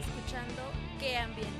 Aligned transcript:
escuchando 0.00 0.62
Qué 0.98 1.16
Ambiente, 1.16 1.52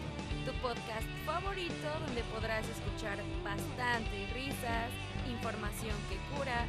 tu 0.47 0.53
podcast 0.63 1.07
favorito 1.27 1.89
donde 2.07 2.23
podrás 2.25 2.67
escuchar 2.69 3.19
bastante 3.45 4.27
risas, 4.33 4.91
información 5.31 5.95
que 6.09 6.17
cura, 6.37 6.65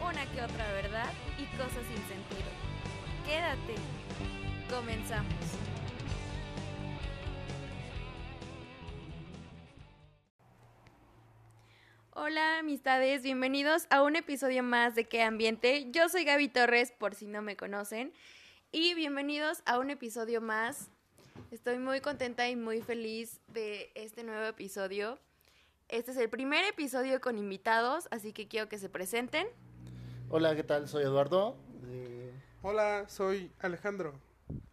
una 0.00 0.24
que 0.26 0.42
otra 0.42 0.72
verdad 0.72 1.12
y 1.38 1.44
cosas 1.56 1.84
sin 1.88 2.02
sentido. 2.06 2.48
Quédate. 3.26 3.74
Comenzamos. 4.70 5.34
Hola 12.12 12.60
amistades, 12.60 13.22
bienvenidos 13.22 13.86
a 13.90 14.02
un 14.02 14.16
episodio 14.16 14.62
más 14.62 14.94
de 14.94 15.04
Qué 15.04 15.22
Ambiente. 15.22 15.88
Yo 15.90 16.08
soy 16.08 16.24
Gaby 16.24 16.48
Torres, 16.48 16.92
por 16.92 17.14
si 17.14 17.26
no 17.26 17.42
me 17.42 17.56
conocen, 17.56 18.12
y 18.72 18.94
bienvenidos 18.94 19.62
a 19.66 19.78
un 19.78 19.90
episodio 19.90 20.40
más. 20.40 20.90
Estoy 21.50 21.78
muy 21.78 22.00
contenta 22.00 22.48
y 22.48 22.56
muy 22.56 22.82
feliz 22.82 23.40
de 23.48 23.90
este 23.94 24.22
nuevo 24.24 24.44
episodio. 24.46 25.18
Este 25.88 26.10
es 26.10 26.16
el 26.16 26.28
primer 26.28 26.64
episodio 26.64 27.20
con 27.20 27.38
invitados, 27.38 28.08
así 28.10 28.32
que 28.32 28.48
quiero 28.48 28.68
que 28.68 28.78
se 28.78 28.88
presenten. 28.88 29.46
Hola, 30.28 30.54
¿qué 30.56 30.64
tal? 30.64 30.88
Soy 30.88 31.04
Eduardo. 31.04 31.56
de- 31.82 32.32
Hola, 32.62 33.08
soy 33.08 33.52
Alejandro. 33.60 34.20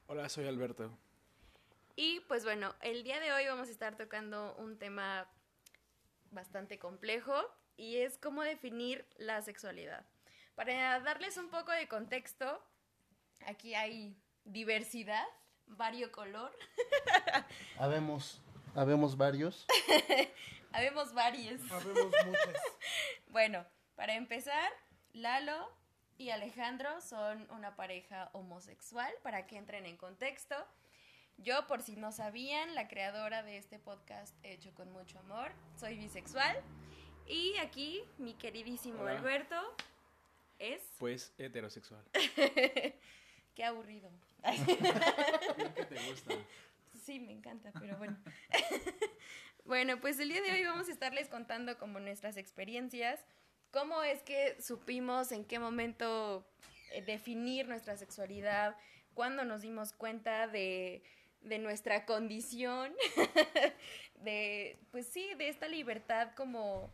Hola, 0.08 0.28
soy 0.30 0.48
Alberto. 0.48 0.98
Y 1.96 2.22
pues 2.22 2.44
bueno, 2.44 2.74
el 2.82 3.04
día 3.04 3.20
de 3.20 3.32
hoy 3.32 3.46
vamos 3.46 3.68
a 3.68 3.72
estar 3.72 3.96
tocando 3.96 4.56
un 4.58 4.78
tema 4.80 5.28
bastante 6.32 6.80
complejo 6.80 7.36
y 7.78 7.98
es 7.98 8.18
cómo 8.18 8.42
definir 8.42 9.06
la 9.18 9.42
sexualidad. 9.44 10.04
Para 10.56 11.00
darles 11.02 11.38
un 11.38 11.50
poco 11.50 11.72
de 11.72 11.88
contexto, 11.88 12.60
aquí 13.46 13.76
hay 13.76 14.16
diversidad, 14.46 15.26
variocolor, 15.68 16.52
Habemos, 17.80 18.42
habemos 18.76 19.18
varios. 19.18 19.66
habemos 20.72 21.14
varios. 21.14 21.60
Habemos 21.72 22.14
muchas. 22.26 22.56
Bueno, 23.28 23.66
para 23.96 24.14
empezar, 24.14 24.72
Lalo 25.14 25.68
y 26.20 26.30
Alejandro 26.30 27.02
son 27.02 27.50
una 27.50 27.76
pareja 27.76 28.30
homosexual, 28.34 29.12
para 29.24 29.48
que 29.48 29.58
entren 29.58 29.88
en 29.88 29.98
contexto. 29.98 30.56
Yo, 31.38 31.66
por 31.66 31.82
si 31.82 31.96
no 31.96 32.12
sabían, 32.12 32.76
la 32.76 32.88
creadora 32.88 33.42
de 33.42 33.58
este 33.58 33.80
podcast 33.80 34.36
hecho 34.44 34.72
con 34.76 34.92
mucho 34.92 35.18
amor, 35.18 35.52
soy 35.80 35.98
bisexual. 35.98 36.56
Y 37.26 37.58
aquí 37.58 38.04
mi 38.20 38.36
queridísimo 38.36 39.02
Hola. 39.02 39.14
Alberto 39.14 39.56
es... 40.60 40.84
Pues 41.00 41.34
heterosexual. 41.40 42.04
Qué 43.56 43.64
aburrido. 43.66 44.12
Bien 45.58 45.74
que 45.74 45.86
te 45.86 46.10
gusta. 46.10 46.34
Sí, 47.04 47.20
me 47.20 47.32
encanta, 47.32 47.72
pero 47.80 47.98
bueno. 47.98 48.18
bueno, 49.66 50.00
pues 50.00 50.20
el 50.20 50.30
día 50.30 50.42
de 50.42 50.52
hoy 50.52 50.64
vamos 50.64 50.88
a 50.88 50.92
estarles 50.92 51.28
contando 51.28 51.78
como 51.78 52.00
nuestras 52.00 52.38
experiencias, 52.38 53.20
cómo 53.72 54.04
es 54.04 54.22
que 54.24 54.56
supimos 54.62 55.32
en 55.32 55.46
qué 55.46 55.60
momento 55.60 56.48
eh, 56.92 57.02
definir 57.02 57.68
nuestra 57.68 57.98
sexualidad, 57.98 58.78
cuándo 59.14 59.44
nos 59.44 59.62
dimos 59.62 59.94
cuenta 59.94 60.48
de, 60.48 61.04
de 61.42 61.60
nuestra 61.60 62.06
condición, 62.06 62.94
de, 64.16 64.80
pues 64.92 65.08
sí, 65.08 65.34
de 65.38 65.50
esta 65.50 65.68
libertad 65.68 66.32
como, 66.36 66.94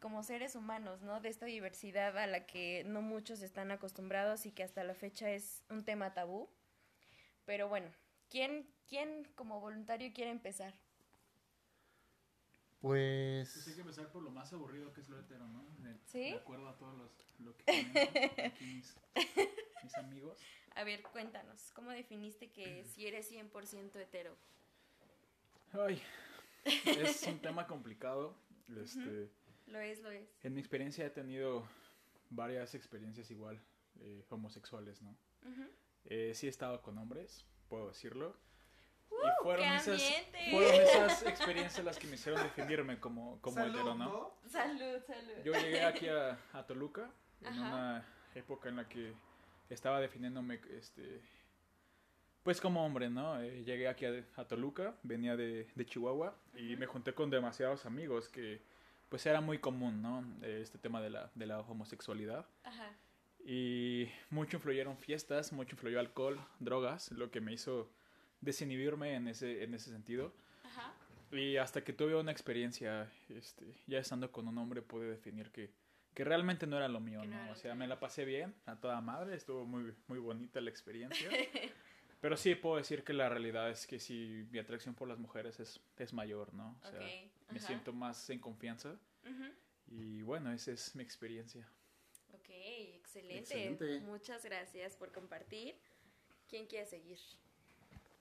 como 0.00 0.22
seres 0.22 0.54
humanos, 0.54 1.02
¿no? 1.02 1.20
De 1.20 1.28
esta 1.28 1.46
diversidad 1.46 2.18
a 2.18 2.26
la 2.26 2.46
que 2.46 2.84
no 2.84 3.02
muchos 3.02 3.40
están 3.42 3.70
acostumbrados 3.70 4.46
y 4.46 4.52
que 4.52 4.64
hasta 4.64 4.84
la 4.84 4.94
fecha 4.94 5.30
es 5.30 5.62
un 5.70 5.84
tema 5.84 6.12
tabú. 6.12 6.48
Pero 7.46 7.68
bueno, 7.68 7.90
¿quién, 8.28 8.68
quién 8.88 9.24
como 9.34 9.60
voluntario 9.60 10.12
quiere 10.12 10.30
empezar? 10.30 10.74
Pues. 12.80 13.66
hay 13.66 13.74
que 13.74 13.80
empezar 13.80 14.12
por 14.12 14.22
lo 14.22 14.30
más 14.30 14.52
aburrido 14.52 14.92
que 14.92 15.00
es 15.00 15.08
lo 15.08 15.18
hetero, 15.18 15.46
¿no? 15.48 15.64
De, 15.78 15.96
¿Sí? 16.04 16.30
De 16.30 16.36
acuerdo 16.36 16.68
a 16.68 16.76
todos 16.76 16.96
los, 16.98 17.10
lo 17.40 17.56
que 17.56 17.64
comentan 17.64 18.46
aquí 18.46 18.64
mis, 18.66 18.96
mis 19.82 19.94
amigos. 19.96 20.38
A 20.74 20.84
ver, 20.84 21.02
cuéntanos, 21.02 21.72
¿cómo 21.72 21.90
definiste 21.90 22.50
que 22.50 22.84
si 22.94 23.06
eres 23.06 23.30
100% 23.32 23.96
hetero? 23.96 24.36
Ay, 25.72 26.02
es 26.64 27.22
un 27.24 27.40
tema 27.40 27.66
complicado. 27.66 28.36
Este, 28.76 29.30
Lo 29.66 29.78
es, 29.78 30.00
lo 30.02 30.10
es. 30.10 30.28
En 30.42 30.54
mi 30.54 30.60
experiencia 30.60 31.06
he 31.06 31.10
tenido 31.10 31.66
varias 32.30 32.74
experiencias 32.74 33.30
igual 33.30 33.60
eh, 34.00 34.24
homosexuales, 34.30 35.00
¿no? 35.02 35.16
Ujú. 35.44 35.68
Eh, 36.06 36.32
sí 36.34 36.46
he 36.46 36.50
estado 36.50 36.82
con 36.82 36.96
hombres, 36.98 37.44
puedo 37.68 37.88
decirlo. 37.88 38.36
¡Uh, 39.10 39.14
y 39.14 39.42
fueron 39.42 39.64
qué 39.68 39.76
esas, 39.76 39.88
ambiente! 39.88 40.50
fueron 40.50 40.74
esas 40.74 41.22
experiencias 41.26 41.84
las 41.84 41.98
que 41.98 42.06
me 42.06 42.14
hicieron 42.14 42.42
definirme 42.42 42.98
como, 42.98 43.40
como 43.40 43.56
Salud, 43.56 43.74
hetero, 43.74 43.94
¿no? 43.94 44.34
Salud, 44.48 45.00
salud. 45.06 45.32
Yo 45.44 45.52
llegué 45.52 45.84
aquí 45.84 46.08
a, 46.08 46.38
a 46.52 46.66
Toluca 46.66 47.10
en 47.40 47.46
Ajá. 47.48 47.60
una 47.60 48.06
época 48.34 48.68
en 48.68 48.76
la 48.76 48.88
que 48.88 49.14
estaba 49.68 50.00
definiéndome, 50.00 50.60
este, 50.70 51.22
pues 52.42 52.60
como 52.60 52.84
hombre, 52.84 53.08
¿no? 53.10 53.40
Eh, 53.40 53.64
llegué 53.64 53.88
aquí 53.88 54.06
a, 54.06 54.24
a 54.36 54.46
Toluca, 54.46 54.96
venía 55.02 55.36
de, 55.36 55.68
de 55.74 55.86
Chihuahua 55.86 56.36
y 56.54 56.76
me 56.76 56.86
junté 56.86 57.14
con 57.14 57.30
demasiados 57.30 57.86
amigos 57.86 58.28
que, 58.28 58.62
pues 59.08 59.24
era 59.26 59.40
muy 59.40 59.58
común, 59.58 60.02
¿no? 60.02 60.24
Eh, 60.42 60.60
Este 60.62 60.78
tema 60.78 61.00
de 61.00 61.10
la, 61.10 61.30
de 61.34 61.46
la 61.46 61.60
homosexualidad. 61.60 62.46
Ajá. 62.64 62.92
Y 63.48 64.10
mucho 64.30 64.56
influyeron 64.56 64.98
fiestas, 64.98 65.52
mucho 65.52 65.76
influyó 65.76 66.00
alcohol, 66.00 66.44
drogas, 66.58 67.12
lo 67.12 67.30
que 67.30 67.40
me 67.40 67.52
hizo 67.52 67.88
desinhibirme 68.40 69.14
en 69.14 69.28
ese, 69.28 69.62
en 69.62 69.72
ese 69.72 69.90
sentido. 69.90 70.32
Ajá. 70.64 70.92
Y 71.30 71.56
hasta 71.56 71.84
que 71.84 71.92
tuve 71.92 72.16
una 72.16 72.32
experiencia, 72.32 73.08
este, 73.28 73.64
ya 73.86 74.00
estando 74.00 74.32
con 74.32 74.48
un 74.48 74.58
hombre, 74.58 74.82
pude 74.82 75.08
definir 75.10 75.52
que, 75.52 75.70
que 76.12 76.24
realmente 76.24 76.66
no 76.66 76.76
era 76.76 76.88
lo 76.88 76.98
mío, 76.98 77.24
no 77.24 77.44
¿no? 77.44 77.52
O 77.52 77.54
sea, 77.54 77.76
me 77.76 77.86
la 77.86 78.00
pasé 78.00 78.24
bien, 78.24 78.52
a 78.66 78.80
toda 78.80 79.00
madre, 79.00 79.36
estuvo 79.36 79.64
muy, 79.64 79.94
muy 80.08 80.18
bonita 80.18 80.60
la 80.60 80.70
experiencia. 80.70 81.30
Pero 82.20 82.36
sí 82.36 82.56
puedo 82.56 82.78
decir 82.78 83.04
que 83.04 83.12
la 83.12 83.28
realidad 83.28 83.70
es 83.70 83.86
que 83.86 84.00
sí, 84.00 84.44
mi 84.50 84.58
atracción 84.58 84.96
por 84.96 85.06
las 85.06 85.18
mujeres 85.20 85.60
es, 85.60 85.80
es 85.98 86.12
mayor, 86.12 86.52
¿no? 86.52 86.76
O 86.82 86.88
sea, 86.88 86.98
Ok, 86.98 87.52
me 87.52 87.60
siento 87.60 87.92
más 87.92 88.28
en 88.30 88.40
confianza. 88.40 88.96
Ujú. 89.22 89.44
Y 89.86 90.22
bueno, 90.22 90.50
esa 90.50 90.72
es 90.72 90.96
mi 90.96 91.04
experiencia. 91.04 91.68
Ok, 92.32 92.48
excelente. 93.16 93.72
Excelente. 93.72 94.00
Muchas 94.00 94.44
gracias 94.44 94.96
por 94.96 95.10
compartir. 95.12 95.74
¿Quién 96.48 96.66
quiere 96.66 96.86
seguir? 96.86 97.18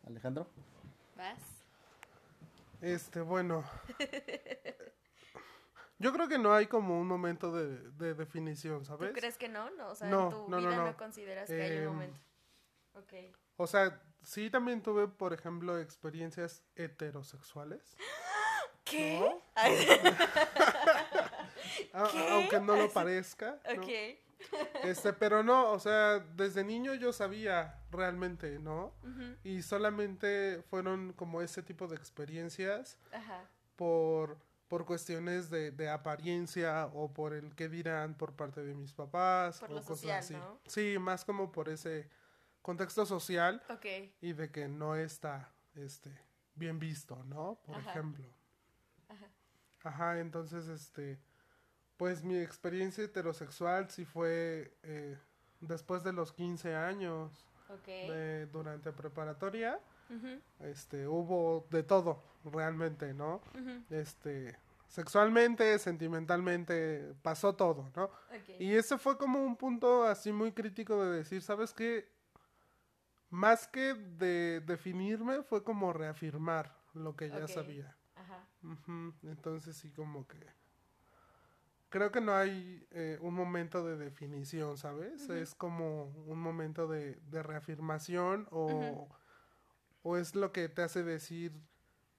Alejandro. 0.06 0.48
¿Vas? 1.16 1.40
Este, 2.82 3.22
bueno. 3.22 3.64
Yo 5.98 6.12
creo 6.12 6.28
que 6.28 6.38
no 6.38 6.54
hay 6.54 6.68
como 6.68 7.00
un 7.00 7.08
momento 7.08 7.52
de, 7.52 7.90
de 7.92 8.14
definición, 8.14 8.80
¿Tú 8.80 8.86
¿sabes? 8.86 9.12
crees 9.14 9.38
que 9.38 9.48
no? 9.48 9.70
no 9.72 9.90
o 9.90 9.96
sea, 9.96 10.08
No, 10.10 10.24
en 10.26 10.30
tu 10.32 10.50
no, 10.50 10.60
no, 10.62 10.68
vida 10.70 10.76
no, 10.78 10.86
no. 10.88 10.98
consideras 10.98 11.48
que 11.48 11.62
hay 11.62 11.78
un 11.78 11.84
Em, 11.84 11.86
momento. 11.86 12.20
Ok. 12.94 13.14
O 13.58 13.68
sea, 13.68 14.02
sí 14.22 14.50
también 14.50 14.84
tuve, 14.84 15.08
por 15.08 15.34
ejemplo, 15.34 15.80
experiencias 15.80 16.64
heterosexuales. 16.76 17.96
¿Qué? 18.84 19.20
¿Qué? 19.56 20.02
Aunque 21.94 22.60
no 22.60 22.76
lo 22.76 22.92
parezca. 22.92 23.60
¿no? 23.74 23.82
Ok. 23.82 23.88
Este, 24.84 25.14
pero 25.14 25.42
no, 25.44 25.72
o 25.72 25.80
sea, 25.80 26.20
desde 26.20 26.64
niño 26.64 26.94
yo 26.94 27.12
sabía 27.14 27.82
realmente, 27.92 28.60
¿no? 28.60 28.94
Ujú. 29.04 29.36
Y 29.44 29.62
solamente 29.64 30.62
fueron 30.70 31.14
como 31.14 31.42
ese 31.42 31.64
tipo 31.64 31.88
de 31.88 31.96
experiencias 31.96 32.98
Ajá. 33.12 33.50
por, 33.76 34.38
por 34.68 34.86
cuestiones 34.86 35.50
de, 35.50 35.72
de 35.72 35.90
apariencia 35.90 36.88
o 36.94 37.12
por 37.12 37.34
el 37.34 37.56
qué 37.56 37.70
dirán 37.70 38.16
por 38.16 38.34
parte 38.36 38.64
de 38.64 38.74
mis 38.76 38.94
papás 38.94 39.60
Por 39.60 39.72
o 39.72 39.74
lo 39.76 39.80
cosas 39.82 40.00
social, 40.00 40.20
así. 40.20 40.34
¿no? 40.36 40.60
Sí, 40.68 40.98
más 41.00 41.26
como 41.26 41.52
por 41.52 41.70
ese 41.70 42.10
contexto 42.62 43.06
social 43.06 43.64
Ok. 43.70 43.86
y 44.22 44.34
de 44.34 44.52
que 44.52 44.68
no 44.68 44.96
está 44.96 45.52
este 45.76 46.12
bien 46.54 46.78
visto, 46.80 47.24
¿no? 47.26 47.60
Por 47.66 47.76
Ajá. 47.78 47.90
ejemplo. 47.92 48.28
Ajá. 49.08 49.30
Ajá, 49.84 50.20
entonces 50.20 50.68
este 50.68 51.20
pues 51.98 52.24
mi 52.24 52.38
experiencia 52.38 53.04
heterosexual 53.04 53.90
sí 53.90 54.06
fue 54.06 54.74
eh, 54.84 55.18
después 55.62 56.04
de 56.04 56.14
los 56.14 56.32
15 56.34 56.76
años 56.76 57.46
de- 58.08 58.46
durante 58.48 58.92
preparatoria, 58.92 59.80
este 60.60 61.08
hubo 61.08 61.66
de 61.72 61.82
todo 61.84 62.22
realmente, 62.44 63.14
¿no? 63.14 63.42
Este 63.90 64.56
sexualmente, 64.88 65.78
sentimentalmente, 65.80 67.16
pasó 67.24 67.56
todo, 67.56 67.90
¿no? 67.96 68.10
Y 68.60 68.74
ese 68.76 68.98
fue 68.98 69.18
como 69.18 69.44
un 69.44 69.56
punto 69.58 70.04
así 70.06 70.32
muy 70.32 70.52
crítico 70.52 71.04
de 71.04 71.18
decir, 71.18 71.42
¿sabes 71.42 71.74
qué? 71.74 72.08
Más 73.32 73.68
que 73.68 73.94
de 73.96 74.62
definirme, 74.62 75.42
fue 75.44 75.64
como 75.64 75.92
reafirmar 75.92 76.78
lo 76.94 77.16
que 77.16 77.30
ya 77.30 77.48
sabía. 77.48 77.96
Ajá. 78.16 78.48
Entonces 79.24 79.76
sí 79.76 79.92
como 79.92 80.28
que... 80.28 80.38
Creo 81.96 82.12
que 82.12 82.20
no 82.20 82.36
hay 82.36 82.86
eh, 82.92 83.18
un 83.22 83.34
momento 83.34 83.86
de 83.86 83.96
definición, 83.96 84.78
¿sabes? 84.78 85.30
Es 85.30 85.56
como 85.56 86.08
un 86.28 86.42
momento 86.42 86.90
de, 86.90 87.16
de 87.32 87.42
reafirmación 87.42 88.50
o, 88.52 89.08
o 90.04 90.18
es 90.18 90.36
lo 90.36 90.52
que 90.52 90.68
te 90.68 90.82
hace 90.82 91.04
decir 91.04 91.54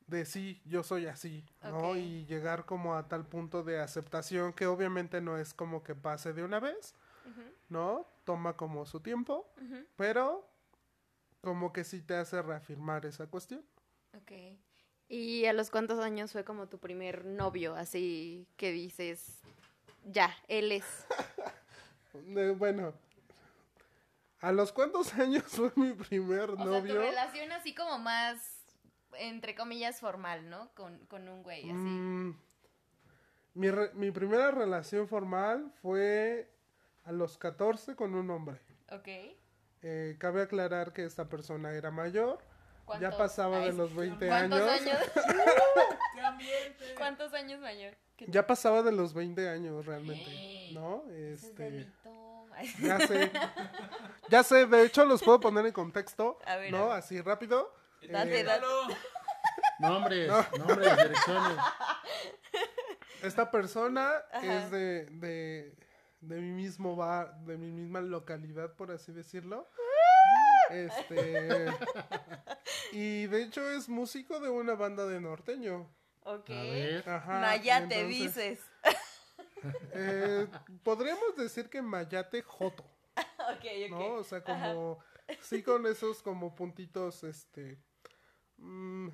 de 0.06 0.25
sí, 0.25 0.62
yo 0.64 0.82
soy 0.82 1.05
así, 1.05 1.44
¿no? 1.62 1.94
Y 1.94 2.25
llegar 2.25 2.64
como 2.64 2.94
a 2.94 3.06
tal 3.06 3.26
punto 3.26 3.64
de 3.64 3.78
aceptación 3.78 4.55
que 4.55 4.67
obviamente 4.67 5.20
no 5.20 5.37
es 5.37 5.52
como 5.52 5.82
que 5.82 5.94
pase 5.94 6.32
de 6.32 6.43
una 6.43 6.58
vez, 6.58 6.94
¿no? 7.69 8.06
Toma 8.25 8.56
como 8.56 8.87
su 8.87 9.00
tiempo, 9.00 9.46
pero 9.94 10.49
como 11.43 11.75
que 11.75 11.84
sí 11.84 12.00
te 12.00 12.14
hace 12.14 12.40
reafirmar 12.40 13.05
esa 13.05 13.26
cuestión. 13.26 13.62
Ok. 14.17 14.56
¿Y 15.08 15.44
a 15.44 15.52
los 15.52 15.70
cuántos 15.70 16.00
años 16.00 16.32
fue 16.32 16.44
como 16.44 16.67
tu 16.67 16.79
primer 16.79 17.26
novio? 17.26 17.76
Así 17.76 18.49
que 18.56 18.72
dices, 18.72 19.43
ya, 20.06 20.35
él 20.49 20.73
es. 20.73 20.85
Bueno, 22.56 22.94
¿a 24.41 24.53
los 24.53 24.73
cuántos 24.73 25.12
años 25.14 25.44
fue 25.47 25.70
mi 25.76 25.93
primer 25.93 26.50
O 26.50 26.56
sea, 26.56 26.64
novio? 26.64 26.94
tu 26.94 27.00
relación 27.00 27.53
así 27.53 27.75
como 27.75 27.99
más, 27.99 28.64
entre 29.19 29.55
comillas, 29.55 30.00
formal, 30.00 30.49
¿no? 30.49 30.70
Con, 30.75 30.99
con 31.06 31.29
un 31.29 31.43
güey, 31.43 31.64
así. 31.64 31.73
Mm, 31.75 32.38
mi, 33.55 33.70
re- 33.70 33.93
mi 33.94 34.11
primera 34.11 34.50
relación 34.50 35.08
formal 35.08 35.73
fue 35.82 36.50
a 37.05 37.12
los 37.12 37.37
14 37.38 37.94
con 37.97 38.14
un 38.14 38.31
hombre. 38.31 38.61
Ok. 38.91 39.08
Eh, 39.82 40.17
cabe 40.19 40.43
aclarar 40.43 40.93
que 40.93 41.05
esta 41.05 41.29
persona 41.29 41.73
era 41.73 41.91
mayor, 41.91 42.38
ya 42.38 42.85
¿Cuántos- 42.87 43.14
pasaba 43.17 43.58
de 43.61 43.73
los 43.73 43.94
20 43.94 44.26
¿Cuántos 44.26 44.61
años. 44.62 44.81
años? 44.97 44.99
¿Cuántos 46.96 47.32
años 47.34 47.61
mayor? 47.61 47.94
Ya 48.28 48.46
pasaba 48.46 48.82
de 48.82 48.93
los 48.93 49.12
20 49.14 49.49
años 49.49 49.84
realmente, 49.84 50.70
¿no? 50.73 51.05
Es 51.11 51.44
Este, 51.44 51.87
ya 52.81 52.99
sé. 53.06 53.31
Ya 54.31 54.43
sé, 54.43 54.67
de 54.67 54.84
hecho 54.84 55.05
los 55.05 55.23
puedo 55.23 55.38
poner 55.40 55.67
en 55.67 55.73
contexto, 55.73 56.38
A 56.46 56.56
ver, 56.56 56.73
¿no? 56.73 56.84
a 56.84 56.88
ver. 56.88 56.93
Así 56.99 57.20
rápido. 57.20 57.73
Date, 58.11 58.40
Eh, 58.40 58.44
date. 58.44 58.64
Nombres, 59.78 60.31
nombres, 60.58 60.96
direcciones. 60.96 61.58
Esta 63.22 63.50
persona 63.50 64.11
Ajá. 64.32 64.46
es 64.64 64.70
de, 64.70 65.06
de, 65.06 65.75
de 66.20 66.37
mi 66.40 66.50
mismo 66.52 66.96
bar, 66.96 67.34
de 67.40 67.56
mi 67.58 67.70
misma 67.70 68.00
localidad, 68.00 68.75
por 68.75 68.90
así 68.90 69.12
decirlo. 69.12 69.69
Este. 70.70 71.67
Y 72.93 73.26
de 73.26 73.43
hecho 73.43 73.69
es 73.70 73.88
músico 73.88 74.40
de 74.40 74.49
una 74.49 74.75
banda 74.75 75.05
de 75.06 75.20
norteño. 75.20 75.88
Ok. 76.26 76.50
A 76.50 76.62
ver. 76.62 77.08
Ajá. 77.08 77.40
Mayate, 77.40 78.00
entonces, 78.00 78.08
dices. 78.34 78.61
eh, 79.93 80.46
podríamos 80.82 81.37
decir 81.37 81.69
que 81.69 81.81
Mayate 81.82 82.43
Joto, 82.43 82.84
ok, 83.17 83.64
ok. 83.84 83.90
¿no? 83.90 84.14
O 84.14 84.25
sea, 84.25 84.43
como. 84.43 84.99
Sí, 85.40 85.62
con 85.62 85.87
esos 85.87 86.23
como 86.23 86.55
puntitos, 86.55 87.25
este. 87.25 87.78
mm, 88.58 89.08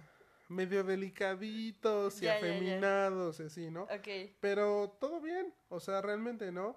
medio 0.49 0.85
delicaditos 0.85 2.21
y 2.21 2.27
Ya, 2.27 2.35
ya, 2.39 2.41
ya. 2.41 2.53
afeminados, 2.53 3.41
y 3.41 3.45
así, 3.45 3.71
¿no? 3.71 3.85
Ok. 3.85 4.09
Pero 4.41 4.97
todo 5.01 5.21
bien, 5.23 5.55
o 5.71 5.81
sea, 5.81 6.03
realmente, 6.03 6.53
¿no? 6.53 6.77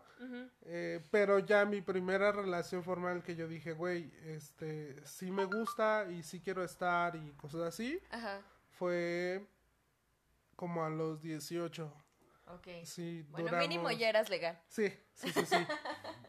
Eh, 0.62 1.02
pero 1.12 1.40
ya 1.40 1.66
mi 1.66 1.82
primera 1.82 2.32
relación 2.32 2.84
formal 2.86 3.22
que 3.24 3.36
yo 3.36 3.48
dije, 3.50 3.74
güey, 3.74 4.12
este, 4.24 4.96
sí 5.06 5.30
me 5.32 5.44
gusta 5.46 6.08
y 6.10 6.24
sí 6.24 6.40
quiero 6.40 6.64
estar 6.64 7.16
y 7.18 7.32
cosas 7.34 7.62
así, 7.64 8.00
Ajá. 8.12 8.42
fue 8.70 9.46
como 10.56 10.84
a 10.86 10.90
los 10.90 11.22
18. 11.22 11.92
Ok. 12.48 12.68
Sí, 12.84 13.24
Bueno, 13.30 13.48
duramos... 13.48 13.68
mínimo 13.68 13.92
ya 13.92 14.10
eras 14.10 14.30
legal. 14.30 14.62
Sí, 14.68 14.90
sí, 15.14 15.32
sí, 15.32 15.46
sí. 15.46 15.56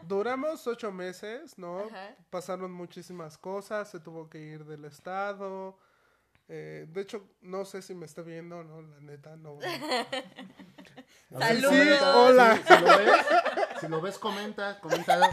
duramos 0.03 0.67
ocho 0.67 0.91
meses, 0.91 1.59
¿no? 1.59 1.81
Ajá. 1.81 2.17
Pasaron 2.31 2.73
muchísimas 2.73 3.37
cosas, 3.37 3.91
se 3.91 4.01
tuvo 4.01 4.29
que 4.31 4.39
ir 4.39 4.65
del 4.65 4.87
estado. 4.87 5.79
eh, 6.49 6.87
de 6.89 7.01
hecho, 7.03 7.29
no 7.43 7.65
sé 7.65 7.83
si 7.83 7.95
me 7.95 8.07
está 8.07 8.23
viendo, 8.23 8.65
¿no? 8.65 8.81
La 8.81 9.01
neta, 9.01 9.37
no. 9.37 9.59
Saludos. 11.31 11.71
comenta, 11.71 12.17
Hola. 12.17 12.57
Si, 12.57 12.63
si 12.63 12.81
lo 12.81 12.99
ves, 12.99 13.27
si 13.81 13.89
lo 13.89 14.01
ves, 14.01 14.19
comenta, 14.19 14.81
coméntalo. 14.81 15.27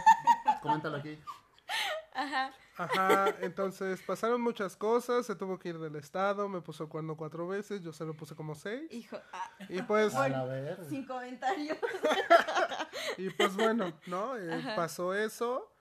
Coméntalo 0.62 0.98
aquí. 0.98 1.18
Ajá. 2.14 2.54
Ajá, 2.78 3.36
entonces 3.42 4.02
pasaron 4.02 4.42
muchas 4.42 4.76
cosas, 4.76 5.26
se 5.26 5.36
tuvo 5.36 5.60
que 5.60 5.70
ir 5.70 5.80
del 5.80 5.96
estado, 5.96 6.50
me 6.50 6.62
puso 6.62 6.84
el 6.84 6.90
cuerno 6.90 7.16
cuatro 7.16 7.48
veces, 7.48 7.82
yo 7.82 7.94
se 7.94 8.06
lo 8.06 8.16
puse 8.16 8.36
como 8.36 8.56
seis. 8.56 8.92
Hijo. 8.92 9.18
ah, 9.32 9.50
Y 9.70 9.82
pues, 9.84 10.14
ver. 10.16 10.86
sin 10.90 11.06
comentarios. 11.06 11.78
y 13.18 13.30
pues 13.30 13.56
bueno, 13.56 13.94
¿no? 14.08 14.38
Eh, 14.38 14.74
pasó 14.76 15.14
eso. 15.14 15.72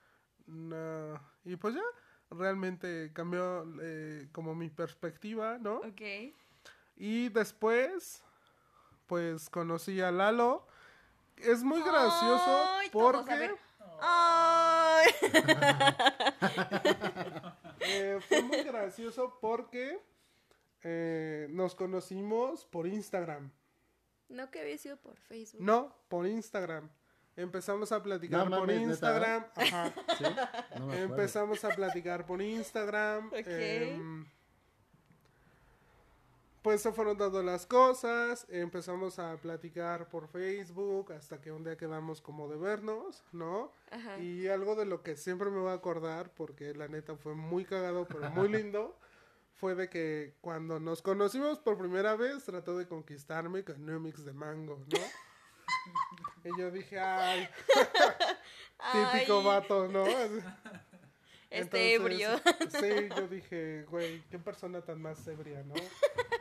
no, 0.47 1.19
y 1.45 1.57
pues 1.57 1.75
ya, 1.75 1.83
realmente 2.31 3.11
cambió 3.13 3.67
eh, 3.81 4.29
como 4.33 4.55
mi 4.55 4.69
perspectiva, 4.69 5.59
¿no? 5.59 5.77
Ok. 5.77 6.03
Y 6.97 7.29
después, 7.31 8.23
pues 9.07 9.49
conocí 9.49 10.01
a 10.01 10.11
Lalo. 10.11 10.67
Es 11.37 11.63
muy 11.65 11.83
gracioso 11.83 12.65
Ay, 12.79 12.91
porque. 12.93 13.55
Ay. 14.05 15.07
eh, 17.81 18.19
fue 18.29 18.43
muy 18.43 18.63
gracioso 18.65 19.39
porque 19.41 20.01
eh, 20.83 21.47
nos 21.51 21.77
conocimos 21.77 22.65
por 22.65 22.89
Instagram. 22.89 23.53
No 24.29 24.51
que 24.51 24.61
había 24.61 24.77
sido 24.79 24.97
por 24.97 25.17
Facebook. 25.17 25.63
No, 25.63 25.95
por 26.09 26.27
Instagram. 26.27 26.91
Empezamos 27.37 27.93
a 27.93 28.03
platicar 28.03 28.49
No 28.49 28.59
por 28.59 28.67
mames, 28.67 28.81
¿neta? 28.81 28.91
Instagram. 28.91 29.47
Ajá. 29.55 29.95
¿Sí? 30.19 30.25
No 30.25 30.87
me 30.87 30.95
acuerdo. 30.95 30.97
Empezamos 31.15 31.65
a 31.65 31.69
platicar 31.71 32.27
por 32.27 32.43
Instagram. 32.43 33.29
Ok. 33.29 33.47
Pues 36.63 36.81
se 36.81 36.93
fueron 36.93 37.19
dando 37.19 37.43
las 37.43 37.67
cosas. 37.67 38.47
Empezamos 38.49 39.19
a 39.19 39.37
platicar 39.37 40.09
por 40.09 40.29
Facebook 40.29 41.13
hasta 41.13 41.41
que 41.41 41.51
un 41.51 41.65
día 41.65 41.77
quedamos 41.77 42.21
como 42.21 42.49
de 42.49 42.57
vernos, 42.57 43.25
¿no? 43.33 43.73
Ajá. 43.91 44.19
Y 44.19 44.47
algo 44.49 44.77
de 44.77 44.87
lo 44.87 45.03
que 45.03 45.17
siempre 45.17 45.51
me 45.51 45.59
voy 45.59 45.71
a 45.71 45.75
acordar, 45.75 46.31
porque 46.35 46.75
la 46.75 46.89
neta 46.89 47.17
fue 47.17 47.35
muy 47.35 47.65
cagado, 47.65 48.07
pero 48.07 48.31
muy 48.31 48.49
lindo, 48.49 48.97
fue 49.57 49.75
de 49.75 49.89
que 49.89 50.35
cuando 50.41 50.79
nos 50.81 51.03
conocimos 51.03 51.59
por 51.59 51.77
primera 51.77 52.15
vez 52.17 52.45
trató 52.45 52.79
de 52.79 52.87
conquistarme 52.87 53.65
con 53.65 53.89
un 53.89 54.03
mix 54.03 54.25
de 54.25 54.33
mango, 54.33 54.79
¿no? 54.79 54.99
y 56.45 56.59
yo 56.59 56.71
dije, 56.71 56.99
ay, 57.01 57.49
típico 58.93 59.39
Ay, 59.39 59.45
vato, 59.45 59.89
¿no? 59.89 60.05
Este 61.53 61.95
ebrio. 61.95 62.29
Sí, 62.71 63.09
yo 63.17 63.29
dije, 63.29 63.85
güey, 63.91 64.23
qué 64.31 64.39
persona 64.39 64.81
tan 64.81 65.01
más 65.03 65.27
ebria, 65.27 65.63
¿no? 65.65 65.75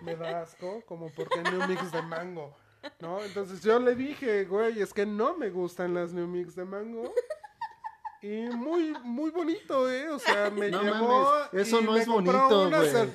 Me 0.02 0.16
da 0.16 0.42
asco, 0.42 0.82
como 0.86 1.10
porque 1.12 1.42
New 1.42 1.68
Mix 1.68 1.92
de 1.92 2.02
mango, 2.02 2.56
¿no? 3.00 3.24
Entonces 3.24 3.62
yo 3.62 3.80
le 3.80 3.96
dije, 3.96 4.46
güey, 4.46 4.82
es 4.82 4.94
que 4.94 5.06
no 5.06 5.36
me 5.38 5.50
gustan 5.50 5.94
las 5.94 6.14
New 6.14 6.28
Mix 6.28 6.56
de 6.56 6.66
mango. 6.66 7.14
Y 8.24 8.44
muy, 8.50 8.94
muy 9.04 9.32
bonito, 9.32 9.90
¿eh? 9.92 10.08
O 10.12 10.20
sea, 10.20 10.52
me 10.52 10.70
No 10.70 10.84
llevó. 10.84 11.24
mames, 11.32 11.54
eso 11.66 11.82
y 11.82 11.84
no 11.86 11.92
me 11.94 12.00
es 12.02 12.08
bonito, 12.08 12.70
güey. 12.70 12.90
cer- 12.94 13.14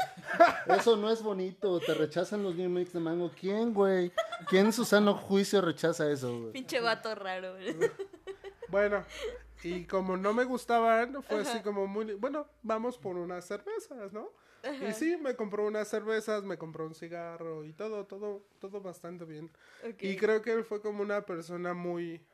Eso 0.67 0.97
no 0.97 1.11
es 1.13 1.23
bonito. 1.23 1.79
Te 1.79 1.95
rechazan 1.95 2.43
los 2.43 2.57
New 2.57 2.69
Mix 2.69 2.93
de 2.93 2.99
mango. 2.99 3.31
¿Quién, 3.41 3.73
güey? 3.73 4.11
¿Quién 4.49 4.67
en 4.67 4.73
su 4.73 4.85
sano 4.85 5.15
juicio 5.15 5.61
rechaza 5.61 6.11
eso, 6.11 6.37
güey? 6.41 6.53
Pinche 6.53 6.81
vato 6.81 7.15
raro. 7.15 7.55
Bueno, 8.69 9.05
y 9.67 9.87
como 9.87 10.17
no 10.17 10.33
me 10.33 10.45
gustaban, 10.45 11.23
fue 11.23 11.41
así 11.41 11.61
como 11.63 11.87
muy. 11.87 12.15
Bueno, 12.15 12.49
vamos 12.63 12.99
por 12.99 13.17
unas 13.17 13.47
cervezas, 13.47 14.13
¿no? 14.13 14.31
Y 14.81 14.93
sí, 14.93 15.17
me 15.17 15.35
compró 15.37 15.67
unas 15.67 15.89
cervezas, 15.89 16.43
me 16.43 16.59
compró 16.59 16.87
un 16.87 16.95
cigarro 16.95 17.65
y 17.65 17.73
todo, 17.73 18.07
todo, 18.07 18.47
todo 18.59 18.81
bastante 18.81 19.25
bien. 19.25 19.51
Y 20.01 20.17
creo 20.17 20.43
que 20.43 20.53
él 20.53 20.65
fue 20.65 20.81
como 20.81 21.03
una 21.03 21.25
persona 21.25 21.75
muy, 21.75 22.25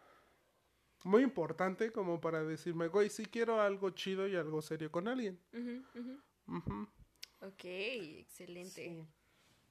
muy 1.04 1.22
importante 1.22 1.92
como 1.92 2.20
para 2.20 2.42
decirme, 2.42 2.88
güey, 2.88 3.10
sí 3.10 3.26
quiero 3.26 3.60
algo 3.60 3.90
chido 3.90 4.26
y 4.26 4.36
algo 4.36 4.62
serio 4.62 4.90
con 4.90 5.08
alguien. 5.08 5.38
Ujú. 5.52 6.88
Ok, 7.40 7.64
excelente. 7.64 9.04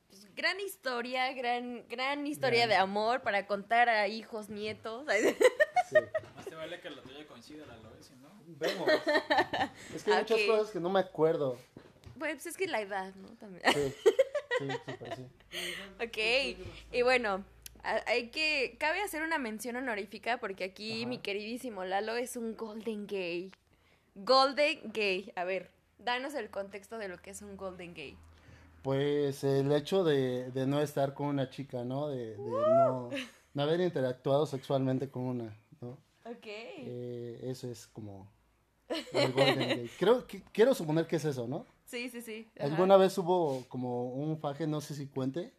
Pues, 0.07 0.35
gran 0.35 0.59
historia, 0.59 1.31
gran, 1.33 1.87
gran 1.87 2.27
historia 2.27 2.67
de 2.67 2.75
amor 2.75 3.21
para 3.21 3.47
contar 3.47 3.87
a 3.87 4.07
hijos, 4.07 4.49
nietos. 4.49 5.05
Sí. 5.89 5.97
Vale 6.61 6.79
que 6.79 6.91
la 6.91 7.01
tuya 7.01 7.25
coincida 7.25 7.65
la 7.65 7.75
lo 7.77 7.89
¿no? 7.89 8.29
Vemos. 8.45 8.87
Es 9.95 10.03
que 10.03 10.13
hay 10.13 10.19
muchas 10.19 10.41
cosas 10.41 10.69
que 10.69 10.79
no 10.79 10.91
me 10.91 10.99
acuerdo. 10.99 11.57
Bueno, 12.17 12.35
pues 12.35 12.45
es 12.45 12.55
que 12.55 12.67
la 12.67 12.81
edad, 12.81 13.15
¿no? 13.15 13.29
También. 13.29 13.63
Sí, 13.73 13.95
sí, 14.59 14.67
súper 14.85 15.15
sí. 15.15 15.25
Ok, 15.95 16.59
y 16.91 17.01
bueno, 17.01 17.43
hay 18.05 18.29
que, 18.29 18.77
cabe 18.79 19.01
hacer 19.01 19.23
una 19.23 19.39
mención 19.39 19.75
honorífica 19.75 20.39
porque 20.39 20.65
aquí 20.65 20.99
Ajá. 20.99 21.09
mi 21.09 21.17
queridísimo 21.17 21.83
Lalo 21.83 22.15
es 22.15 22.37
un 22.37 22.55
golden 22.55 23.07
gay. 23.07 23.51
Golden 24.13 24.91
gay, 24.93 25.33
a 25.35 25.45
ver, 25.45 25.71
danos 25.97 26.35
el 26.35 26.51
contexto 26.51 26.99
de 26.99 27.07
lo 27.07 27.17
que 27.17 27.31
es 27.31 27.41
un 27.41 27.57
golden 27.57 27.95
gay. 27.95 28.15
Pues 28.83 29.43
el 29.43 29.71
hecho 29.71 30.03
de, 30.03 30.51
de 30.51 30.67
no 30.67 30.79
estar 30.79 31.15
con 31.15 31.25
una 31.25 31.49
chica, 31.49 31.83
¿no? 31.83 32.09
De, 32.09 32.35
de 32.35 32.51
no, 32.51 33.09
no 33.55 33.63
haber 33.63 33.79
interactuado 33.79 34.45
sexualmente 34.45 35.09
con 35.09 35.23
una. 35.23 35.60
Ok. 36.25 36.45
Eh, 36.45 37.39
eso 37.43 37.69
es 37.69 37.87
como 37.87 38.31
el 39.13 39.31
Golden 39.33 39.59
Gate. 39.59 39.89
Creo 39.99 40.27
que 40.27 40.43
quiero 40.51 40.73
suponer 40.73 41.07
que 41.07 41.15
es 41.17 41.25
eso, 41.25 41.47
¿no? 41.47 41.65
Sí, 41.85 42.09
sí, 42.09 42.21
sí. 42.21 42.47
ajá. 42.57 42.65
Alguna 42.67 42.97
vez 42.97 43.17
hubo 43.17 43.65
como 43.67 44.11
un 44.13 44.37
faje, 44.37 44.67
no 44.67 44.81
sé 44.81 44.95
si 44.95 45.07
cuente, 45.07 45.53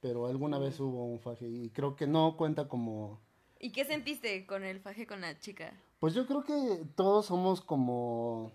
pero 0.00 0.26
alguna 0.26 0.58
vez 0.58 0.78
hubo 0.80 1.04
un 1.04 1.18
faje 1.18 1.48
y 1.48 1.70
creo 1.70 1.96
que 1.96 2.06
no 2.06 2.36
cuenta 2.36 2.68
como... 2.68 3.20
¿Y 3.58 3.72
qué 3.72 3.84
sentiste 3.84 4.46
con 4.46 4.64
el 4.64 4.80
faje 4.80 5.06
con 5.06 5.20
la 5.20 5.38
chica? 5.38 5.74
Pues 5.98 6.14
yo 6.14 6.26
creo 6.26 6.44
que 6.44 6.84
todos 6.94 7.26
somos 7.26 7.60
como... 7.60 8.52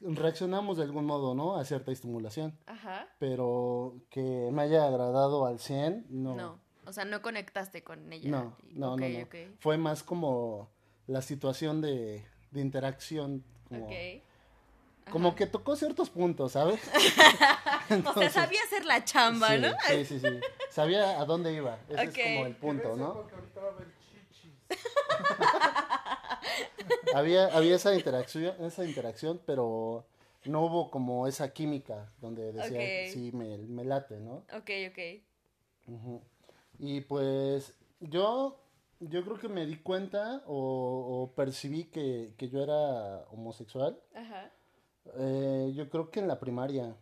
reaccionamos 0.00 0.78
de 0.78 0.84
algún 0.84 1.04
modo, 1.04 1.34
¿no? 1.34 1.56
A 1.56 1.64
cierta 1.64 1.92
estimulación, 1.92 2.58
Ajá. 2.66 3.06
pero 3.18 3.94
que 4.10 4.50
me 4.52 4.62
haya 4.62 4.86
agradado 4.86 5.46
al 5.46 5.58
100, 5.60 6.06
no. 6.08 6.34
No. 6.34 6.69
O 6.90 6.92
sea, 6.92 7.04
no 7.04 7.22
conectaste 7.22 7.84
con 7.84 8.12
ella. 8.12 8.28
No, 8.28 8.56
Y- 8.68 8.74
no, 8.74 8.96
no, 8.96 9.08
no. 9.08 9.28
Fue 9.60 9.78
más 9.78 10.02
como 10.02 10.68
la 11.06 11.22
situación 11.22 11.80
de, 11.80 12.26
de 12.50 12.60
interacción, 12.60 13.44
como, 13.68 13.86
ok. 13.86 13.92
como 15.08 15.28
Ajá. 15.28 15.36
que 15.36 15.46
tocó 15.46 15.76
ciertos 15.76 16.10
puntos, 16.10 16.52
¿sabes? 16.52 16.80
O 18.06 18.14
sea, 18.14 18.30
sabía 18.30 18.60
hacer 18.64 18.84
la 18.86 19.04
chamba, 19.04 19.54
sí, 19.54 19.60
¿no? 19.60 19.68
sí, 19.88 20.04
sí, 20.04 20.20
sí. 20.20 20.40
Sabía 20.70 21.20
a 21.20 21.24
dónde 21.24 21.52
iba. 21.52 21.78
Ese 21.88 22.04
es 22.04 22.18
como 22.18 22.46
el 22.46 22.54
punto, 22.56 22.96
¿no? 22.96 23.26
Había, 27.14 27.46
había 27.56 27.76
esa 27.76 27.94
interacción, 27.94 28.54
esa 28.64 28.84
interacción, 28.84 29.40
pero 29.44 30.06
no 30.44 30.62
hubo 30.62 30.90
como 30.90 31.26
esa 31.26 31.52
química 31.52 32.10
donde 32.20 32.52
decía, 32.52 32.80
Ok. 32.80 33.12
sí, 33.12 33.30
me, 33.32 33.58
me 33.58 33.84
late, 33.84 34.18
¿no? 34.20 34.44
Ok, 34.56 34.70
ok. 34.90 34.98
Ujú. 35.88 36.22
Y 36.82 37.02
pues 37.02 37.74
yo, 38.00 38.58
yo 39.00 39.22
creo 39.22 39.38
que 39.38 39.48
me 39.48 39.66
di 39.66 39.76
cuenta 39.76 40.42
o, 40.46 40.54
o 41.22 41.34
percibí 41.34 41.84
que, 41.84 42.32
que 42.38 42.48
yo 42.48 42.62
era 42.62 43.24
homosexual. 43.30 44.00
Ajá. 44.14 44.50
Eh, 45.18 45.72
yo 45.74 45.90
creo 45.90 46.10
que 46.10 46.20
en 46.20 46.28
la 46.28 46.40
primaria. 46.40 46.96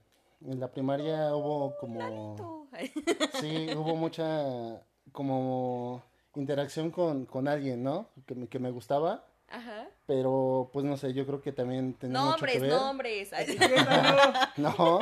En 0.45 0.59
la 0.61 0.71
primaria 0.71 1.35
hubo 1.35 1.77
como... 1.79 2.69
Sí, 3.41 3.69
hubo 3.77 3.97
mucha 3.97 4.83
como 5.13 6.03
interacción 6.35 6.91
con, 6.91 7.25
con 7.25 7.49
alguien, 7.49 7.83
¿no? 7.83 8.09
Que 8.27 8.35
me, 8.35 8.47
que 8.49 8.59
me 8.59 8.71
gustaba. 8.71 9.25
Ajá. 9.49 9.89
Pero, 10.07 10.71
pues 10.73 10.85
no 10.85 10.97
sé, 10.97 11.13
yo 11.15 11.25
creo 11.27 11.41
que 11.41 11.53
también 11.53 11.95
tenía 11.95 12.21
mucho 12.21 12.45
que 12.45 12.59
Nombres, 12.59 12.61
ver. 12.61 12.71
nombres. 12.71 13.33
Entiéndalo. 13.33 14.33
No, 14.59 15.01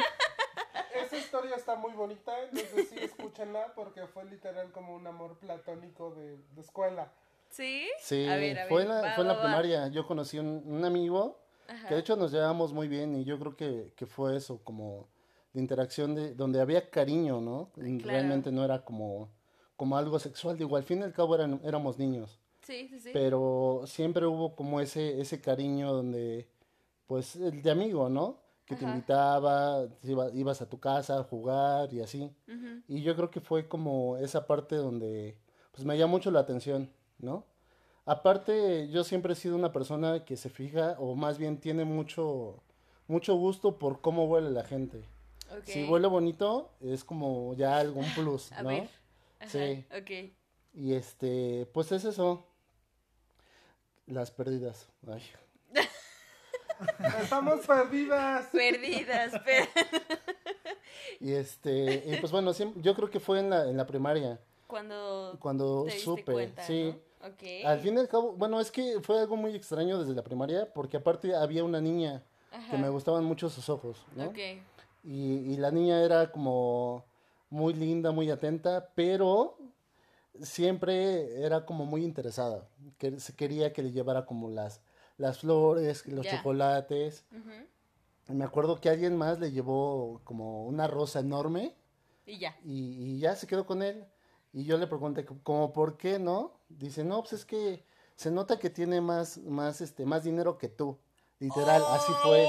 está 1.66 1.74
muy 1.80 1.92
bonita, 1.94 2.32
entonces 2.44 2.88
sí, 2.88 2.96
escúchenla 3.00 3.72
porque 3.74 4.06
fue 4.06 4.24
literal 4.26 4.70
como 4.70 4.94
un 4.94 5.04
amor 5.06 5.36
platónico 5.38 6.14
de, 6.14 6.36
de 6.54 6.60
escuela. 6.60 7.10
¿Sí? 7.50 7.88
sí, 7.98 8.26
A 8.28 8.36
ver, 8.36 8.58
a 8.60 8.66
fue 8.68 8.82
en 8.82 8.88
ver, 8.88 8.96
la, 8.96 9.02
va, 9.08 9.14
fue 9.14 9.22
en 9.22 9.28
la 9.28 9.34
va, 9.34 9.38
va. 9.40 9.44
primaria. 9.46 9.88
Yo 9.88 10.06
conocí 10.06 10.38
un, 10.38 10.62
un 10.64 10.84
amigo 10.84 11.40
Ajá. 11.66 11.88
que 11.88 11.94
de 11.94 12.00
hecho 12.00 12.14
nos 12.16 12.30
llevamos 12.30 12.72
muy 12.72 12.86
bien 12.86 13.16
y 13.16 13.24
yo 13.24 13.36
creo 13.38 13.56
que, 13.56 13.92
que 13.96 14.06
fue 14.06 14.36
eso, 14.36 14.60
como 14.62 15.08
de 15.52 15.60
interacción 15.60 16.14
de 16.14 16.34
donde 16.34 16.60
había 16.60 16.88
cariño, 16.90 17.40
¿no? 17.40 17.70
Y 17.76 17.98
Claro. 17.98 18.18
Realmente 18.18 18.52
no 18.52 18.64
era 18.64 18.84
como, 18.84 19.28
como 19.76 19.96
algo 19.96 20.18
sexual. 20.20 20.56
Digo, 20.56 20.76
al 20.76 20.84
fin 20.84 21.00
y 21.00 21.02
al 21.02 21.12
cabo 21.12 21.34
eran, 21.34 21.60
éramos 21.64 21.98
niños. 21.98 22.38
Sí, 22.62 22.88
sí, 22.88 22.98
sí. 23.00 23.10
pero 23.12 23.82
siempre 23.86 24.26
hubo 24.26 24.54
como 24.54 24.80
ese, 24.80 25.20
ese 25.20 25.40
cariño 25.40 25.92
donde, 25.92 26.48
pues, 27.06 27.36
el 27.36 27.62
de 27.62 27.70
amigo, 27.70 28.08
¿no? 28.08 28.38
Que 28.66 28.74
te 28.76 28.84
Ajá. 28.84 28.94
invitaba, 28.94 29.86
iba- 30.02 30.30
ibas 30.34 30.60
a 30.60 30.68
tu 30.68 30.78
casa 30.80 31.18
a 31.18 31.22
jugar 31.24 31.92
y 31.94 32.00
así. 32.00 32.34
Y 32.88 33.02
yo 33.02 33.14
creo 33.16 33.30
que 33.30 33.40
fue 33.40 33.68
como 33.68 34.16
esa 34.18 34.46
parte 34.46 34.74
donde, 34.76 35.38
pues, 35.72 35.84
me 35.84 35.96
llamó 35.96 36.12
mucho 36.16 36.30
la 36.30 36.40
atención, 36.40 36.90
¿no? 37.18 37.44
Aparte, 38.04 38.88
yo 38.88 39.04
siempre 39.04 39.32
he 39.32 39.36
sido 39.36 39.56
una 39.56 39.72
persona 39.72 40.24
que 40.24 40.36
se 40.36 40.48
fija, 40.50 40.96
o 40.98 41.14
más 41.14 41.38
bien 41.38 41.58
tiene 41.60 41.84
mucho, 41.84 42.62
mucho 43.08 43.34
gusto 43.36 43.78
por 43.78 44.00
cómo 44.00 44.24
huele 44.26 44.50
la 44.50 44.64
gente. 44.64 45.04
Si 45.64 45.84
huele 45.84 46.08
bonito, 46.08 46.70
es 46.80 47.04
como 47.04 47.54
ya 47.54 47.78
algún 47.78 48.04
plus, 48.14 48.50
A 48.52 48.62
¿no? 48.62 48.68
ver. 48.70 48.88
Ajá. 49.38 49.48
Sí. 49.48 49.84
Ok. 49.96 50.32
Y 50.74 50.92
este, 50.94 51.66
pues 51.72 51.92
es 51.92 52.04
eso. 52.04 52.46
Las 54.06 54.30
pérdidas. 54.30 54.88
Ay. 55.06 55.22
¡Estamos 57.22 57.66
perdidas! 57.66 58.46
Perdidas, 58.46 59.40
pero... 59.44 59.66
Y 61.20 61.32
este, 61.32 62.04
y 62.06 62.16
pues 62.16 62.30
bueno, 62.30 62.52
yo 62.76 62.94
creo 62.94 63.08
que 63.10 63.20
fue 63.20 63.40
en 63.40 63.48
la, 63.48 63.64
en 63.68 63.76
la 63.76 63.86
primaria, 63.86 64.38
Cuando 64.66 65.36
cuando 65.40 65.84
te 65.84 65.92
diste 65.92 66.04
supe, 66.04 66.32
cuenta, 66.32 66.62
sí. 66.62 66.94
¿no? 67.20 67.28
Ok. 67.28 67.42
Al 67.64 67.80
fin 67.80 67.94
y 67.96 68.00
al 68.00 68.08
cabo, 68.08 68.32
bueno, 68.32 68.60
es 68.60 68.70
que 68.70 69.00
fue 69.00 69.20
algo 69.20 69.36
muy 69.36 69.54
extraño 69.54 69.98
desde 69.98 70.14
la 70.14 70.22
primaria, 70.22 70.72
porque 70.74 70.98
aparte 70.98 71.34
había 71.34 71.64
una 71.64 71.80
niña 71.80 72.22
que 72.50 72.56
Ajá. 72.56 72.76
me 72.76 72.90
gustaban 72.90 73.24
mucho 73.24 73.48
sus 73.48 73.68
ojos, 73.70 74.04
¿no? 74.14 74.26
Ok. 74.26 74.38
Y, 75.04 75.52
y 75.52 75.56
la 75.56 75.70
niña 75.70 76.02
era 76.02 76.30
como 76.30 77.04
muy 77.48 77.72
linda, 77.72 78.10
muy 78.12 78.30
atenta, 78.30 78.90
pero 78.94 79.56
siempre 80.42 81.44
era 81.44 81.64
como 81.64 81.86
muy 81.86 82.04
interesada. 82.04 82.68
Que 82.98 83.18
se 83.20 83.34
quería 83.34 83.72
que 83.72 83.82
le 83.82 83.92
llevara 83.92 84.26
como 84.26 84.50
las, 84.50 84.80
las 85.18 85.38
flores, 85.40 86.06
los 86.06 86.26
chocolates. 86.26 87.24
Y 88.28 88.32
Me 88.32 88.44
acuerdo 88.44 88.80
que 88.80 88.88
alguien 88.88 89.16
más 89.16 89.38
le 89.38 89.52
llevó 89.52 90.20
como 90.24 90.66
una 90.66 90.86
rosa 90.86 91.20
enorme 91.20 91.74
Y 92.26 92.38
ya. 92.38 92.56
y, 92.64 93.14
y 93.14 93.18
ya 93.20 93.36
se 93.36 93.46
quedó 93.46 93.66
con 93.66 93.82
él. 93.82 94.04
Y 94.52 94.64
yo 94.64 94.78
le 94.78 94.86
pregunté 94.86 95.24
como 95.24 95.72
por 95.72 95.96
qué, 95.96 96.18
¿no? 96.18 96.58
Dice, 96.68 97.04
no, 97.04 97.20
pues 97.20 97.34
es 97.34 97.44
que 97.44 97.84
se 98.16 98.30
nota 98.30 98.58
que 98.58 98.70
tiene 98.70 99.00
más, 99.00 99.38
más, 99.38 99.80
este, 99.80 100.04
más 100.06 100.24
dinero 100.24 100.56
que 100.58 100.68
tú. 100.68 100.98
Literal, 101.38 101.82
así 101.90 102.12
fue, 102.22 102.48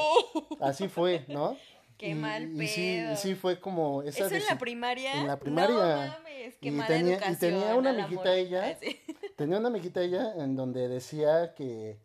así 0.61 0.87
fue, 0.87 1.25
¿no? 1.27 1.57
Qué 1.97 2.09
Y- 2.09 2.15
mal 2.15 2.43
y 2.61 2.67
sí, 2.67 2.97
pedo. 3.01 3.15
sí 3.17 3.35
fue 3.35 3.59
como 3.59 4.03
esa 4.03 4.27
¿Eso 4.27 4.35
en 4.35 4.45
la 4.45 4.57
primaria? 4.59 5.19
en 5.19 5.27
la 5.27 5.37
primaria. 5.39 5.75
No 5.75 6.11
mames, 6.13 6.55
qué 6.61 6.67
Y 6.69 6.71
mala 6.71 6.87
tenía- 6.87 7.31
y 7.31 7.35
tenía 7.35 7.75
una 7.75 7.89
amiguita 7.89 8.35
ella. 8.35 8.77
Tenía 9.35 9.57
una 9.59 9.67
amiguita 9.67 10.01
ella 10.01 10.33
en 10.37 10.55
donde 10.55 10.87
decía 10.87 11.53
que, 11.55 11.99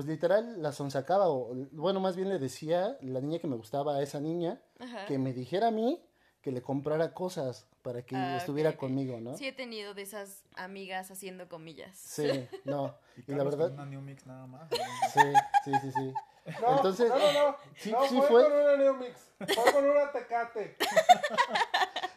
pues 0.00 0.08
literal, 0.08 0.62
la 0.62 0.72
sonsacaba, 0.72 1.28
o 1.28 1.54
bueno, 1.72 2.00
más 2.00 2.16
bien 2.16 2.30
le 2.30 2.38
decía 2.38 2.96
la 3.02 3.20
niña 3.20 3.38
que 3.38 3.46
me 3.46 3.56
gustaba 3.56 3.96
a 3.96 4.02
esa 4.02 4.18
niña, 4.18 4.58
Ajá. 4.78 5.04
que 5.04 5.18
me 5.18 5.34
dijera 5.34 5.68
a 5.68 5.70
mí 5.70 6.02
que 6.40 6.52
le 6.52 6.62
comprara 6.62 7.12
cosas 7.12 7.66
para 7.82 8.00
que 8.00 8.16
Ah, 8.16 8.36
estuviera 8.38 8.78
conmigo, 8.78 9.20
¿no? 9.20 9.36
Sí 9.36 9.46
he 9.46 9.52
tenido 9.52 9.92
de 9.92 10.00
esas 10.00 10.42
amigas 10.54 11.10
haciendo 11.10 11.50
comillas. 11.50 11.98
Sí, 11.98 12.48
no. 12.64 12.96
Y 13.26 13.34
la 13.34 13.44
verdad, 13.44 13.72
una 13.74 13.84
New 13.84 14.00
Mix 14.00 14.24
nada 14.24 14.46
más. 14.46 14.70
sí, 15.12 15.20
sí, 15.66 15.72
sí, 15.82 15.92
sí. 15.92 16.14
No, 16.60 16.76
Entonces, 16.76 17.08
no, 17.08 17.18
no, 17.18 17.32
no. 17.50 17.56
sí- 17.76 17.92
no 17.92 18.02
sí 18.06 18.16
fue, 18.16 18.26
fue. 18.28 18.44
con 18.44 18.52
una 18.52 18.76
New 18.76 18.94
Mix, 18.96 19.32
fue 19.54 19.72
con 19.72 19.84
una 19.84 20.10
Tecate. 20.12 20.76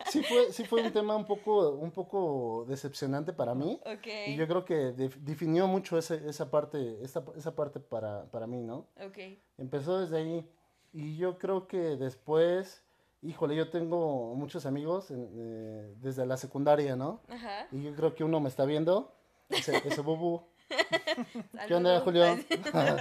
Sí 0.10 0.22
fue, 0.22 0.52
sí 0.52 0.64
fue 0.66 0.84
un 0.84 0.92
tema 0.92 1.16
un 1.16 1.26
poco, 1.26 1.70
un 1.72 1.90
poco 1.90 2.66
decepcionante 2.68 3.34
para 3.34 3.56
mí. 3.56 3.80
Ok. 3.84 4.06
Y 4.28 4.36
yo 4.36 4.48
creo 4.48 4.64
que 4.64 4.92
def- 4.94 5.18
definió 5.18 5.66
mucho 5.68 5.98
ese- 5.98 6.30
esa 6.30 6.52
parte, 6.52 7.00
esa, 7.04 7.24
esa 7.36 7.56
parte 7.56 7.80
para, 7.80 8.26
para 8.26 8.46
mí, 8.46 8.62
¿no? 8.62 8.86
Ok. 9.04 9.18
Empezó 9.58 10.00
desde 10.02 10.18
ahí. 10.18 10.48
Y 10.92 11.18
yo 11.18 11.40
creo 11.40 11.68
que 11.68 11.78
después, 11.98 12.84
híjole, 13.24 13.56
yo 13.56 13.72
tengo 13.72 14.36
muchos 14.36 14.68
amigos 14.68 15.10
en- 15.10 15.32
eh, 15.36 15.96
desde 15.98 16.28
la 16.28 16.38
secundaria, 16.38 16.96
¿no? 16.96 17.22
Ajá. 17.30 17.66
Y 17.72 17.82
yo 17.82 17.96
creo 17.96 18.14
que 18.14 18.24
uno 18.24 18.40
me 18.40 18.50
está 18.50 18.66
viendo. 18.66 19.16
Ese, 19.50 19.78
ese 19.78 20.02
bubu. 20.02 20.44
¿Qué 21.68 21.76
onda. 21.76 22.00
Julio? 22.02 22.24
Ay, 22.74 22.98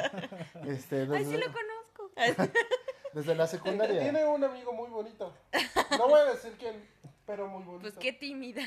este, 0.68 1.00
Ay, 1.00 1.06
desde, 1.06 1.24
sí 1.24 1.36
lo 1.36 1.52
conozco. 1.52 2.52
desde 3.14 3.34
la 3.34 3.46
secundaria. 3.46 4.00
Tiene 4.00 4.24
un 4.26 4.44
amigo 4.44 4.72
muy 4.72 4.88
bonito. 4.90 5.32
No 5.98 6.08
voy 6.08 6.20
a 6.20 6.24
decir 6.24 6.52
quién, 6.58 6.74
pero 7.26 7.48
muy 7.48 7.62
bonito. 7.64 7.82
Pues 7.82 7.98
qué 7.98 8.12
tímida. 8.12 8.62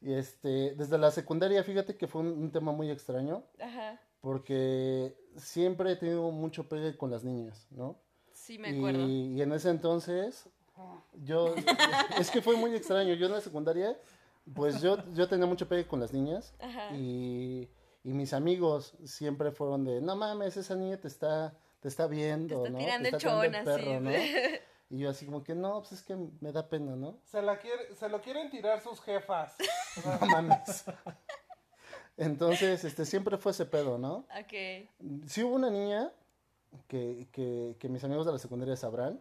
Y 0.00 0.14
este, 0.14 0.74
desde 0.74 0.98
la 0.98 1.10
secundaria, 1.10 1.64
fíjate 1.64 1.96
que 1.96 2.06
fue 2.06 2.20
un, 2.20 2.28
un 2.28 2.52
tema 2.52 2.72
muy 2.72 2.90
extraño. 2.90 3.44
Ajá. 3.60 4.00
Porque 4.20 5.16
siempre 5.36 5.92
he 5.92 5.96
tenido 5.96 6.30
mucho 6.30 6.68
pegue 6.68 6.96
con 6.96 7.10
las 7.10 7.24
niñas, 7.24 7.66
¿no? 7.70 7.98
Sí, 8.32 8.58
me 8.58 8.68
acuerdo. 8.76 9.00
Y, 9.00 9.34
y 9.34 9.42
en 9.42 9.52
ese 9.52 9.70
entonces, 9.70 10.48
yo, 11.14 11.54
es 12.18 12.30
que 12.30 12.42
fue 12.42 12.56
muy 12.56 12.74
extraño. 12.74 13.14
Yo 13.14 13.26
en 13.26 13.32
la 13.32 13.40
secundaria, 13.40 13.98
pues 14.54 14.80
yo, 14.80 14.98
yo 15.12 15.28
tenía 15.28 15.46
mucho 15.46 15.68
pegue 15.68 15.86
con 15.86 16.00
las 16.00 16.12
niñas. 16.12 16.54
Ajá. 16.60 16.94
Y, 16.94 17.68
y 18.04 18.12
mis 18.12 18.32
amigos 18.32 18.94
siempre 19.04 19.50
fueron 19.50 19.84
de, 19.84 20.00
no 20.00 20.14
mames, 20.16 20.56
esa 20.56 20.76
niña 20.76 20.98
te 20.98 21.08
está, 21.08 21.54
te 21.80 21.88
está 21.88 22.06
viendo, 22.06 22.62
Te 22.62 22.68
está 22.68 22.70
¿no? 22.70 22.78
tirando 22.78 23.08
te 23.10 23.16
el 23.16 23.20
tirando 23.20 23.44
chon 23.44 23.54
así. 23.54 23.64
perro, 23.64 24.00
¿no? 24.00 24.10
Y 24.88 24.98
yo 24.98 25.10
así 25.10 25.26
como 25.26 25.42
que, 25.42 25.54
no, 25.56 25.80
pues 25.80 25.92
es 25.92 26.02
que 26.02 26.16
me 26.40 26.52
da 26.52 26.68
pena, 26.68 26.94
¿no? 26.94 27.18
Se, 27.24 27.42
la 27.42 27.58
quiere, 27.58 27.92
se 27.96 28.08
lo 28.08 28.20
quieren 28.22 28.50
tirar 28.50 28.80
sus 28.80 29.00
jefas. 29.00 29.56
No 30.20 30.26
mames. 30.26 30.84
Entonces, 32.18 32.84
este, 32.84 33.04
siempre 33.04 33.36
fue 33.38 33.52
ese 33.52 33.64
pedo, 33.66 33.98
¿no? 33.98 34.26
ok. 34.38 34.88
Sí 35.26 35.42
hubo 35.42 35.54
una 35.54 35.70
niña 35.70 36.12
que, 36.86 37.28
que, 37.32 37.76
que 37.78 37.88
mis 37.88 38.04
amigos 38.04 38.26
de 38.26 38.32
la 38.32 38.38
secundaria 38.38 38.76
sabrán. 38.76 39.20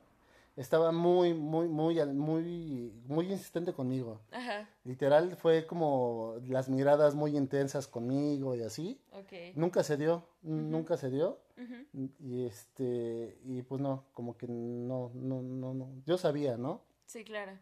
Estaba 0.55 0.93
muy, 0.93 1.33
muy, 1.33 1.67
muy, 1.67 2.05
muy, 2.05 2.93
muy 3.07 3.31
insistente 3.31 3.73
conmigo. 3.73 4.21
Ajá. 4.31 4.69
Literal 4.85 5.35
fue 5.35 5.67
como 5.67 6.35
las 6.47 6.69
miradas 6.69 7.13
muy 7.13 7.35
intensas 7.35 7.87
conmigo 7.87 8.55
y 8.55 8.61
así. 8.61 9.01
Ok. 9.11 9.33
Nunca 9.55 9.83
se 9.83 9.97
dio, 9.97 10.25
nunca 10.41 10.95
se 10.95 11.09
dio. 11.09 11.41
Ujú. 11.57 12.09
Y 12.19 12.45
este, 12.45 13.37
y 13.43 13.63
pues 13.63 13.81
no, 13.81 14.05
como 14.13 14.37
que 14.37 14.47
no, 14.47 15.11
no, 15.13 15.41
no, 15.41 15.73
no. 15.73 15.91
Yo 16.05 16.17
sabía, 16.17 16.55
¿no? 16.57 16.85
Sí, 17.05 17.25
claro. 17.25 17.59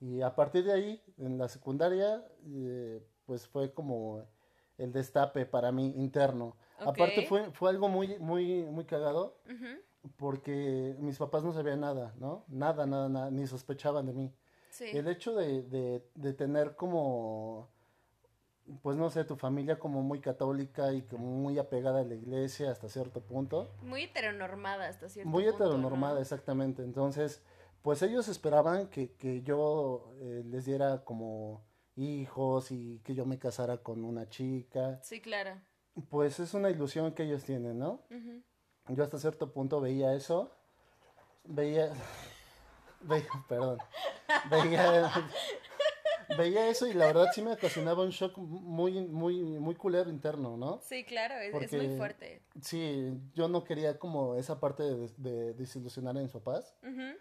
Y 0.00 0.20
a 0.22 0.34
partir 0.34 0.64
de 0.64 0.72
ahí, 0.72 1.02
en 1.18 1.38
la 1.38 1.48
secundaria, 1.48 2.24
eh, 2.46 3.04
pues 3.24 3.48
fue 3.48 3.72
como 3.72 4.24
el 4.78 4.92
destape 4.92 5.44
para 5.46 5.72
mí 5.72 5.92
interno. 5.96 6.56
Aparte 6.78 7.20
Ok. 7.20 7.26
fue, 7.26 7.50
fue 7.52 7.70
algo 7.70 7.88
muy, 7.88 8.18
muy, 8.18 8.64
muy 8.64 8.84
cagado. 8.84 9.38
Porque 10.16 10.96
mis 10.98 11.18
papás 11.18 11.44
no 11.44 11.52
sabían 11.52 11.80
nada, 11.80 12.14
¿no? 12.18 12.44
Nada, 12.48 12.86
nada, 12.86 13.08
nada, 13.08 13.30
ni 13.30 13.46
sospechaban 13.46 14.06
de 14.06 14.12
mí. 14.12 14.34
Sí. 14.70 14.86
El 14.92 15.06
hecho 15.08 15.34
de, 15.34 15.62
de, 15.62 16.08
de 16.14 16.32
tener 16.32 16.74
como, 16.76 17.68
pues 18.82 18.96
no 18.96 19.10
sé, 19.10 19.24
tu 19.24 19.36
familia 19.36 19.78
como 19.78 20.02
muy 20.02 20.20
católica 20.20 20.92
y 20.92 21.02
como 21.02 21.26
muy 21.26 21.58
apegada 21.58 22.00
a 22.00 22.04
la 22.04 22.14
iglesia 22.14 22.70
hasta 22.70 22.88
cierto 22.88 23.20
punto. 23.20 23.74
Muy 23.82 24.04
heteronormada 24.04 24.88
hasta 24.88 25.08
cierto 25.08 25.28
Muy 25.30 25.44
punto, 25.44 25.64
heteronormada, 25.64 26.14
¿no? 26.14 26.20
exactamente. 26.20 26.82
Entonces, 26.82 27.42
pues 27.82 28.02
ellos 28.02 28.28
esperaban 28.28 28.88
que, 28.88 29.12
que 29.14 29.42
yo 29.42 30.12
eh, 30.20 30.42
les 30.46 30.64
diera 30.64 31.04
como 31.04 31.64
hijos 31.96 32.70
y 32.72 33.00
que 33.04 33.14
yo 33.14 33.26
me 33.26 33.38
casara 33.38 33.78
con 33.78 34.04
una 34.04 34.28
chica. 34.28 35.00
Sí, 35.02 35.20
claro. 35.20 35.60
Pues 36.08 36.40
es 36.40 36.54
una 36.54 36.70
ilusión 36.70 37.12
que 37.12 37.24
ellos 37.24 37.44
tienen, 37.44 37.78
¿no? 37.78 38.00
Ujú. 38.10 38.42
Yo 38.88 39.04
hasta 39.04 39.18
cierto 39.18 39.52
punto 39.52 39.80
veía 39.80 40.14
eso. 40.14 40.50
Veía. 41.44 41.92
veía 43.00 43.28
perdón. 43.48 43.78
Veía. 44.50 45.10
veía 46.38 46.68
eso 46.68 46.86
y 46.86 46.94
la 46.94 47.06
verdad 47.06 47.26
sí 47.34 47.42
me 47.42 47.52
ocasionaba 47.52 48.02
un 48.02 48.10
shock 48.10 48.38
muy, 48.38 49.06
muy, 49.06 49.42
muy 49.42 49.74
culero 49.74 50.10
interno, 50.10 50.56
¿no? 50.56 50.80
Sí, 50.82 51.04
claro, 51.04 51.34
es, 51.34 51.72
muy 51.72 51.96
fuerte. 51.96 52.42
Sí, 52.60 53.12
yo 53.34 53.48
no 53.48 53.64
quería 53.64 53.98
como 53.98 54.36
esa 54.36 54.58
parte 54.58 54.82
de, 54.82 55.08
de 55.16 55.54
desilusionar 55.54 56.16
a 56.16 56.20
mis 56.20 56.30
papás. 56.30 56.74
Ujú. 56.82 57.16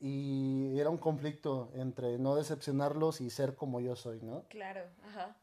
Y 0.00 0.80
era 0.80 0.90
un 0.90 0.98
conflicto 0.98 1.70
entre 1.74 2.18
no 2.18 2.34
decepcionarlos 2.34 3.20
y 3.20 3.30
ser 3.30 3.54
como 3.54 3.80
yo 3.80 3.94
soy, 3.94 4.20
¿no? 4.20 4.44
Claro, 4.48 4.82
ajá. 5.04 5.36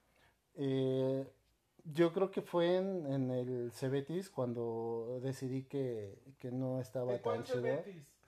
Eh, 0.56 1.26
yo 1.94 2.14
creo 2.14 2.32
que 2.32 2.42
fue 2.42 2.78
en, 2.78 3.06
en 3.12 3.32
el 3.32 3.72
Cebetis 3.72 4.30
cuando 4.30 5.20
decidí 5.22 5.64
que, 5.64 6.18
que 6.40 6.52
no 6.52 6.80
estaba 6.80 7.14
¿De 7.14 7.20
tan 7.20 7.44
chido. 7.44 7.66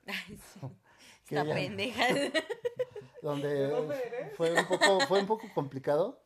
Ay, 0.07 0.37
sí. 0.37 0.59
Está 1.23 1.45
ya- 1.45 1.53
pendeja. 1.55 2.03
Donde 3.21 3.47
¿De 3.49 3.67
dónde 3.67 3.95
eres? 4.03 4.35
fue 4.35 4.51
un 4.53 4.65
poco, 4.67 4.99
fue 5.01 5.19
un 5.19 5.27
poco 5.27 5.47
complicado. 5.53 6.21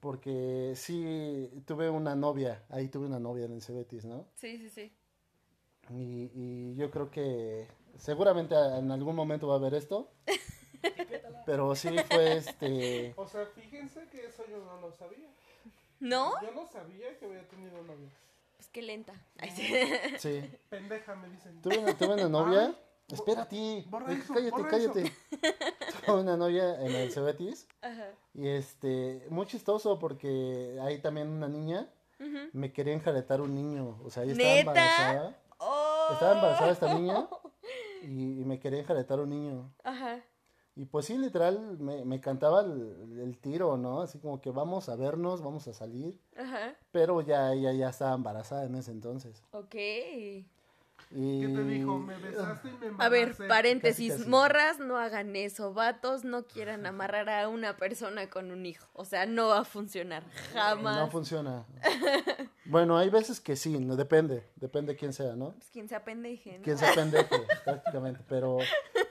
Porque 0.00 0.72
sí 0.76 1.50
tuve 1.66 1.90
una 1.90 2.14
novia, 2.14 2.64
ahí 2.68 2.88
tuve 2.88 3.06
una 3.06 3.18
novia 3.18 3.46
en 3.46 3.54
el 3.54 3.62
Cebetis, 3.62 4.04
¿no? 4.04 4.26
Sí, 4.36 4.56
sí, 4.58 4.68
sí. 4.70 4.92
Y, 5.90 6.30
y 6.32 6.74
yo 6.76 6.90
creo 6.92 7.10
que 7.10 7.66
seguramente 7.96 8.54
en 8.54 8.90
algún 8.92 9.16
momento 9.16 9.48
va 9.48 9.54
a 9.54 9.58
haber 9.58 9.74
esto. 9.74 10.12
Pero 11.46 11.74
sí 11.74 11.88
fue 12.08 12.36
este. 12.36 13.14
O 13.16 13.26
sea, 13.26 13.46
fíjense 13.46 14.06
que 14.12 14.26
eso 14.26 14.44
yo 14.48 14.58
no 14.64 14.80
lo 14.80 14.92
sabía. 14.92 15.28
¿No? 16.00 16.32
Yo 16.42 16.50
no 16.52 16.66
sabía 16.66 17.18
que 17.18 17.26
había 17.26 17.46
tenido 17.48 17.82
novia. 17.82 18.08
Pues 18.56 18.68
qué 18.70 18.82
lenta. 18.82 19.14
Ay, 19.38 19.50
sí. 19.50 19.72
Sí. 20.18 20.50
Pendeja, 20.68 21.14
me 21.14 21.28
dicen. 21.28 21.60
Tuve 21.62 21.78
una, 21.78 21.96
tuve 21.96 22.14
una 22.14 22.28
novia. 22.28 22.66
Ay, 22.66 22.76
Espérate. 23.14 23.84
borra 23.88 24.12
eso, 24.12 24.32
cállate, 24.34 24.50
borra 24.50 24.68
cállate. 24.70 25.12
Tuve 26.06 26.20
una 26.20 26.36
novia 26.36 26.80
en 26.80 26.94
el 26.94 27.12
Cebetis. 27.12 27.66
Ajá. 27.82 28.06
Y 28.34 28.48
este, 28.48 29.26
muy 29.30 29.46
chistoso 29.46 29.98
porque 29.98 30.78
hay 30.80 31.00
también 31.00 31.28
una 31.28 31.48
niña. 31.48 31.88
Ujú. 32.20 32.50
Me 32.52 32.72
quería 32.72 32.92
enjaretar 32.94 33.40
un 33.40 33.54
niño. 33.54 33.98
O 34.04 34.10
sea, 34.10 34.22
ella 34.22 34.32
estaba 34.32 34.50
¿Neta? 34.54 34.60
embarazada. 34.70 35.42
Oh. 35.58 36.08
Estaba 36.12 36.32
embarazada 36.34 36.70
esta 36.70 36.94
niña. 36.94 37.28
Y, 38.02 38.40
y 38.40 38.44
me 38.44 38.58
quería 38.60 38.78
enjaretar 38.80 39.20
un 39.20 39.30
niño. 39.30 39.74
Ajá. 39.84 40.20
Y 40.80 40.86
pues 40.86 41.04
sí, 41.04 41.18
literal, 41.18 41.76
me, 41.78 42.06
me 42.06 42.22
cantaba 42.22 42.62
el, 42.62 43.18
el 43.20 43.36
tiro, 43.36 43.76
¿no? 43.76 44.00
Así 44.00 44.18
como 44.18 44.40
que 44.40 44.50
vamos 44.50 44.88
a 44.88 44.96
vernos, 44.96 45.42
vamos 45.42 45.68
a 45.68 45.74
salir. 45.74 46.18
Ajá. 46.34 46.74
Pero 46.90 47.20
ya 47.20 47.52
ella 47.52 47.70
ya 47.74 47.90
estaba 47.90 48.14
embarazada 48.14 48.64
en 48.64 48.74
ese 48.76 48.90
entonces. 48.90 49.44
Ok. 49.50 49.74
¿Qué 51.10 51.48
te 51.52 51.64
dijo? 51.64 51.98
Me 51.98 52.16
besaste 52.18 52.68
y 52.68 52.72
me 52.72 52.86
A 53.04 53.08
ver, 53.08 53.22
embaracé. 53.30 53.44
paréntesis, 53.48 54.08
Casi, 54.12 54.18
casi. 54.20 54.30
morras, 54.30 54.78
no 54.78 54.96
hagan 54.96 55.34
eso, 55.34 55.74
vatos, 55.74 56.24
no 56.24 56.46
quieran 56.46 56.86
amarrar 56.86 57.28
a 57.28 57.48
una 57.48 57.76
persona 57.76 58.30
con 58.30 58.52
un 58.52 58.64
hijo, 58.64 58.86
o 58.92 59.04
sea, 59.04 59.26
no 59.26 59.48
va 59.48 59.60
a 59.60 59.64
funcionar, 59.64 60.22
jamás. 60.52 60.96
No 60.98 61.10
funciona. 61.10 61.66
bueno, 62.64 62.96
hay 62.96 63.10
veces 63.10 63.40
que 63.40 63.56
sí, 63.56 63.78
no, 63.80 63.96
depende, 63.96 64.44
depende 64.56 64.94
quién 64.94 65.12
sea, 65.12 65.34
¿no? 65.34 65.52
Pues 65.54 65.70
quien 65.70 65.88
se 65.88 65.96
apendeje, 65.96 66.58
¿no? 66.58 66.64
Quién 66.64 66.78
sea 66.78 66.94
pendejo, 66.94 67.36
prácticamente. 67.64 68.20
Pero, 68.28 68.58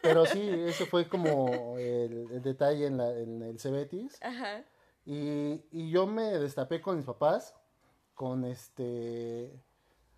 pero 0.02 0.26
sí, 0.26 0.42
ese 0.68 0.86
fue 0.86 1.08
como 1.10 1.78
el, 1.78 2.28
el 2.32 2.42
detalle 2.42 2.88
en, 2.88 2.98
la, 2.98 3.12
en 3.12 3.42
el 3.42 3.60
Cebetis. 3.60 4.18
Ajá, 4.22 4.64
Y, 5.06 5.66
y 5.72 5.92
yo 5.92 6.08
me 6.08 6.24
destapé 6.38 6.82
con 6.82 6.96
mis 6.96 7.06
papás 7.06 7.54
con 8.14 8.46
este 8.46 9.52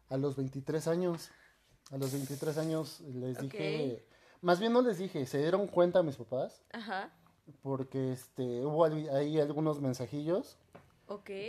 a 0.10 0.18
los 0.18 0.36
23 0.36 0.88
años. 0.88 1.32
A 1.92 1.98
los 1.98 2.12
23 2.14 2.58
años 2.58 3.02
les 3.02 3.38
dije, 3.40 4.06
más 4.42 4.60
bien 4.60 4.74
no 4.74 4.82
les 4.82 4.98
dije, 4.98 5.26
se 5.26 5.40
dieron 5.40 5.68
cuenta 5.68 6.02
mis 6.04 6.16
papás 6.16 6.64
ajá, 6.72 7.10
porque 7.62 8.14
este 8.14 8.66
hubo 8.66 8.86
ahí 8.86 9.40
algunos 9.40 9.82
mensajillos 9.82 10.58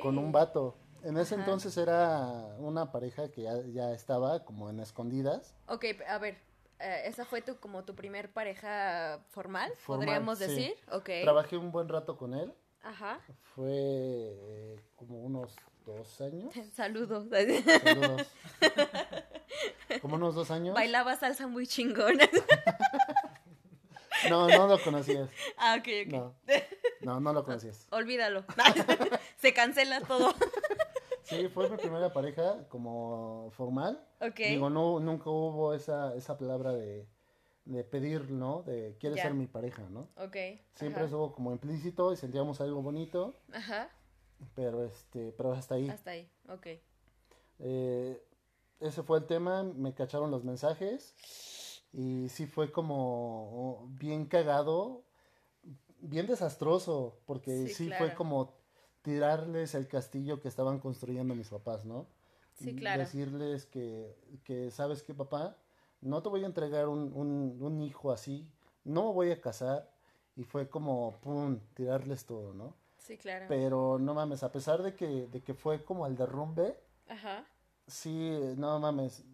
con 0.02 0.18
un 0.18 0.32
vato. 0.32 0.76
En 1.04 1.16
ese 1.16 1.34
Ajá. 1.34 1.44
entonces 1.44 1.76
era 1.76 2.54
una 2.58 2.92
pareja 2.92 3.28
que 3.30 3.42
ya, 3.42 3.60
ya 3.66 3.92
estaba 3.92 4.44
como 4.44 4.70
en 4.70 4.78
escondidas. 4.80 5.54
Ok, 5.66 5.84
a 6.08 6.18
ver, 6.18 6.36
eh, 6.78 7.02
¿esa 7.06 7.24
fue 7.24 7.42
tu, 7.42 7.56
como 7.56 7.84
tu 7.84 7.94
primer 7.94 8.32
pareja 8.32 9.20
formal, 9.30 9.72
Formal, 9.78 10.06
podríamos 10.06 10.38
sí. 10.38 10.44
decir? 10.46 10.74
Ok. 10.92 11.10
Trabajé 11.22 11.56
un 11.56 11.72
buen 11.72 11.88
rato 11.88 12.16
con 12.16 12.34
él. 12.34 12.52
Ajá, 12.82 13.20
Fue 13.54 13.68
eh, 13.70 14.80
como 14.96 15.20
unos 15.22 15.54
dos 15.86 16.20
años. 16.20 16.52
saludos. 16.74 17.26
Saludos. 17.30 18.26
como 20.00 20.16
unos 20.16 20.34
dos 20.34 20.50
años. 20.50 20.74
Bailaba 20.74 21.16
salsa 21.16 21.46
muy 21.46 21.66
chingona. 21.66 22.28
No, 24.28 24.46
no 24.48 24.66
lo 24.68 24.80
conocías. 24.82 25.30
ah, 25.58 25.76
ok, 25.78 25.88
ok. 26.06 26.12
No, 26.12 26.34
no, 27.02 27.20
no 27.20 27.32
lo 27.32 27.44
conocías. 27.44 27.86
Olvídalo. 27.90 28.44
Se 29.38 29.52
cancela 29.52 30.00
todo. 30.00 30.32
Sí, 31.24 31.48
fue 31.48 31.68
mi 31.68 31.76
primera 31.76 32.12
pareja 32.12 32.68
como 32.68 33.50
formal. 33.56 34.06
Ok. 34.20 34.36
Digo, 34.36 34.70
no, 34.70 35.00
nunca 35.00 35.28
hubo 35.30 35.74
esa, 35.74 36.14
esa 36.14 36.38
palabra 36.38 36.72
de, 36.72 37.08
de 37.64 37.84
pedir, 37.84 38.30
¿no? 38.30 38.62
De 38.62 38.96
quieres 39.00 39.20
ser 39.20 39.34
mi 39.34 39.46
pareja, 39.46 39.82
¿no? 39.90 40.08
Ok. 40.16 40.36
Siempre 40.74 41.04
estuvo 41.04 41.32
como 41.32 41.50
implícito 41.52 42.12
y 42.12 42.16
sentíamos 42.16 42.60
algo 42.60 42.80
bonito, 42.82 43.40
Ajá, 43.52 43.88
pero 44.54 44.84
este, 44.84 45.32
pero 45.36 45.52
hasta 45.52 45.74
ahí. 45.76 45.88
hasta 45.88 46.12
ahí. 46.12 46.30
Ok. 46.48 46.66
Eh, 47.58 48.22
ese 48.82 49.02
fue 49.02 49.18
el 49.18 49.26
tema, 49.26 49.62
me 49.62 49.94
cacharon 49.94 50.30
los 50.30 50.44
mensajes 50.44 51.14
y 51.92 52.28
sí 52.28 52.46
fue 52.46 52.72
como 52.72 53.86
bien 53.98 54.26
cagado, 54.26 55.02
bien 56.00 56.26
desastroso, 56.26 57.18
porque 57.26 57.68
Sí, 57.68 57.74
sí, 57.74 57.86
claro. 57.86 58.06
fue 58.06 58.14
como 58.14 58.54
tirarles 59.02 59.74
el 59.74 59.88
castillo 59.88 60.40
que 60.40 60.48
estaban 60.48 60.78
construyendo 60.78 61.34
mis 61.34 61.48
papás, 61.48 61.84
¿no? 61.84 62.06
Sí, 62.54 62.74
claro. 62.76 63.00
Decirles 63.00 63.66
que, 63.66 64.16
que 64.44 64.70
¿sabes 64.70 65.02
qué, 65.02 65.14
papá? 65.14 65.56
No 66.00 66.22
te 66.22 66.28
voy 66.28 66.42
a 66.42 66.46
entregar 66.46 66.88
un, 66.88 67.12
un, 67.14 67.58
un 67.60 67.80
hijo 67.82 68.12
así, 68.12 68.48
no 68.84 69.04
me 69.08 69.12
voy 69.12 69.30
a 69.30 69.40
casar. 69.40 69.90
Y 70.34 70.44
fue 70.44 70.68
como, 70.70 71.18
pum, 71.20 71.60
tirarles 71.74 72.24
todo, 72.24 72.54
¿no? 72.54 72.74
Sí, 72.96 73.18
claro. 73.18 73.44
Pero 73.48 73.98
no 73.98 74.14
mames, 74.14 74.42
a 74.42 74.50
pesar 74.50 74.82
de 74.82 74.94
que, 74.94 75.26
de 75.26 75.42
que 75.42 75.52
fue 75.52 75.84
como 75.84 76.06
el 76.06 76.16
derrumbe, 76.16 76.78
Ajá. 77.08 77.44
Sí, 77.86 78.38
no 78.56 78.78
mames, 78.78 79.24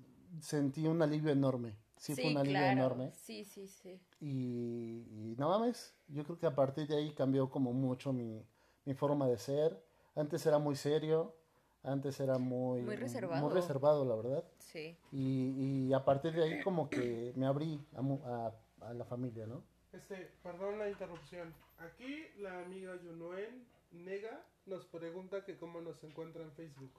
sentí 0.40 0.86
un 0.86 1.02
alivio 1.02 1.30
enorme. 1.30 1.76
Sí, 1.96 2.14
fue 2.14 2.30
un 2.30 2.36
alivio 2.36 2.58
claro. 2.60 2.72
enorme. 2.72 3.12
Sí, 3.14 3.44
sí, 3.44 3.66
sí. 3.66 4.00
Y, 4.20 5.04
y 5.10 5.34
no 5.36 5.48
mames, 5.48 5.94
yo 6.08 6.22
creo 6.24 6.38
que 6.38 6.46
a 6.46 6.54
partir 6.54 6.86
de 6.86 6.96
ahí 6.96 7.12
cambió 7.12 7.50
como 7.50 7.72
mucho 7.72 8.12
mi, 8.12 8.44
mi 8.84 8.94
forma 8.94 9.26
de 9.26 9.36
ser. 9.38 9.82
Antes 10.14 10.46
era 10.46 10.58
muy 10.58 10.76
serio, 10.76 11.34
antes 11.82 12.20
era 12.20 12.38
muy... 12.38 12.82
Muy 12.82 12.96
reservado. 12.96 13.44
Muy 13.44 13.52
reservado, 13.52 14.04
la 14.04 14.14
verdad. 14.14 14.44
Sí. 14.58 14.96
Y, 15.10 15.86
y 15.88 15.92
a 15.92 16.04
partir 16.04 16.32
de 16.34 16.44
ahí 16.44 16.62
como 16.62 16.88
que 16.88 17.32
me 17.36 17.46
abrí 17.46 17.80
a, 17.96 18.02
mu- 18.02 18.22
a, 18.24 18.52
a 18.80 18.94
la 18.94 19.04
familia, 19.04 19.46
¿no? 19.46 19.62
Este, 19.92 20.30
perdón 20.42 20.78
la 20.78 20.88
interrupción. 20.88 21.52
Aquí 21.78 22.26
la 22.38 22.60
amiga 22.60 22.94
Yunuen 23.02 23.66
Nega 23.90 24.44
nos 24.66 24.84
pregunta 24.86 25.44
que 25.44 25.56
cómo 25.56 25.80
nos 25.80 26.02
encuentra 26.04 26.42
en 26.42 26.52
Facebook. 26.52 26.90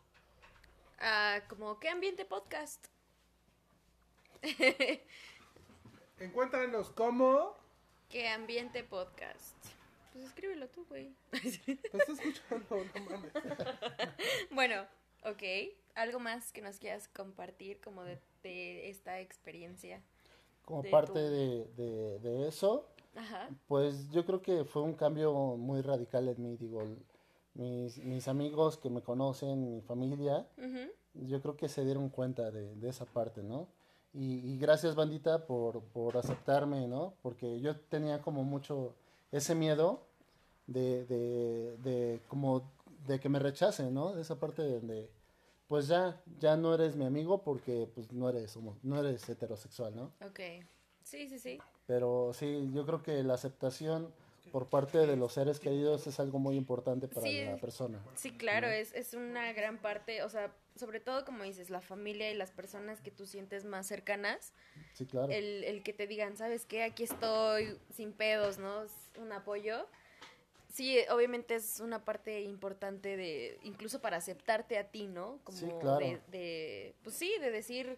Ah, 1.00 1.42
como, 1.48 1.80
¿qué 1.80 1.90
ambiente 1.90 2.26
podcast? 2.26 2.86
Encuéntranos 6.20 6.90
como... 6.92 7.54
¿Qué 8.10 8.28
ambiente 8.28 8.84
podcast? 8.84 9.56
Pues 10.12 10.26
escríbelo 10.26 10.68
tú, 10.70 10.86
güey. 10.90 11.14
Te 11.32 11.38
está 11.74 11.98
escuchando, 12.12 12.66
no 12.96 13.02
mames. 13.10 13.32
bueno, 14.52 14.86
ok. 15.24 15.44
¿Algo 15.96 16.20
más 16.20 16.52
que 16.52 16.62
nos 16.62 16.78
quieras 16.80 17.08
compartir 17.08 17.80
como 17.82 18.04
de, 18.04 18.20
de 18.44 18.90
esta 18.90 19.20
experiencia? 19.20 20.02
Como 20.66 20.82
de 20.82 20.90
parte 20.90 21.14
tu- 21.14 21.20
de, 21.20 21.66
de, 21.76 22.20
de 22.20 22.48
eso, 22.48 22.88
Ajá. 23.16 23.50
pues 23.68 24.10
yo 24.12 24.26
creo 24.26 24.42
que 24.42 24.66
fue 24.66 24.82
un 24.82 24.94
cambio 24.96 25.34
muy 25.34 25.82
radical 25.82 26.28
en 26.30 26.42
mí, 26.42 26.58
digo, 26.58 26.84
mis, 27.60 27.98
mis 28.04 28.28
amigos 28.28 28.78
que 28.78 28.90
me 28.90 29.02
conocen, 29.02 29.76
mi 29.76 29.82
familia, 29.82 30.48
Ujú. 30.58 30.92
yo 31.28 31.42
creo 31.42 31.58
que 31.58 31.68
se 31.70 31.84
dieron 31.84 32.10
cuenta 32.10 32.52
de, 32.52 32.76
de 32.76 32.90
esa 32.90 33.06
parte, 33.06 33.44
¿no? 33.44 33.68
Y, 34.14 34.54
y 34.54 34.58
gracias, 34.58 34.96
bandita, 34.96 35.46
por, 35.46 35.82
por 35.84 36.18
aceptarme, 36.18 36.88
¿no? 36.88 37.14
Porque 37.22 37.60
yo 37.60 37.76
tenía 37.80 38.22
como 38.22 38.44
mucho 38.44 38.96
ese 39.32 39.54
miedo 39.56 40.02
de, 40.68 41.06
de, 41.06 41.78
de 41.84 42.22
como 42.28 42.72
de 43.08 43.20
que 43.20 43.30
me 43.30 43.40
rechacen, 43.40 43.94
¿no? 43.94 44.14
De 44.14 44.22
esa 44.22 44.40
parte 44.40 44.64
donde, 44.64 45.10
pues 45.68 45.88
ya, 45.88 46.22
ya 46.40 46.56
no 46.58 46.74
eres 46.74 46.96
mi 46.96 47.06
amigo 47.06 47.44
porque 47.44 47.88
pues 47.94 48.12
no 48.12 48.30
eres, 48.30 48.56
homo- 48.58 48.78
no 48.84 49.00
eres 49.00 49.28
heterosexual, 49.30 49.96
¿no? 49.96 50.12
Ok. 50.26 50.40
Sí, 51.04 51.28
sí, 51.28 51.38
sí. 51.40 51.60
Pero 51.86 52.32
sí, 52.34 52.70
yo 52.74 52.86
creo 52.86 53.02
que 53.04 53.24
la 53.24 53.34
aceptación 53.36 54.12
por 54.52 54.68
parte 54.70 54.98
de 54.98 55.16
los 55.16 55.34
seres 55.34 55.60
queridos 55.60 56.06
es 56.08 56.20
algo 56.20 56.40
muy 56.40 56.56
importante 56.56 57.08
para 57.08 57.22
Sí. 57.28 57.44
la 57.46 57.58
persona. 57.58 58.04
Sí, 58.16 58.32
claro, 58.32 58.68
es, 58.68 58.94
es 58.94 59.14
una 59.14 59.52
gran 59.54 59.78
parte, 59.78 60.24
o 60.24 60.30
sea, 60.30 60.54
sobre 60.76 61.00
todo 61.00 61.26
como 61.26 61.44
dices, 61.44 61.70
la 61.70 61.82
familia 61.82 62.32
y 62.32 62.36
las 62.36 62.52
personas 62.52 63.02
que 63.02 63.12
tú 63.12 63.26
sientes 63.26 63.66
más 63.66 63.88
cercanas, 63.88 64.54
Sí, 64.94 65.06
claro. 65.06 65.32
el, 65.32 65.64
el 65.64 65.84
que 65.84 65.94
te 65.94 66.08
digan, 66.08 66.38
¿sabes 66.38 66.66
qué? 66.66 66.84
Aquí 66.84 67.04
estoy 67.04 67.78
sin 67.96 68.14
pedos, 68.14 68.58
¿no? 68.58 68.84
Es 68.84 68.92
un 69.18 69.32
apoyo. 69.32 69.88
Sí, 70.72 70.98
obviamente 71.10 71.56
es 71.56 71.80
una 71.80 72.06
parte 72.06 72.42
importante 72.42 73.18
de, 73.18 73.58
incluso 73.64 74.02
para 74.02 74.18
aceptarte 74.18 74.78
a 74.78 74.84
ti, 74.92 75.08
¿no? 75.08 75.40
Como 75.44 75.58
Sí, 75.58 75.66
claro. 75.82 76.00
de, 76.00 76.22
de, 76.28 76.96
pues 77.04 77.16
sí, 77.16 77.32
de 77.42 77.50
decir, 77.52 77.98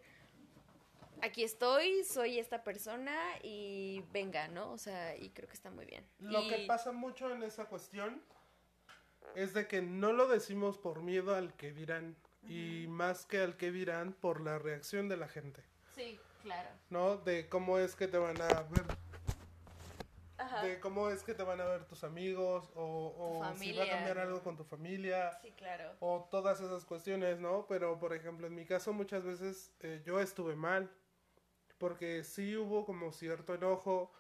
aquí 1.22 1.44
estoy, 1.44 2.04
soy 2.04 2.40
esta 2.40 2.64
persona 2.64 3.18
y 3.44 4.04
venga, 4.12 4.48
¿no? 4.48 4.72
O 4.72 4.78
sea, 4.78 5.16
y 5.16 5.30
creo 5.30 5.48
que 5.48 5.56
está 5.56 5.70
muy 5.72 5.86
bien. 5.86 6.06
Lo 6.20 6.42
Y- 6.42 6.50
que 6.50 6.66
pasa 6.68 6.92
mucho 6.92 7.30
en 7.34 7.44
esa 7.44 7.66
cuestión 7.66 8.22
es 9.36 9.54
de 9.54 9.68
que 9.68 9.82
no 9.82 10.14
lo 10.14 10.28
decimos 10.28 10.78
por 10.78 11.02
miedo 11.02 11.36
al 11.36 11.54
que 11.56 11.72
dirán 11.72 12.16
y 12.48 12.88
más 12.90 13.26
que 13.26 13.40
al 13.40 13.56
que 13.56 13.72
dirán 13.72 14.14
por 14.14 14.42
la 14.42 14.58
reacción 14.60 15.08
de 15.10 15.16
la 15.18 15.28
gente, 15.28 15.64
Sí, 15.96 16.20
claro. 16.42 16.70
¿no? 16.90 17.18
De 17.18 17.48
cómo 17.48 17.78
es 17.78 17.96
que 17.96 18.08
te 18.08 18.18
van 18.18 18.42
a 18.42 18.48
ver, 18.64 18.84
Ajá. 20.38 20.64
de 20.64 20.80
cómo 20.80 21.10
es 21.12 21.22
que 21.22 21.36
te 21.36 21.44
van 21.44 21.62
a 21.62 21.66
ver 21.66 21.86
tus 21.86 22.04
amigos 22.04 22.72
o, 22.76 23.44
si 23.60 23.74
va 23.74 23.84
a 23.84 23.90
cambiar 23.90 24.18
algo 24.18 24.42
con 24.42 24.58
tu 24.58 24.64
familia 24.64 25.38
Sí, 25.44 25.52
claro. 25.52 25.94
o 26.00 26.28
todas 26.32 26.60
esas 26.62 26.84
cuestiones, 26.84 27.40
¿no? 27.40 27.68
Pero, 27.70 28.00
por 28.00 28.14
ejemplo, 28.16 28.48
en 28.48 28.56
mi 28.56 28.66
caso 28.66 28.92
muchas 28.92 29.24
veces 29.24 29.72
eh, 29.82 30.02
yo 30.04 30.20
estuve 30.20 30.56
mal, 30.56 30.90
porque 31.82 32.24
sí 32.24 32.56
hubo 32.56 32.86
como 32.86 33.12
cierto 33.12 33.56
enojo, 33.56 34.12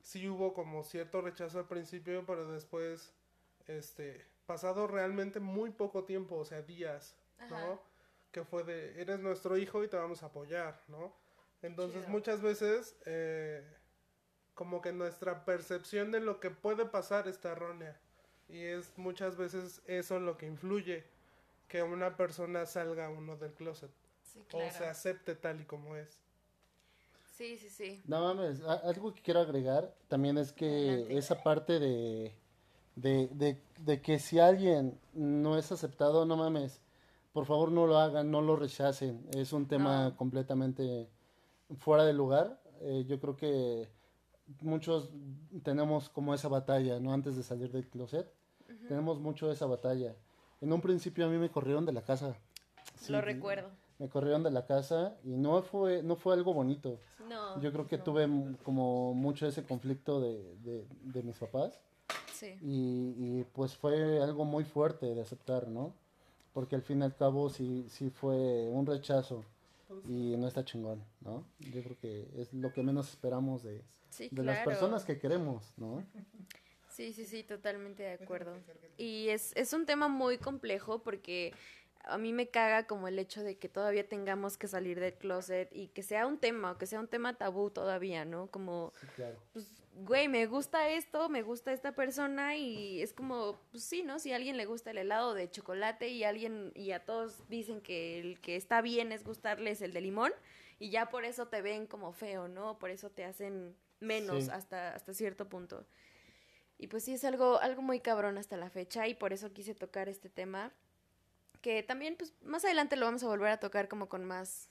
sí 0.00 0.28
hubo 0.28 0.54
como 0.54 0.84
cierto 0.84 1.20
rechazo 1.20 1.58
al 1.58 1.66
principio, 1.66 2.24
pero 2.24 2.48
después, 2.52 3.12
este, 3.66 4.24
pasado 4.46 4.86
realmente 4.86 5.40
muy 5.40 5.70
poco 5.70 6.04
tiempo, 6.04 6.36
o 6.36 6.44
sea, 6.44 6.62
días, 6.62 7.16
¿no? 7.50 7.82
Que 8.30 8.44
fue 8.44 8.62
de, 8.62 9.02
eres 9.02 9.18
nuestro 9.18 9.56
hijo 9.56 9.82
y 9.82 9.88
te 9.88 9.96
vamos 9.96 10.22
a 10.22 10.26
apoyar, 10.26 10.80
¿no? 10.86 11.12
Entonces 11.60 12.02
Chido. 12.02 12.12
muchas 12.12 12.40
veces, 12.40 12.94
eh, 13.04 13.66
como 14.54 14.80
que 14.80 14.92
nuestra 14.92 15.44
percepción 15.44 16.12
de 16.12 16.20
lo 16.20 16.38
que 16.38 16.50
puede 16.50 16.86
pasar 16.86 17.26
está 17.26 17.50
errónea. 17.50 18.00
Y 18.48 18.62
es 18.62 18.96
muchas 18.96 19.36
veces 19.36 19.82
eso 19.86 20.20
lo 20.20 20.38
que 20.38 20.46
influye 20.46 21.04
que 21.66 21.82
una 21.82 22.16
persona 22.16 22.64
salga 22.64 23.08
uno 23.08 23.36
del 23.36 23.52
closet 23.54 23.90
Sí, 24.22 24.40
o 24.52 24.70
se 24.70 24.86
acepte 24.86 25.34
tal 25.34 25.60
y 25.60 25.64
como 25.64 25.96
es. 25.96 26.20
Sí, 27.38 27.56
sí, 27.56 27.68
sí. 27.70 28.02
No 28.06 28.20
mames, 28.20 28.60
algo 28.62 29.14
que 29.14 29.22
quiero 29.22 29.38
agregar 29.40 29.94
también 30.08 30.38
es 30.38 30.52
que 30.52 30.66
Adelante. 30.66 31.18
esa 31.18 31.40
parte 31.44 31.78
de, 31.78 32.34
de, 32.96 33.28
de, 33.28 33.62
de 33.78 34.02
que 34.02 34.18
si 34.18 34.40
alguien 34.40 34.98
no 35.14 35.56
es 35.56 35.70
aceptado, 35.70 36.26
no 36.26 36.36
mames, 36.36 36.80
por 37.32 37.46
favor 37.46 37.70
no 37.70 37.86
lo 37.86 37.96
hagan, 37.98 38.32
no 38.32 38.40
lo 38.42 38.56
rechacen. 38.56 39.24
Es 39.36 39.52
un 39.52 39.68
tema 39.68 40.08
No. 40.08 40.16
completamente 40.16 41.08
fuera 41.78 42.04
de 42.04 42.12
lugar. 42.12 42.60
Eh, 42.80 43.04
yo 43.06 43.20
creo 43.20 43.36
que 43.36 43.88
muchos 44.62 45.08
tenemos 45.62 46.08
como 46.08 46.34
esa 46.34 46.48
batalla, 46.48 46.98
¿no? 46.98 47.12
Antes 47.12 47.36
de 47.36 47.44
salir 47.44 47.70
del 47.70 47.86
closet, 47.88 48.26
tenemos 48.88 49.20
mucho 49.20 49.52
esa 49.52 49.66
batalla. 49.66 50.16
En 50.60 50.72
un 50.72 50.80
principio 50.80 51.24
a 51.26 51.28
mí 51.28 51.38
me 51.38 51.50
corrieron 51.50 51.86
de 51.86 51.92
la 51.92 52.02
casa. 52.02 52.36
Sí, 52.96 53.12
Lo 53.12 53.20
recuerdo. 53.20 53.70
Me 53.98 54.08
corrieron 54.08 54.42
de 54.44 54.50
la 54.50 54.64
casa 54.66 55.16
y 55.24 55.30
no 55.36 55.60
fue, 55.62 56.02
no 56.02 56.14
fue 56.16 56.34
algo 56.34 56.54
bonito. 56.54 57.00
No. 57.28 57.60
Yo 57.60 57.72
creo 57.72 57.86
que 57.86 57.98
no. 57.98 58.04
tuve 58.04 58.28
como 58.62 59.12
mucho 59.14 59.46
ese 59.46 59.64
conflicto 59.64 60.20
de, 60.20 60.56
de, 60.58 60.86
de 61.02 61.22
mis 61.22 61.36
papás 61.36 61.78
Sí. 62.32 62.56
y, 62.62 63.14
y, 63.40 63.44
pues 63.52 63.74
fue 63.76 64.22
algo 64.22 64.44
muy 64.44 64.62
fuerte 64.64 65.06
de 65.14 65.20
aceptar, 65.20 65.66
¿no? 65.66 65.92
Porque 66.52 66.76
al 66.76 66.82
fin 66.82 67.00
y 67.00 67.04
al 67.04 67.16
cabo 67.16 67.50
sí, 67.50 67.86
sí 67.88 68.10
fue 68.10 68.68
un 68.70 68.86
rechazo 68.86 69.44
y 70.06 70.36
no 70.36 70.46
está 70.46 70.64
chingón, 70.64 71.02
¿no? 71.20 71.44
Yo 71.58 71.82
creo 71.82 71.96
que 71.98 72.28
es 72.36 72.52
lo 72.54 72.72
que 72.72 72.82
menos 72.82 73.08
esperamos 73.08 73.62
de, 73.64 73.82
Sí, 74.10 74.28
de 74.30 74.42
las 74.44 74.64
personas 74.64 75.04
que 75.04 75.18
queremos, 75.18 75.72
¿no? 75.76 76.04
Sí, 76.88 77.12
sí, 77.12 77.26
sí, 77.26 77.42
totalmente 77.42 78.02
de 78.02 78.12
acuerdo. 78.12 78.56
Y 78.96 79.28
es, 79.28 79.52
es 79.56 79.72
un 79.72 79.86
tema 79.86 80.08
muy 80.08 80.38
complejo 80.38 81.00
porque 81.00 81.52
a 82.04 82.16
mí 82.18 82.32
me 82.32 82.48
caga 82.48 82.86
como 82.86 83.08
el 83.08 83.18
hecho 83.18 83.42
de 83.42 83.58
que 83.58 83.68
todavía 83.68 84.08
tengamos 84.08 84.56
que 84.56 84.68
salir 84.68 84.98
del 85.00 85.14
closet 85.14 85.68
y 85.72 85.88
que 85.88 86.02
sea 86.02 86.26
un 86.26 86.38
tema, 86.38 86.72
o 86.72 86.78
que 86.78 86.86
sea 86.86 87.00
un 87.00 87.08
tema 87.08 87.34
tabú 87.36 87.70
todavía, 87.70 88.24
¿no? 88.24 88.46
Como, 88.50 88.92
Sí, 89.00 89.06
claro. 89.16 89.36
pues, 89.52 89.66
güey, 89.94 90.28
me 90.28 90.46
gusta 90.46 90.88
esto, 90.90 91.28
me 91.28 91.42
gusta 91.42 91.72
esta 91.72 91.92
persona 91.92 92.56
y 92.56 93.02
es 93.02 93.12
como, 93.12 93.60
pues 93.70 93.84
sí, 93.84 94.02
¿no? 94.02 94.18
Si 94.18 94.32
a 94.32 94.36
alguien 94.36 94.56
le 94.56 94.64
gusta 94.64 94.90
el 94.92 94.98
helado 94.98 95.34
de 95.34 95.50
chocolate 95.50 96.08
y 96.08 96.24
alguien, 96.24 96.72
y 96.74 96.92
a 96.92 97.04
todos 97.04 97.48
dicen 97.48 97.80
que 97.80 98.20
el 98.20 98.40
que 98.40 98.56
está 98.56 98.80
bien 98.80 99.12
es 99.12 99.24
gustarles 99.24 99.82
el 99.82 99.92
de 99.92 100.00
limón 100.00 100.32
y 100.78 100.90
ya 100.90 101.08
por 101.10 101.24
eso 101.24 101.48
te 101.48 101.60
ven 101.62 101.86
como 101.86 102.12
feo, 102.12 102.48
¿no? 102.48 102.78
Por 102.78 102.90
eso 102.90 103.10
te 103.10 103.24
hacen 103.24 103.76
menos 104.00 104.44
Sí. 104.44 104.50
hasta, 104.52 104.94
hasta 104.94 105.12
cierto 105.12 105.48
punto. 105.48 105.84
Y 106.78 106.86
pues 106.86 107.04
sí, 107.04 107.14
es 107.14 107.24
algo, 107.24 107.58
algo 107.58 107.82
muy 107.82 107.98
cabrón 108.00 108.38
hasta 108.38 108.56
la 108.56 108.70
fecha 108.70 109.08
y 109.08 109.14
por 109.14 109.32
eso 109.32 109.52
quise 109.52 109.74
tocar 109.74 110.08
este 110.08 110.28
tema. 110.30 110.72
Que 111.62 111.82
también, 111.82 112.16
pues, 112.16 112.34
más 112.42 112.64
adelante 112.64 112.96
lo 112.96 113.06
vamos 113.06 113.22
a 113.22 113.26
volver 113.26 113.50
a 113.50 113.58
tocar 113.60 113.88
como 113.88 114.08
con 114.08 114.24
más, 114.24 114.70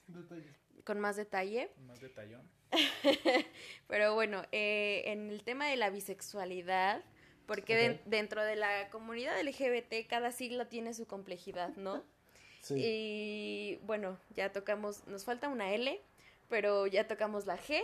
con 0.86 1.00
más 1.00 1.16
detalle. 1.18 1.70
Más 1.86 2.00
detallón. 2.00 2.50
Pero 3.88 4.14
bueno, 4.14 4.44
eh, 4.52 5.04
en 5.08 5.30
el 5.30 5.44
tema 5.44 5.68
de 5.68 5.76
la 5.78 5.90
bisexualidad, 5.90 7.04
porque 7.46 7.76
de- 7.76 8.00
dentro 8.06 8.44
de 8.44 8.56
la 8.56 8.90
comunidad 8.90 9.40
LGBT 9.40 10.08
cada 10.08 10.32
sigla 10.32 10.70
tiene 10.70 10.94
su 10.94 11.06
complejidad, 11.08 11.76
¿no? 11.76 12.04
Sí. 12.60 12.74
Y 12.84 13.76
bueno, 13.86 14.20
ya 14.36 14.52
tocamos, 14.52 15.08
nos 15.08 15.24
falta 15.24 15.48
una 15.48 15.72
L, 15.74 16.02
pero 16.50 16.86
ya 16.88 17.08
tocamos 17.08 17.46
la 17.46 17.58
G. 17.58 17.82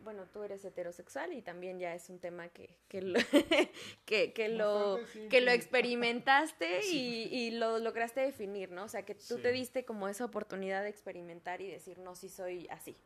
Bueno, 0.00 0.26
tú 0.32 0.42
eres 0.42 0.64
heterosexual 0.64 1.32
y 1.32 1.42
también 1.42 1.78
ya 1.78 1.94
es 1.94 2.08
un 2.08 2.18
tema 2.18 2.48
que, 2.48 2.76
que 2.88 3.02
lo, 3.02 3.18
que, 4.06 4.32
que 4.32 4.48
lo, 4.48 4.98
que 5.28 5.40
lo 5.40 5.50
experimentaste 5.50 6.80
y, 6.92 7.28
y 7.30 7.50
lo 7.52 7.78
lograste 7.78 8.20
definir, 8.20 8.70
¿no? 8.70 8.84
O 8.84 8.88
sea, 8.88 9.04
que 9.04 9.14
tú 9.14 9.36
Sí. 9.36 9.42
te 9.42 9.52
diste 9.52 9.84
como 9.84 10.08
esa 10.08 10.24
oportunidad 10.24 10.82
de 10.82 10.88
experimentar 10.88 11.60
y 11.60 11.70
decir, 11.70 11.98
no, 11.98 12.14
sí 12.14 12.28
soy 12.28 12.66
así. 12.70 12.96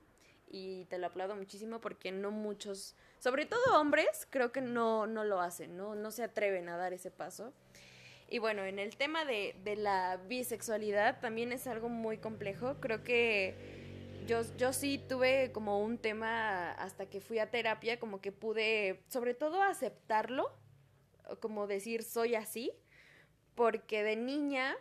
Y 0.49 0.85
te 0.87 0.99
lo 0.99 1.07
aplaudo 1.07 1.35
muchísimo 1.35 1.81
porque 1.81 2.13
no 2.13 2.31
muchos, 2.31 2.95
sobre 3.19 3.47
todo 3.47 3.81
hombres, 3.81 4.27
creo 4.29 4.53
que 4.53 4.61
no, 4.61 5.07
no 5.07 5.25
lo 5.25 5.41
hacen, 5.41 5.77
¿no? 5.79 5.95
No 5.95 6.11
se 6.11 6.23
atreven 6.23 6.69
a 6.69 6.77
dar 6.77 6.93
ese 6.93 7.11
paso. 7.11 7.55
Y 8.29 8.39
bueno, 8.39 8.63
en 8.65 8.79
el 8.79 8.97
tema 8.97 9.25
de, 9.25 9.55
de 9.65 9.77
la 9.77 10.19
bisexualidad 10.29 11.21
también 11.21 11.53
es 11.53 11.67
algo 11.67 11.89
muy 11.89 12.19
complejo. 12.19 12.77
Creo 12.81 13.03
que 13.03 13.55
yo, 14.27 14.43
yo 14.57 14.73
sí 14.73 14.99
tuve 15.09 15.53
como 15.53 15.81
un 15.81 15.99
tema 15.99 16.73
hasta 16.73 17.07
que 17.07 17.21
fui 17.21 17.39
a 17.39 17.51
terapia, 17.51 17.99
como 17.99 18.21
que 18.21 18.33
pude, 18.33 19.03
sobre 19.09 19.35
todo, 19.35 19.63
aceptarlo, 19.63 20.53
como 21.41 21.67
decir 21.67 22.03
soy 22.03 22.35
así, 22.35 22.73
porque 23.55 24.03
de 24.03 24.17
niña 24.17 24.77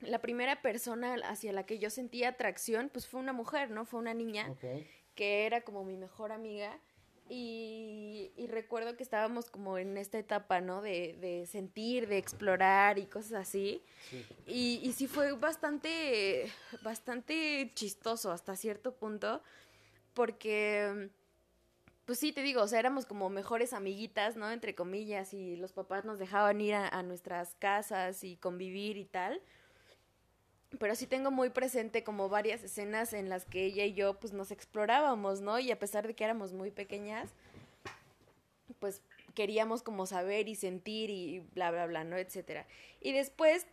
la 0.00 0.20
primera 0.20 0.62
persona 0.62 1.14
hacia 1.24 1.52
la 1.52 1.66
que 1.66 1.78
yo 1.78 1.90
sentía 1.90 2.30
atracción, 2.30 2.88
pues 2.90 3.06
fue 3.06 3.20
una 3.20 3.32
mujer, 3.32 3.70
¿no? 3.70 3.84
Fue 3.84 4.00
una 4.00 4.14
niña 4.14 4.54
que 5.14 5.46
era 5.46 5.60
como 5.62 5.84
mi 5.84 5.96
mejor 5.96 6.32
amiga. 6.32 6.80
Y, 7.32 8.32
y 8.36 8.48
recuerdo 8.48 8.96
que 8.96 9.04
estábamos 9.04 9.50
como 9.50 9.78
en 9.78 9.96
esta 9.96 10.18
etapa, 10.18 10.60
¿no? 10.60 10.82
De, 10.82 11.16
de 11.20 11.46
sentir, 11.46 12.08
de 12.08 12.18
explorar 12.18 12.98
y 12.98 13.06
cosas 13.06 13.34
así. 13.34 13.84
Sí. 14.10 14.26
Y, 14.48 14.80
y 14.82 14.92
sí 14.92 15.06
fue 15.06 15.30
bastante, 15.34 16.50
bastante 16.82 17.70
chistoso 17.74 18.32
hasta 18.32 18.56
cierto 18.56 18.96
punto, 18.96 19.44
porque, 20.12 21.08
pues 22.04 22.18
sí, 22.18 22.32
te 22.32 22.42
digo, 22.42 22.62
o 22.62 22.66
sea, 22.66 22.80
éramos 22.80 23.06
como 23.06 23.30
mejores 23.30 23.74
amiguitas, 23.74 24.34
¿no? 24.34 24.50
Entre 24.50 24.74
comillas, 24.74 25.32
y 25.32 25.54
los 25.54 25.72
papás 25.72 26.04
nos 26.04 26.18
dejaban 26.18 26.60
ir 26.60 26.74
a, 26.74 26.88
a 26.88 27.04
nuestras 27.04 27.54
casas 27.54 28.24
y 28.24 28.38
convivir 28.38 28.96
y 28.96 29.04
tal. 29.04 29.40
Pero 30.78 30.94
sí 30.94 31.06
tengo 31.06 31.30
muy 31.30 31.50
presente 31.50 32.04
como 32.04 32.28
varias 32.28 32.62
escenas 32.62 33.12
en 33.12 33.28
las 33.28 33.44
que 33.44 33.64
ella 33.64 33.84
y 33.84 33.94
yo 33.94 34.18
pues 34.18 34.32
nos 34.32 34.50
explorábamos, 34.50 35.40
¿no? 35.40 35.58
Y 35.58 35.70
a 35.70 35.78
pesar 35.78 36.06
de 36.06 36.14
que 36.14 36.24
éramos 36.24 36.52
muy 36.52 36.70
pequeñas, 36.70 37.30
pues 38.78 39.02
queríamos 39.34 39.82
como 39.82 40.06
saber 40.06 40.48
y 40.48 40.54
sentir 40.54 41.10
y 41.10 41.40
bla, 41.54 41.70
bla, 41.70 41.86
bla, 41.86 42.04
¿no? 42.04 42.16
Etcétera. 42.16 42.66
Y 43.00 43.12
después 43.12 43.66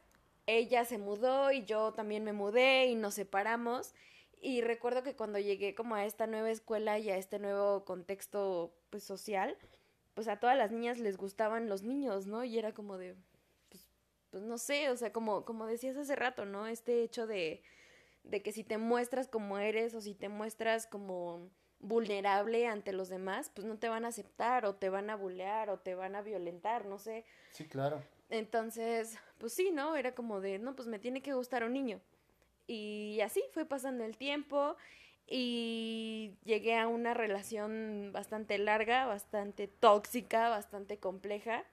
ella 0.48 0.86
se 0.86 0.98
mudó 0.98 1.52
y 1.52 1.66
yo 1.66 1.94
también 1.94 2.24
me 2.24 2.34
mudé 2.34 2.88
y 2.88 2.96
nos 2.96 3.14
separamos. 3.14 3.94
Y 4.42 4.62
recuerdo 4.62 5.04
que 5.04 5.16
cuando 5.16 5.40
llegué 5.40 5.76
como 5.76 5.96
a 5.96 6.06
esta 6.06 6.28
nueva 6.28 6.50
escuela 6.50 7.00
y 7.00 7.10
a 7.10 7.18
este 7.18 7.40
nuevo 7.40 7.86
contexto 7.86 8.74
pues 8.90 9.04
social, 9.04 9.58
pues 10.14 10.28
a 10.28 10.40
todas 10.40 10.58
las 10.58 10.72
niñas 10.72 11.00
les 11.00 11.18
gustaban 11.18 11.70
los 11.70 11.84
niños, 11.84 12.28
¿no? 12.28 12.44
Y 12.44 12.58
era 12.58 12.74
como 12.74 12.98
de, 12.98 13.16
pues, 14.32 14.44
no 14.44 14.58
sé, 14.58 14.90
o 14.90 14.98
sea, 14.98 15.12
como, 15.12 15.46
como 15.46 15.66
decías 15.66 15.98
hace 15.98 16.16
rato, 16.16 16.46
¿no? 16.46 16.68
Este 16.68 17.04
hecho 17.04 17.28
de, 17.28 17.62
de 18.24 18.42
que 18.42 18.52
si 18.52 18.64
te 18.64 18.78
muestras 18.78 19.28
como 19.28 19.58
eres 19.58 19.94
o 19.96 20.02
si 20.02 20.14
te 20.16 20.30
muestras 20.30 20.88
como 20.88 21.50
vulnerable 21.80 22.68
ante 22.68 22.92
los 22.92 23.10
demás, 23.10 23.52
pues 23.54 23.66
no 23.66 23.78
te 23.78 23.90
van 23.90 24.06
a 24.06 24.10
aceptar 24.10 24.66
o 24.66 24.76
te 24.76 24.90
van 24.90 25.10
a 25.10 25.16
bulear 25.16 25.70
o 25.70 25.80
te 25.80 25.96
van 25.96 26.16
a 26.16 26.22
violentar, 26.22 26.86
no 26.86 26.98
sé. 26.98 27.26
Sí, 27.52 27.66
claro. 27.66 28.02
Entonces, 28.30 29.18
pues 29.38 29.54
sí, 29.54 29.72
¿no? 29.72 29.96
Era 29.96 30.14
como 30.14 30.42
de, 30.42 30.60
no, 30.60 30.76
pues 30.76 30.88
me 30.88 31.00
tiene 31.00 31.22
que 31.22 31.34
gustar 31.34 31.64
un 31.64 31.74
niño. 31.74 32.02
Y 32.66 33.22
así 33.22 33.42
fue 33.54 33.66
pasando 33.66 34.04
el 34.04 34.18
tiempo 34.18 34.76
y 35.26 36.36
llegué 36.44 36.78
a 36.78 36.88
una 36.88 37.14
relación 37.14 38.12
bastante 38.12 38.58
larga, 38.58 39.06
bastante 39.06 39.68
tóxica, 39.68 40.50
bastante 40.50 40.98
compleja, 40.98 41.64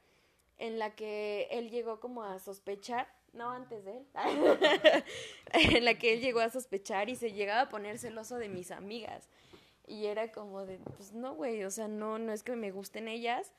en 0.58 0.78
la 0.78 0.94
que 0.94 1.48
él 1.50 1.70
llegó 1.70 2.00
como 2.00 2.22
a 2.24 2.38
sospechar, 2.38 3.08
no 3.32 3.50
antes 3.50 3.84
de 3.84 3.96
él, 3.98 4.06
en 5.52 5.84
la 5.84 5.98
que 5.98 6.14
él 6.14 6.20
llegó 6.20 6.40
a 6.40 6.50
sospechar 6.50 7.08
y 7.08 7.16
se 7.16 7.32
llegaba 7.32 7.62
a 7.62 7.68
poner 7.68 7.98
celoso 7.98 8.36
de 8.36 8.48
mis 8.48 8.70
amigas. 8.70 9.28
Y 9.86 10.06
era 10.06 10.32
como 10.32 10.64
de, 10.64 10.78
pues 10.78 11.12
no, 11.12 11.34
güey, 11.34 11.64
o 11.64 11.70
sea, 11.70 11.88
no, 11.88 12.18
no 12.18 12.32
es 12.32 12.42
que 12.42 12.56
me 12.56 12.70
gusten 12.70 13.06
ellas, 13.08 13.52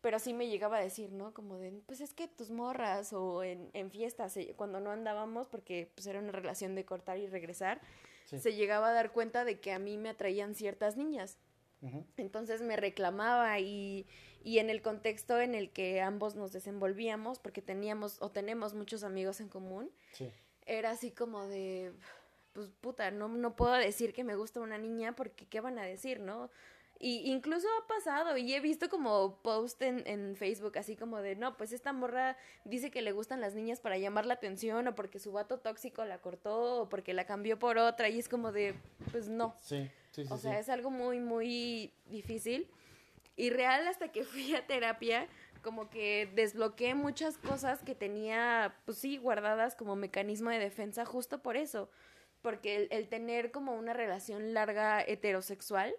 pero 0.00 0.18
sí 0.20 0.32
me 0.34 0.46
llegaba 0.46 0.76
a 0.76 0.80
decir, 0.82 1.10
¿no? 1.10 1.34
Como 1.34 1.58
de, 1.58 1.72
pues 1.86 2.00
es 2.00 2.12
que 2.12 2.28
tus 2.28 2.50
morras 2.50 3.12
o 3.12 3.42
en, 3.42 3.70
en 3.72 3.90
fiestas, 3.90 4.36
eh, 4.36 4.54
cuando 4.56 4.78
no 4.78 4.90
andábamos, 4.92 5.48
porque 5.48 5.90
pues 5.94 6.06
era 6.06 6.20
una 6.20 6.30
relación 6.32 6.74
de 6.74 6.84
cortar 6.84 7.18
y 7.18 7.26
regresar, 7.26 7.80
Sí. 8.26 8.40
se 8.40 8.54
llegaba 8.54 8.88
a 8.88 8.92
dar 8.92 9.12
cuenta 9.12 9.44
de 9.44 9.60
que 9.60 9.72
a 9.72 9.78
mí 9.78 9.98
me 9.98 10.08
atraían 10.08 10.56
ciertas 10.56 10.96
niñas. 10.96 11.38
Entonces 12.16 12.62
me 12.62 12.76
reclamaba 12.76 13.60
y, 13.60 14.06
y 14.42 14.58
en 14.58 14.70
el 14.70 14.82
contexto 14.82 15.40
en 15.40 15.54
el 15.54 15.70
que 15.70 16.00
ambos 16.00 16.34
nos 16.34 16.52
desenvolvíamos, 16.52 17.38
porque 17.38 17.62
teníamos 17.62 18.16
o 18.20 18.30
tenemos 18.30 18.74
muchos 18.74 19.04
amigos 19.04 19.40
en 19.40 19.48
común, 19.48 19.90
Sí. 20.12 20.30
era 20.64 20.90
así 20.90 21.10
como 21.12 21.46
de, 21.46 21.92
pues 22.52 22.68
puta, 22.80 23.10
no, 23.10 23.28
no 23.28 23.54
puedo 23.54 23.74
decir 23.74 24.12
que 24.12 24.24
me 24.24 24.34
gusta 24.36 24.60
una 24.60 24.78
niña 24.78 25.14
porque 25.14 25.46
qué 25.46 25.60
van 25.60 25.78
a 25.78 25.82
decir, 25.84 26.20
¿no? 26.20 26.50
Y 26.98 27.30
incluso 27.30 27.68
ha 27.68 27.86
pasado 27.86 28.38
y 28.38 28.54
he 28.54 28.60
visto 28.60 28.88
como 28.88 29.42
post 29.42 29.82
en, 29.82 30.02
en 30.06 30.34
Facebook 30.34 30.78
así 30.78 30.96
como 30.96 31.20
de, 31.20 31.36
no, 31.36 31.54
pues 31.58 31.72
esta 31.72 31.92
morra 31.92 32.38
dice 32.64 32.90
que 32.90 33.02
le 33.02 33.12
gustan 33.12 33.42
las 33.42 33.54
niñas 33.54 33.80
para 33.80 33.98
llamar 33.98 34.24
la 34.24 34.32
atención 34.34 34.88
o 34.88 34.94
porque 34.94 35.18
su 35.18 35.30
vato 35.30 35.58
tóxico 35.58 36.06
la 36.06 36.22
cortó 36.22 36.80
o 36.80 36.88
porque 36.88 37.12
la 37.12 37.26
cambió 37.26 37.58
por 37.58 37.76
otra 37.76 38.08
y 38.08 38.18
es 38.18 38.30
como 38.30 38.50
de, 38.50 38.74
pues 39.12 39.28
no. 39.28 39.54
Sí, 39.60 39.90
sí, 40.16 40.26
sí. 40.26 40.32
O 40.32 40.36
sí. 40.36 40.42
sea, 40.44 40.58
es 40.58 40.68
algo 40.68 40.90
muy, 40.90 41.20
muy 41.20 41.92
difícil. 42.06 42.68
Y 43.36 43.50
real 43.50 43.86
hasta 43.86 44.10
que 44.10 44.24
fui 44.24 44.54
a 44.54 44.66
terapia, 44.66 45.28
como 45.62 45.90
que 45.90 46.30
desbloqueé 46.34 46.94
muchas 46.94 47.38
cosas 47.38 47.82
que 47.82 47.94
tenía, 47.94 48.74
pues 48.84 48.98
sí, 48.98 49.18
guardadas 49.18 49.74
como 49.74 49.96
mecanismo 49.96 50.50
de 50.50 50.58
defensa 50.58 51.04
justo 51.04 51.42
por 51.42 51.56
eso. 51.56 51.90
Porque 52.42 52.76
el, 52.76 52.88
el 52.90 53.08
tener 53.08 53.50
como 53.50 53.74
una 53.74 53.92
relación 53.92 54.54
larga 54.54 55.02
heterosexual, 55.02 55.94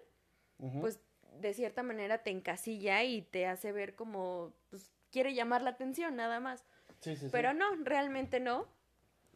pues 0.80 0.98
de 1.40 1.54
cierta 1.54 1.84
manera 1.84 2.18
te 2.18 2.30
encasilla 2.30 3.04
y 3.04 3.22
te 3.22 3.46
hace 3.46 3.70
ver 3.70 3.94
como, 3.94 4.52
pues 4.70 4.90
quiere 5.10 5.34
llamar 5.34 5.62
la 5.62 5.70
atención 5.70 6.16
nada 6.16 6.40
más. 6.40 6.64
Sí, 7.00 7.14
sí, 7.14 7.26
sí. 7.26 7.28
Pero 7.30 7.54
no, 7.54 7.76
realmente 7.84 8.40
no. 8.40 8.66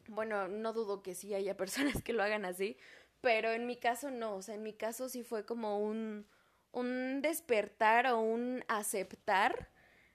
Bueno, 0.09 0.49
no 0.49 0.73
dudo 0.73 1.03
que 1.03 1.15
sí 1.15 1.35
haya 1.35 1.57
personas 1.57 2.03
que 2.03 2.13
lo 2.13 2.23
hagan 2.23 2.45
así, 2.45 2.77
pero 3.23 3.53
en 3.53 3.67
mi 3.67 3.77
caso 3.77 4.11
no, 4.11 4.37
o 4.37 4.43
sea, 4.43 4.57
en 4.57 4.63
mi 4.63 4.75
caso 4.75 5.09
sí 5.09 5.23
fue 5.23 5.47
como 5.47 5.79
un, 5.79 6.27
un 6.73 7.23
despertar 7.23 8.07
o 8.09 8.21
un 8.21 8.63
aceptar 8.69 9.71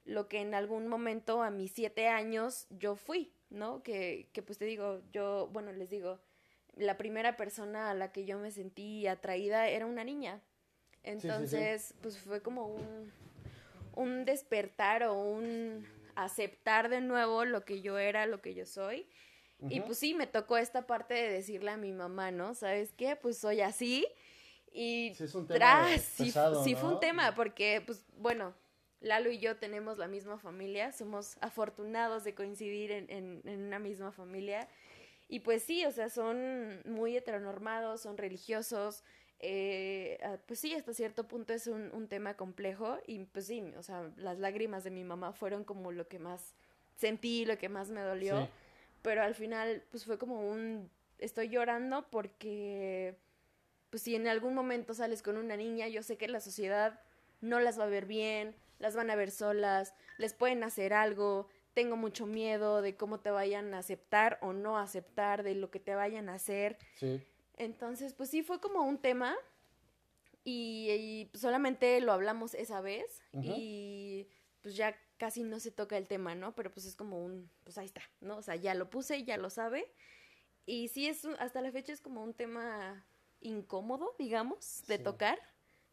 lo 0.05 0.27
que 0.27 0.41
en 0.41 0.53
algún 0.53 0.87
momento 0.87 1.41
a 1.41 1.49
mis 1.49 1.71
siete 1.71 2.07
años 2.07 2.67
yo 2.69 2.95
fui, 2.95 3.33
¿no? 3.49 3.81
Que, 3.81 4.29
que 4.33 4.43
pues 4.43 4.57
te 4.59 4.65
digo, 4.65 5.01
yo, 5.11 5.49
bueno, 5.51 5.71
les 5.71 5.89
digo, 5.89 6.19
la 6.75 6.97
primera 6.97 7.35
persona 7.37 7.89
a 7.89 7.93
la 7.93 8.11
que 8.11 8.25
yo 8.25 8.37
me 8.37 8.51
sentí 8.51 9.07
atraída 9.07 9.67
era 9.67 9.85
una 9.85 10.03
niña. 10.03 10.41
sí. 11.03 11.11
Entonces, 11.11 11.95
pues 12.01 12.19
fue 12.19 12.41
como 12.41 12.67
un, 12.67 13.11
un 13.95 14.25
despertar 14.25 15.03
o 15.03 15.13
un 15.13 15.87
aceptar 16.15 16.89
de 16.89 17.01
nuevo 17.01 17.45
lo 17.45 17.63
que 17.63 17.81
yo 17.81 17.97
era, 17.97 18.25
lo 18.25 18.41
que 18.41 18.53
yo 18.53 18.65
soy. 18.65 19.07
Y 19.69 19.81
pues 19.81 19.97
sí, 19.97 20.13
me 20.13 20.27
tocó 20.27 20.57
esta 20.57 20.85
parte 20.85 21.13
de 21.15 21.31
decirle 21.31 21.71
a 21.71 21.77
mi 21.77 21.91
mamá, 21.91 22.31
¿no? 22.31 22.53
¿Sabes 22.53 22.93
qué? 22.95 23.15
Pues 23.15 23.37
soy 23.39 23.61
así. 23.61 24.05
Y 24.71 25.13
Sí, 25.15 25.23
es 25.23 25.33
un 25.33 25.47
tema 25.47 25.57
tras, 25.57 26.01
sí, 26.03 26.31
sí 26.63 26.75
fue 26.75 26.89
un 26.93 26.99
tema, 26.99 27.33
porque, 27.33 27.81
pues, 27.85 28.05
bueno, 28.17 28.53
Lalo 28.99 29.31
y 29.31 29.39
yo 29.39 29.57
tenemos 29.57 29.97
la 29.97 30.07
misma 30.07 30.37
familia, 30.37 30.91
somos 30.91 31.37
afortunados 31.41 32.23
de 32.23 32.33
coincidir 32.35 32.91
en, 32.91 33.09
en, 33.09 33.41
en 33.45 33.61
una 33.63 33.79
misma 33.79 34.11
familia. 34.11 34.67
Y 35.29 35.41
pues 35.41 35.63
sí, 35.63 35.85
o 35.85 35.91
sea, 35.91 36.09
son 36.09 36.81
muy 36.85 37.15
heteronormados, 37.17 38.01
son 38.01 38.17
religiosos. 38.17 39.03
eh, 39.39 40.17
ah, 40.23 40.37
pues 40.47 40.59
sí, 40.59 40.73
hasta 40.73 40.93
cierto 40.93 41.27
punto 41.27 41.53
es 41.53 41.67
un, 41.67 41.91
un 41.93 42.07
tema 42.07 42.35
complejo. 42.35 42.97
Y 43.05 43.19
pues 43.25 43.45
sí, 43.47 43.61
o 43.77 43.83
sea, 43.83 44.09
las 44.15 44.39
lágrimas 44.39 44.83
de 44.83 44.91
mi 44.91 45.03
mamá 45.03 45.31
fueron 45.33 45.63
como 45.63 45.91
lo 45.91 46.07
que 46.07 46.17
más 46.17 46.55
sentí, 46.95 47.45
lo 47.45 47.57
que 47.57 47.69
más 47.69 47.89
me 47.89 48.01
dolió 48.01 48.45
Sí. 48.45 48.49
Pero 49.01 49.23
al 49.23 49.35
final 49.35 49.83
pues 49.89 50.05
fue 50.05 50.17
como 50.17 50.49
un 50.49 50.89
estoy 51.17 51.49
llorando 51.49 52.07
porque 52.09 53.17
pues 53.89 54.03
si 54.03 54.15
en 54.15 54.27
algún 54.27 54.53
momento 54.53 54.93
sales 54.93 55.21
con 55.21 55.37
una 55.37 55.57
niña, 55.57 55.87
yo 55.87 56.03
sé 56.03 56.17
que 56.17 56.27
la 56.27 56.41
sociedad 56.41 56.99
no 57.41 57.59
las 57.59 57.79
va 57.79 57.85
a 57.85 57.87
ver 57.87 58.05
bien, 58.05 58.55
las 58.79 58.95
van 58.95 59.09
a 59.09 59.15
ver 59.15 59.31
solas, 59.31 59.93
les 60.17 60.33
pueden 60.33 60.63
hacer 60.63 60.93
algo, 60.93 61.47
tengo 61.73 61.95
mucho 61.95 62.25
miedo 62.25 62.81
de 62.81 62.95
cómo 62.95 63.19
te 63.19 63.31
vayan 63.31 63.73
a 63.73 63.79
aceptar 63.79 64.39
o 64.41 64.53
no 64.53 64.77
aceptar, 64.77 65.43
de 65.43 65.55
lo 65.55 65.71
que 65.71 65.79
te 65.79 65.95
vayan 65.95 66.29
a 66.29 66.35
hacer. 66.35 66.77
Sí. 66.95 67.23
Entonces, 67.55 68.13
pues 68.13 68.29
sí 68.29 68.43
fue 68.43 68.59
como 68.59 68.81
un 68.81 68.97
tema 68.97 69.35
y, 70.43 71.29
y 71.33 71.37
solamente 71.37 71.99
lo 72.01 72.11
hablamos 72.11 72.53
esa 72.53 72.81
vez 72.81 73.21
y 73.33 74.27
pues 74.61 74.75
ya 74.75 74.95
casi 75.17 75.43
no 75.43 75.59
se 75.59 75.71
toca 75.71 75.97
el 75.97 76.07
tema, 76.07 76.35
¿no? 76.35 76.55
Pero 76.55 76.71
pues 76.71 76.85
es 76.85 76.95
como 76.95 77.23
un, 77.23 77.49
pues 77.63 77.77
ahí 77.77 77.85
está, 77.85 78.01
¿no? 78.21 78.37
O 78.37 78.41
sea, 78.41 78.55
ya 78.55 78.73
lo 78.73 78.89
puse, 78.89 79.23
ya 79.23 79.37
lo 79.37 79.49
sabe. 79.49 79.91
Y 80.65 80.89
sí 80.89 81.07
es, 81.07 81.23
un- 81.25 81.35
hasta 81.39 81.61
la 81.61 81.71
fecha 81.71 81.93
es 81.93 82.01
como 82.01 82.23
un 82.23 82.33
tema 82.33 83.05
incómodo, 83.39 84.15
digamos, 84.19 84.83
de 84.87 84.97
Sí. 84.97 85.03
tocar. 85.03 85.39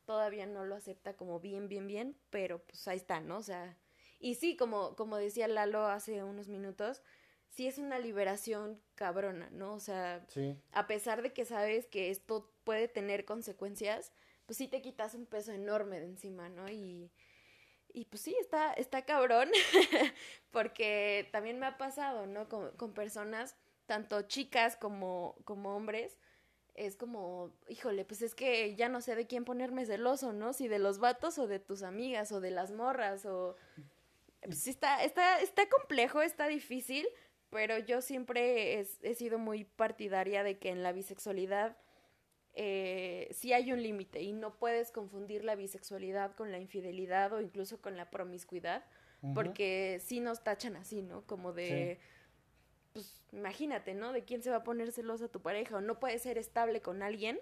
Todavía 0.05 0.47
no 0.47 0.65
lo 0.65 0.75
acepta 0.75 1.17
como 1.17 1.41
bien, 1.41 1.69
bien, 1.69 1.87
bien, 1.87 2.19
pero 2.31 2.63
pues 2.65 2.87
ahí 2.89 2.97
está, 2.99 3.21
¿no? 3.21 3.39
O 3.39 3.43
sea, 3.43 3.79
y 4.19 4.35
sí, 4.35 4.57
como, 4.57 4.97
como 4.97 5.17
decía 5.17 5.49
Lalo 5.49 5.87
hace 5.87 6.23
unos 6.23 6.49
minutos, 6.49 7.03
sí 7.49 7.67
es 7.67 7.79
una 7.79 7.99
liberación 7.99 8.83
cabrona, 8.97 9.49
¿no? 9.51 9.75
O 9.75 9.81
sea, 9.81 10.25
Sí. 10.29 10.57
a 10.73 10.87
pesar 10.87 11.23
de 11.23 11.33
que 11.33 11.45
sabes 11.45 11.87
que 11.87 12.11
esto 12.11 12.51
puede 12.65 12.89
tener 12.89 13.25
consecuencias, 13.25 14.13
pues 14.47 14.59
sí 14.59 14.69
te 14.69 14.83
quitas 14.83 15.15
un 15.15 15.25
peso 15.27 15.53
enorme 15.53 16.01
de 16.01 16.07
encima, 16.07 16.49
¿no? 16.49 16.69
Y, 16.69 17.11
y 17.95 18.05
pues 18.07 18.23
sí, 18.23 18.37
está, 18.41 18.73
está 18.75 19.03
cabrón, 19.03 19.49
porque 20.51 21.29
también 21.33 21.61
me 21.61 21.67
ha 21.67 21.79
pasado, 21.79 22.27
¿no? 22.27 22.49
Con, 22.49 22.73
con 22.73 22.93
personas, 22.93 23.57
tanto 23.87 24.23
chicas 24.23 24.77
como, 24.77 25.37
como 25.45 25.77
hombres, 25.77 26.19
es 26.75 26.97
como, 26.97 27.53
híjole, 27.69 28.05
pues 28.05 28.21
es 28.21 28.35
que 28.35 28.75
ya 28.75 28.89
no 28.89 29.01
sé 29.01 29.15
de 29.15 29.29
quién 29.29 29.45
ponerme 29.45 29.87
celoso, 29.87 30.33
¿no? 30.33 30.53
Si 30.53 30.67
de 30.67 30.81
los 30.81 30.99
vatos 30.99 31.39
o 31.39 31.47
de 31.47 31.61
tus 31.61 31.85
amigas 31.85 32.33
o 32.33 32.41
de 32.41 32.51
las 32.51 32.73
morras 32.73 33.25
o... 33.27 33.57
Pues 34.43 34.67
está, 34.67 35.03
está, 35.05 35.41
está 35.41 35.69
complejo, 35.69 36.21
está 36.21 36.49
difícil, 36.49 37.07
pero 37.49 37.79
yo 37.79 38.03
siempre 38.03 38.81
he 38.81 39.15
sido 39.15 39.39
muy 39.39 39.65
partidaria 39.65 40.43
de 40.43 40.59
que 40.59 40.69
en 40.71 40.83
la 40.83 40.93
bisexualidad 40.93 41.79
eh, 42.55 43.29
sí 43.33 43.53
hay 43.53 43.73
un 43.73 43.83
límite 43.83 44.23
y 44.23 44.33
no 44.33 44.55
puedes 44.59 44.91
confundir 44.91 45.45
la 45.45 45.55
bisexualidad 45.57 46.35
con 46.37 46.53
la 46.53 46.59
infidelidad 46.59 47.33
o 47.33 47.41
incluso 47.41 47.81
con 47.81 47.97
la 47.97 48.11
promiscuidad, 48.11 48.85
porque 49.35 50.01
sí 50.05 50.21
nos 50.21 50.45
tachan 50.45 50.77
así, 50.77 51.01
¿no? 51.01 51.23
Como 51.27 51.53
de, 51.55 51.99
pues 52.93 53.23
imagínate, 53.33 53.95
¿no? 53.95 54.13
De 54.13 54.25
quién 54.25 54.43
se 54.43 54.51
va 54.51 54.57
a 54.57 54.65
poner 54.65 54.93
celosa 54.93 55.29
tu 55.29 55.41
pareja 55.41 55.77
o 55.77 55.81
no 55.81 55.99
puedes 55.99 56.23
ser 56.23 56.37
estable 56.39 56.81
con 56.83 57.03
alguien 57.03 57.41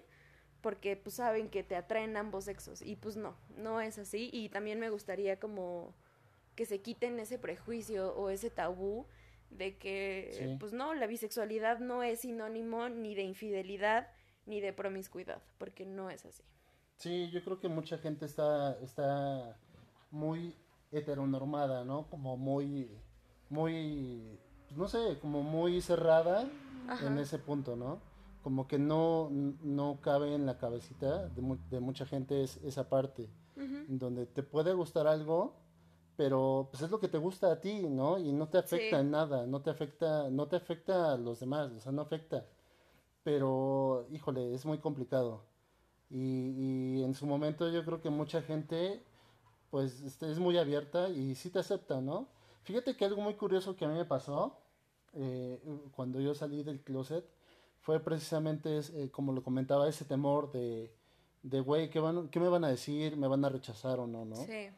porque 0.61 0.95
pues 0.95 1.15
saben 1.17 1.49
que 1.49 1.61
te 1.61 1.75
atraen 1.75 2.15
ambos 2.15 2.45
sexos 2.45 2.81
y 2.81 2.95
pues 2.95 3.17
no, 3.17 3.35
no 3.57 3.81
es 3.81 3.97
así 3.97 4.29
y 4.31 4.47
también 4.47 4.79
me 4.79 4.89
gustaría 4.89 5.37
como 5.37 5.93
que 6.55 6.65
se 6.65 6.79
quiten 6.81 7.19
ese 7.19 7.37
prejuicio 7.37 8.15
o 8.15 8.29
ese 8.29 8.49
tabú 8.49 9.05
de 9.49 9.77
que, 9.77 10.29
Sí. 10.37 10.55
pues 10.59 10.71
no, 10.71 10.93
la 10.93 11.05
bisexualidad 11.05 11.79
no 11.79 12.01
es 12.01 12.21
sinónimo 12.21 12.87
ni 12.87 13.13
de 13.13 13.23
infidelidad 13.23 14.09
ni 14.45 14.61
de 14.61 14.73
promiscuidad, 14.73 15.41
porque 15.57 15.85
no 15.85 16.09
es 16.09 16.25
así. 16.25 16.43
Sí, 16.97 17.29
yo 17.31 17.43
creo 17.43 17.59
que 17.59 17.69
mucha 17.69 17.97
gente 17.97 18.25
está, 18.25 18.77
está 18.79 19.57
muy 20.11 20.55
heteronormada, 20.91 21.83
¿no? 21.83 22.07
Como 22.09 22.37
muy, 22.37 22.89
muy, 23.49 24.39
pues, 24.67 24.77
no 24.77 24.87
sé, 24.87 25.17
como 25.19 25.41
muy 25.43 25.81
cerrada 25.81 26.47
Ajá. 26.87 27.07
en 27.07 27.17
ese 27.17 27.39
punto, 27.39 27.75
¿no? 27.75 27.99
Como 28.43 28.67
que 28.67 28.77
no, 28.77 29.29
no 29.31 29.99
cabe 30.01 30.35
en 30.35 30.45
la 30.45 30.57
cabecita 30.57 31.29
de, 31.29 31.41
mu- 31.41 31.57
de 31.69 31.79
mucha 31.79 32.05
gente 32.05 32.43
es, 32.43 32.57
esa 32.57 32.89
parte, 32.89 33.29
donde 33.87 34.25
te 34.25 34.43
puede 34.43 34.73
gustar 34.73 35.07
algo, 35.07 35.55
pero 36.17 36.67
pues 36.71 36.83
es 36.83 36.91
lo 36.91 36.99
que 36.99 37.07
te 37.07 37.17
gusta 37.17 37.51
a 37.51 37.59
ti, 37.61 37.87
¿no? 37.89 38.17
Y 38.19 38.31
no 38.33 38.47
te 38.49 38.57
afecta 38.57 38.97
Sí. 38.97 39.01
en 39.01 39.11
nada, 39.11 39.45
no 39.47 39.61
te 39.61 39.69
afecta, 39.69 40.29
no 40.29 40.47
te 40.47 40.57
afecta 40.57 41.13
a 41.13 41.17
los 41.17 41.39
demás, 41.39 41.71
o 41.71 41.79
sea, 41.79 41.91
no 41.91 42.01
afecta. 42.01 42.45
Pero, 43.23 44.05
híjole, 44.11 44.53
es 44.53 44.65
muy 44.65 44.79
complicado. 44.79 45.43
Y, 46.09 46.97
y 46.99 47.03
en 47.03 47.13
su 47.15 47.25
momento 47.25 47.69
yo 47.69 47.83
creo 47.85 48.01
que 48.01 48.09
mucha 48.09 48.41
gente, 48.41 49.01
pues, 49.71 50.01
este, 50.01 50.31
es 50.31 50.39
muy 50.39 50.57
abierta 50.57 51.09
y 51.09 51.35
sí 51.35 51.49
te 51.49 51.59
acepta, 51.59 52.01
¿no? 52.01 52.27
Fíjate 52.63 52.95
que 52.95 53.05
algo 53.05 53.21
muy 53.21 53.35
curioso 53.35 53.75
que 53.75 53.85
a 53.85 53.87
mí 53.87 53.95
me 53.95 54.05
pasó 54.05 54.57
eh, 55.13 55.61
cuando 55.95 56.19
yo 56.19 56.33
salí 56.33 56.63
del 56.63 56.81
closet 56.81 57.25
fue 57.81 57.99
precisamente, 57.99 58.79
eh, 58.93 59.09
como 59.11 59.33
lo 59.33 59.43
comentaba, 59.43 59.87
ese 59.87 60.05
temor 60.05 60.51
de, 60.51 60.93
de 61.41 61.59
güey, 61.59 61.89
¿qué, 61.89 62.01
¿qué 62.31 62.39
me 62.39 62.47
van 62.47 62.63
a 62.63 62.69
decir? 62.69 63.17
¿Me 63.17 63.27
van 63.27 63.43
a 63.43 63.49
rechazar 63.49 63.99
o 63.99 64.07
no, 64.07 64.25
no? 64.25 64.37
Sí. 64.37 64.69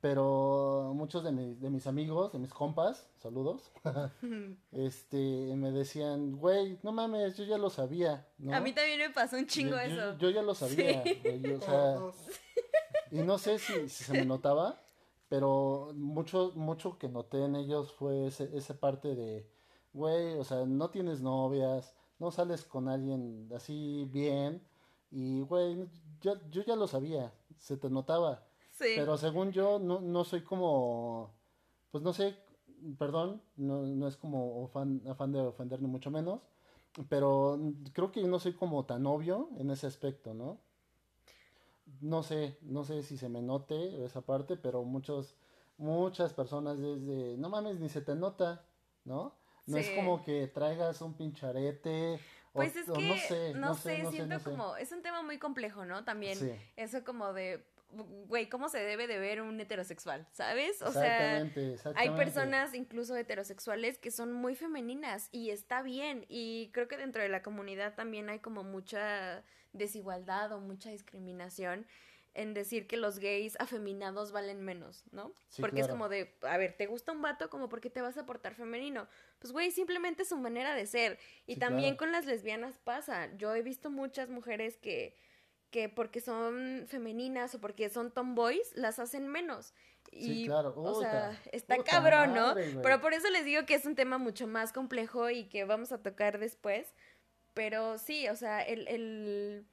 Pero 0.00 0.92
muchos 0.94 1.24
de, 1.24 1.32
mis- 1.32 1.60
de 1.60 1.68
mis 1.68 1.86
amigos, 1.86 2.32
de 2.32 2.38
mis 2.38 2.52
compas, 2.54 3.08
saludos, 3.18 3.70
este, 4.72 5.16
me 5.56 5.72
decían, 5.72 6.36
güey, 6.36 6.78
no 6.82 6.92
mames, 6.92 7.36
yo 7.36 7.44
ya 7.44 7.58
lo 7.58 7.70
sabía, 7.70 8.26
¿no? 8.38 8.54
A 8.54 8.60
mí 8.60 8.72
también 8.72 8.98
me 9.00 9.10
pasó 9.10 9.36
un 9.36 9.46
chingo 9.46 9.72
yo, 9.72 9.80
eso. 9.80 10.18
Yo, 10.18 10.30
ya 10.30 10.42
lo 10.42 10.54
sabía, 10.54 11.02
Sí. 11.02 11.20
güey, 11.24 11.54
o 11.54 11.60
sea, 11.60 11.96
y 13.10 13.18
no 13.22 13.36
sé 13.38 13.58
si, 13.58 13.88
si 13.88 14.04
se 14.04 14.12
me 14.12 14.24
notaba, 14.24 14.80
pero 15.28 15.90
mucho, 15.94 16.52
mucho 16.54 16.96
que 16.98 17.08
noté 17.08 17.44
en 17.44 17.56
ellos 17.56 17.92
fue 17.92 18.28
ese, 18.28 18.48
esa 18.56 18.74
parte 18.78 19.14
de, 19.14 19.50
güey, 19.92 20.38
o 20.38 20.44
sea, 20.44 20.64
no 20.66 20.90
tienes 20.90 21.20
novias, 21.20 21.94
no 22.20 22.30
sales 22.30 22.64
con 22.64 22.88
alguien 22.88 23.50
así 23.54 24.08
bien, 24.12 24.62
y 25.10 25.40
güey, 25.40 25.88
yo, 26.20 26.34
yo 26.50 26.62
ya 26.62 26.76
lo 26.76 26.86
sabía, 26.86 27.32
se 27.58 27.76
te 27.76 27.90
notaba. 27.90 28.46
Sí. 28.80 28.92
Pero 28.96 29.18
según 29.18 29.52
yo, 29.52 29.78
no, 29.78 30.00
no 30.00 30.24
soy 30.24 30.42
como, 30.42 31.34
pues 31.90 32.02
no 32.02 32.14
sé, 32.14 32.34
perdón, 32.98 33.42
no, 33.56 33.82
no 33.82 34.08
es 34.08 34.16
como 34.16 34.64
afán, 34.64 35.02
afán 35.06 35.32
de 35.32 35.40
ofender 35.40 35.82
ni 35.82 35.86
mucho 35.86 36.10
menos, 36.10 36.40
pero 37.10 37.58
creo 37.92 38.10
que 38.10 38.22
no 38.24 38.38
soy 38.38 38.54
como 38.54 38.86
tan 38.86 39.06
obvio 39.06 39.50
en 39.58 39.70
ese 39.70 39.86
aspecto, 39.86 40.32
¿no? 40.32 40.58
No 42.00 42.22
sé, 42.22 42.56
no 42.62 42.84
sé 42.84 43.02
si 43.02 43.18
se 43.18 43.28
me 43.28 43.42
note 43.42 44.02
esa 44.04 44.22
parte, 44.22 44.56
pero 44.56 44.82
muchos, 44.84 45.36
muchas 45.76 46.32
personas 46.32 46.78
desde, 46.78 47.36
no 47.36 47.50
mames, 47.50 47.80
ni 47.80 47.88
se 47.90 48.00
te 48.00 48.14
nota, 48.14 48.64
¿no? 49.04 49.34
No 49.66 49.76
es 49.76 49.90
como 49.90 50.24
que 50.24 50.46
traigas 50.48 51.02
un 51.02 51.12
pincharete, 51.14 52.14
o- 52.14 52.18
Pues 52.54 52.76
es 52.76 52.88
o 52.88 52.94
que, 52.94 53.06
no 53.06 53.14
sé, 53.16 53.54
no 53.54 53.74
sé, 53.74 54.02
no 54.02 54.10
siento 54.10 54.34
no 54.34 54.40
sé. 54.40 54.50
como, 54.50 54.76
es 54.76 54.90
un 54.90 55.02
tema 55.02 55.22
muy 55.22 55.38
complejo, 55.38 55.84
¿no? 55.84 56.02
También 56.04 56.38
Sí. 56.38 56.50
eso 56.76 57.04
como 57.04 57.32
de, 57.34 57.62
güey, 57.92 58.48
¿cómo 58.48 58.68
se 58.68 58.78
debe 58.78 59.06
de 59.06 59.18
ver 59.18 59.40
un 59.42 59.60
heterosexual? 59.60 60.26
¿Sabes? 60.32 60.80
O 60.82 60.92
sea, 60.92 61.40
Exactamente, 61.40 61.76
hay 62.00 62.10
personas 62.10 62.74
incluso 62.74 63.16
heterosexuales 63.16 63.98
que 63.98 64.10
son 64.10 64.32
muy 64.32 64.54
femeninas 64.54 65.28
y 65.32 65.50
está 65.50 65.82
bien. 65.82 66.26
Y 66.28 66.70
creo 66.72 66.88
que 66.88 66.96
dentro 66.96 67.22
de 67.22 67.28
la 67.28 67.42
comunidad 67.42 67.94
también 67.94 68.28
hay 68.28 68.38
como 68.38 68.62
mucha 68.64 69.42
desigualdad 69.72 70.52
o 70.52 70.60
mucha 70.60 70.90
discriminación 70.90 71.86
en 72.32 72.54
decir 72.54 72.86
que 72.86 72.96
los 72.96 73.18
gays 73.18 73.56
afeminados 73.58 74.30
valen 74.30 74.62
menos, 74.62 75.02
¿no? 75.10 75.32
Sí, 75.48 75.60
Porque 75.60 75.80
es 75.80 75.88
como 75.88 76.08
de, 76.08 76.36
a 76.42 76.56
ver, 76.58 76.76
¿te 76.76 76.86
gusta 76.86 77.10
un 77.10 77.20
vato 77.22 77.50
como 77.50 77.68
porque 77.68 77.90
te 77.90 78.02
vas 78.02 78.16
a 78.18 78.24
portar 78.24 78.54
femenino? 78.54 79.08
Pues 79.40 79.52
güey, 79.52 79.72
simplemente 79.72 80.22
es 80.22 80.28
su 80.28 80.36
manera 80.36 80.76
de 80.76 80.86
ser. 80.86 81.18
Y 81.48 81.54
Sí, 81.54 81.60
también 81.60 81.96
claro. 81.96 81.98
con 81.98 82.12
las 82.12 82.26
lesbianas 82.26 82.78
pasa. 82.78 83.34
Yo 83.36 83.52
he 83.56 83.62
visto 83.62 83.90
muchas 83.90 84.28
mujeres 84.28 84.76
que 84.76 85.16
que 85.70 85.88
porque 85.88 86.20
son 86.20 86.84
femeninas 86.88 87.54
o 87.54 87.60
porque 87.60 87.88
son 87.90 88.10
tomboys 88.10 88.74
las 88.76 88.98
hacen 88.98 89.28
menos. 89.28 89.72
Y, 90.10 90.24
Sí, 90.24 90.46
claro. 90.46 90.74
o 90.76 91.00
sea, 91.00 91.40
está 91.52 91.76
cabrón, 91.84 92.34
¿no? 92.34 92.48
madre. 92.48 92.74
Pero 92.82 93.00
por 93.00 93.14
eso 93.14 93.28
les 93.30 93.44
digo 93.44 93.64
que 93.66 93.74
es 93.74 93.84
un 93.86 93.94
tema 93.94 94.18
mucho 94.18 94.46
más 94.46 94.72
complejo 94.72 95.30
y 95.30 95.44
que 95.44 95.64
vamos 95.64 95.92
a 95.92 96.02
tocar 96.02 96.38
después. 96.38 96.92
Pero 97.54 97.98
sí, 97.98 98.28
o 98.28 98.36
sea, 98.36 98.62
el, 98.62 98.88
el, 98.88 99.66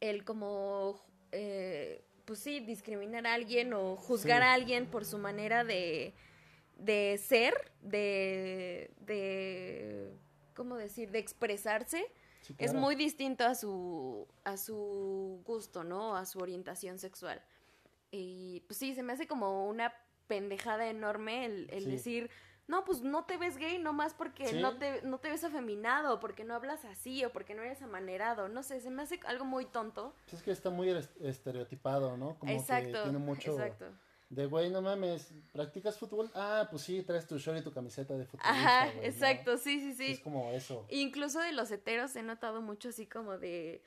el 0.00 0.24
como, 0.24 1.00
eh, 1.32 2.04
pues 2.24 2.38
sí, 2.40 2.60
discriminar 2.60 3.26
a 3.26 3.34
alguien 3.34 3.72
o 3.72 3.96
juzgar 3.96 4.42
Sí. 4.42 4.46
a 4.48 4.52
alguien 4.52 4.86
por 4.86 5.04
su 5.04 5.18
manera 5.18 5.64
de, 5.64 6.14
de 6.76 7.18
ser, 7.18 7.72
de, 7.80 8.90
de, 9.00 10.12
¿cómo 10.54 10.76
decir? 10.76 11.10
De 11.10 11.18
expresarse, 11.18 12.04
Sí, 12.58 12.64
es 12.64 12.74
muy 12.74 12.94
distinto 12.94 13.44
a 13.44 13.54
su, 13.54 14.26
a 14.44 14.56
su 14.56 15.42
gusto, 15.44 15.84
¿no? 15.84 16.16
A 16.16 16.24
su 16.26 16.38
orientación 16.38 16.98
sexual. 16.98 17.42
Y 18.10 18.60
pues 18.66 18.78
sí, 18.78 18.94
se 18.94 19.02
me 19.02 19.12
hace 19.12 19.26
como 19.26 19.66
una 19.68 19.92
pendejada 20.26 20.88
enorme 20.88 21.44
el, 21.46 21.68
el 21.70 21.84
Sí. 21.84 21.90
decir, 21.90 22.30
no, 22.68 22.84
pues 22.84 23.02
no 23.02 23.24
te 23.24 23.36
ves 23.36 23.56
gay 23.56 23.78
nomás 23.78 24.14
porque 24.14 24.46
Sí. 24.48 24.60
no, 24.60 24.76
te, 24.78 25.02
no 25.02 25.18
te 25.18 25.28
ves 25.28 25.44
afeminado, 25.44 26.20
porque 26.20 26.44
no 26.44 26.54
hablas 26.54 26.84
así 26.84 27.24
o 27.24 27.32
porque 27.32 27.54
no 27.54 27.62
eres 27.62 27.82
amanerado. 27.82 28.48
No 28.48 28.62
sé, 28.62 28.80
se 28.80 28.90
me 28.90 29.02
hace 29.02 29.18
algo 29.26 29.44
muy 29.44 29.66
tonto. 29.66 30.14
Pues 30.24 30.34
es 30.34 30.42
que 30.42 30.50
está 30.52 30.70
muy 30.70 30.88
est- 30.90 31.10
estereotipado, 31.20 32.16
¿no? 32.16 32.38
Como 32.38 32.52
exacto. 32.52 32.92
que 32.92 33.02
tiene 33.02 33.18
mucho 33.18 33.52
Exacto. 33.52 33.86
De, 34.32 34.46
güey, 34.46 34.70
no 34.70 34.80
mames, 34.80 35.30
¿practicas 35.52 35.98
fútbol? 35.98 36.30
Ah, 36.34 36.66
pues 36.70 36.82
sí, 36.84 37.02
traes 37.02 37.26
tu 37.26 37.36
short 37.36 37.58
y 37.58 37.62
tu 37.62 37.70
camiseta 37.70 38.16
de 38.16 38.24
fútbol. 38.24 38.46
Ajá, 38.46 38.88
exacto, 39.02 39.58
sí, 39.58 39.78
sí, 39.78 39.92
sí. 39.92 40.12
Es 40.12 40.20
como 40.20 40.50
eso. 40.52 40.86
Incluso 40.88 41.38
de 41.40 41.52
los 41.52 41.70
heteros 41.70 42.16
he 42.16 42.22
notado 42.22 42.62
mucho 42.62 42.88
así 42.88 43.06
como 43.06 43.36
de, 43.36 43.84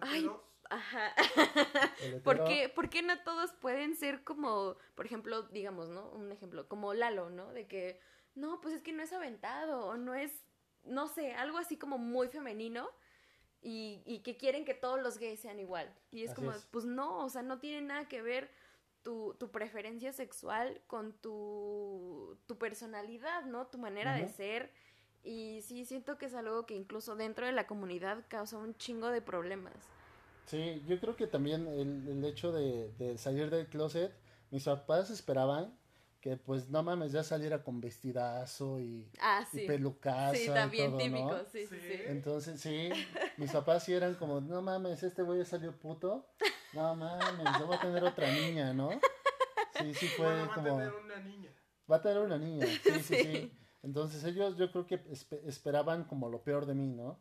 Ay, 0.00 0.30
ajá. 0.70 1.12
¿Por 2.22 2.44
qué, 2.44 2.68
por 2.68 2.88
qué 2.88 3.02
no 3.02 3.18
todos 3.24 3.52
pueden 3.54 3.96
ser 3.96 4.22
como, 4.22 4.76
por 4.94 5.06
ejemplo, 5.06 5.42
digamos, 5.42 5.88
¿no? 5.88 6.08
Un 6.10 6.30
ejemplo, 6.30 6.68
como 6.68 6.94
Lalo, 6.94 7.30
¿no? 7.30 7.52
De 7.52 7.66
que, 7.66 7.98
no, 8.36 8.60
pues 8.60 8.74
es 8.76 8.82
que 8.82 8.92
no 8.92 9.02
es 9.02 9.12
aventado, 9.12 9.86
o 9.86 9.96
no 9.96 10.14
es, 10.14 10.30
no 10.84 11.08
sé, 11.08 11.34
algo 11.34 11.58
así 11.58 11.76
como 11.76 11.98
muy 11.98 12.28
femenino 12.28 12.88
y, 13.60 14.04
y 14.06 14.20
que 14.20 14.36
quieren 14.36 14.64
que 14.64 14.74
todos 14.74 15.02
los 15.02 15.18
gays 15.18 15.40
sean 15.40 15.58
igual. 15.58 15.92
Y 16.12 16.22
es 16.22 16.30
Así 16.30 16.40
como, 16.40 16.52
es. 16.52 16.64
pues 16.66 16.84
no, 16.84 17.24
o 17.24 17.28
sea, 17.28 17.42
no 17.42 17.58
tiene 17.58 17.82
nada 17.82 18.06
que 18.06 18.22
ver 18.22 18.62
tu, 19.04 19.34
tu 19.38 19.52
preferencia 19.52 20.12
sexual 20.12 20.80
con 20.88 21.12
tu, 21.12 22.36
tu 22.46 22.58
personalidad, 22.58 23.44
¿no? 23.44 23.68
Tu 23.68 23.78
manera 23.78 24.14
de 24.16 24.24
Ujú. 24.24 24.32
ser. 24.32 24.72
Y 25.22 25.60
sí, 25.62 25.84
siento 25.84 26.18
que 26.18 26.26
es 26.26 26.34
algo 26.34 26.66
que 26.66 26.74
incluso 26.74 27.14
dentro 27.14 27.46
de 27.46 27.52
la 27.52 27.66
comunidad 27.68 28.24
causa 28.28 28.58
un 28.58 28.74
chingo 28.76 29.08
de 29.08 29.22
problemas. 29.22 29.74
Sí, 30.46 30.82
yo 30.86 30.98
creo 31.00 31.16
que 31.16 31.26
también 31.26 31.66
el, 31.68 32.06
el 32.08 32.24
hecho 32.24 32.52
de, 32.52 32.92
de 32.98 33.16
salir 33.16 33.48
del 33.50 33.66
closet, 33.68 34.12
mis 34.50 34.64
papás 34.64 35.10
esperaban 35.10 35.72
que 36.20 36.36
pues 36.38 36.70
no 36.70 36.82
mames, 36.82 37.12
ya 37.12 37.22
saliera 37.22 37.62
con 37.62 37.80
vestidazo 37.82 38.80
y, 38.80 39.06
Ah, 39.20 39.46
y 39.52 39.58
sí. 39.58 39.66
pelucaza 39.66 40.34
Sí, 40.36 40.44
y 40.44 40.48
también 40.48 40.90
todo, 40.90 40.98
típico, 40.98 41.28
¿no? 41.28 41.44
sí, 41.44 41.66
sí, 41.66 41.66
Sí. 41.66 41.80
sí. 41.86 41.98
Entonces, 42.06 42.60
sí, 42.60 42.90
mis 43.38 43.50
papás 43.50 43.84
sí 43.84 43.92
eran 43.92 44.14
como, 44.14 44.40
no 44.40 44.62
mames, 44.62 45.02
este 45.02 45.22
güey 45.22 45.40
ya 45.40 45.44
salió 45.44 45.72
puto. 45.78 46.26
No 46.74 46.94
mames, 46.96 47.58
yo 47.58 47.66
voy 47.66 47.76
a 47.76 47.80
tener 47.80 48.04
otra 48.04 48.30
niña, 48.30 48.72
¿no? 48.72 48.90
Sí, 49.78 49.94
sí 49.94 50.06
fue 50.08 50.26
bueno, 50.26 50.46
va 50.46 50.52
a 50.52 50.54
como, 50.54 50.76
tener 50.78 50.94
una 50.94 51.16
niña. 51.20 51.50
va 51.90 51.96
a 51.96 52.02
tener 52.02 52.18
una 52.18 52.38
niña, 52.38 52.66
sí, 52.66 52.78
sí, 52.84 53.02
Sí. 53.02 53.16
sí. 53.22 53.52
Entonces 53.82 54.24
ellos 54.24 54.56
yo 54.56 54.70
creo 54.72 54.86
que 54.86 55.04
espe- 55.10 55.42
esperaban 55.46 56.04
como 56.04 56.28
lo 56.30 56.42
peor 56.42 56.64
de 56.66 56.74
mí, 56.74 56.88
¿no? 56.88 57.20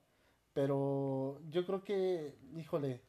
Pero 0.54 1.42
yo 1.50 1.66
creo 1.66 1.84
que, 1.84 2.38
híjole, 2.56 3.02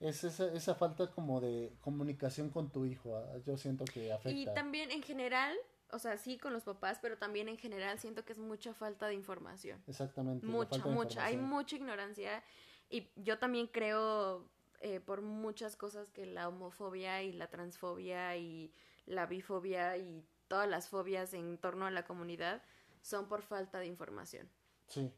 es 0.00 0.22
esa, 0.24 0.52
esa 0.52 0.74
falta 0.74 1.10
como 1.10 1.40
de 1.40 1.74
comunicación 1.80 2.50
con 2.50 2.70
tu 2.70 2.84
hijo, 2.84 3.16
ah, 3.16 3.38
yo 3.44 3.56
siento 3.56 3.84
que 3.84 4.06
Y 4.06 4.12
afecta. 4.12 4.54
también 4.54 4.90
en 4.90 5.02
general, 5.02 5.56
o 5.90 5.98
sea, 5.98 6.16
sí 6.18 6.38
con 6.38 6.52
los 6.52 6.62
papás, 6.64 6.98
pero 7.02 7.18
también 7.18 7.48
en 7.48 7.58
general 7.58 7.98
siento 7.98 8.24
que 8.24 8.32
es 8.32 8.38
mucha 8.38 8.74
falta 8.74 9.08
de 9.08 9.14
información. 9.14 9.82
Exactamente. 9.86 10.46
Mucha, 10.46 10.84
mucha. 10.86 11.24
Hay 11.24 11.36
mucha 11.36 11.76
ignorancia 11.76 12.44
y 12.88 13.08
yo 13.16 13.38
también 13.38 13.66
creo 13.66 14.48
eh, 14.80 15.00
por 15.00 15.22
muchas 15.22 15.76
cosas 15.76 16.10
que 16.10 16.26
la 16.26 16.48
homofobia 16.48 17.22
y 17.22 17.32
la 17.32 17.48
transfobia 17.48 18.36
y 18.36 18.72
la 19.06 19.26
bifobia 19.26 19.96
y 19.96 20.24
todas 20.48 20.68
las 20.68 20.88
fobias 20.88 21.34
en 21.34 21.58
torno 21.58 21.86
a 21.86 21.90
la 21.90 22.04
comunidad 22.04 22.62
son 23.02 23.28
por 23.28 23.42
falta 23.42 23.78
de 23.78 23.86
información. 23.86 24.50
Sí, 24.86 25.12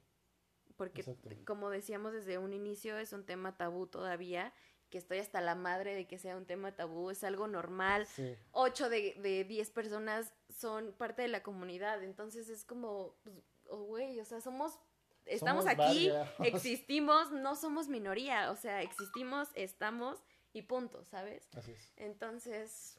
Porque, 0.76 1.04
como 1.46 1.70
decíamos 1.70 2.12
desde 2.12 2.38
un 2.38 2.52
inicio, 2.52 2.98
es 2.98 3.12
un 3.12 3.24
tema 3.24 3.56
tabú 3.56 3.86
todavía, 3.86 4.52
que 4.90 4.98
estoy 4.98 5.18
hasta 5.18 5.40
la 5.40 5.54
madre 5.54 5.94
de 5.94 6.06
que 6.06 6.18
sea 6.18 6.36
un 6.36 6.44
tema 6.44 6.76
tabú, 6.76 7.10
es 7.10 7.24
algo 7.24 7.46
normal. 7.46 8.06
sí. 8.06 8.36
8 8.52 8.90
de, 8.90 9.14
de 9.22 9.44
10 9.44 9.70
personas 9.70 10.34
son 10.50 10.92
parte 10.92 11.22
de 11.22 11.28
la 11.28 11.42
comunidad. 11.42 12.02
Entonces 12.02 12.48
es 12.50 12.64
como, 12.64 13.14
pues, 13.22 13.36
oh, 13.68 13.84
güey, 13.84 14.20
o 14.20 14.24
sea, 14.24 14.40
somos, 14.40 14.78
estamos 15.26 15.64
Somos 15.64 15.78
aquí, 15.78 16.08
varias. 16.10 16.28
existimos, 16.44 17.30
no 17.32 17.54
somos 17.56 17.88
minoría, 17.88 18.50
o 18.50 18.56
sea, 18.56 18.82
existimos, 18.82 19.48
estamos 19.54 20.22
y 20.52 20.62
punto, 20.62 21.04
¿sabes? 21.04 21.48
Así 21.56 21.72
es. 21.72 21.92
Entonces, 21.96 22.98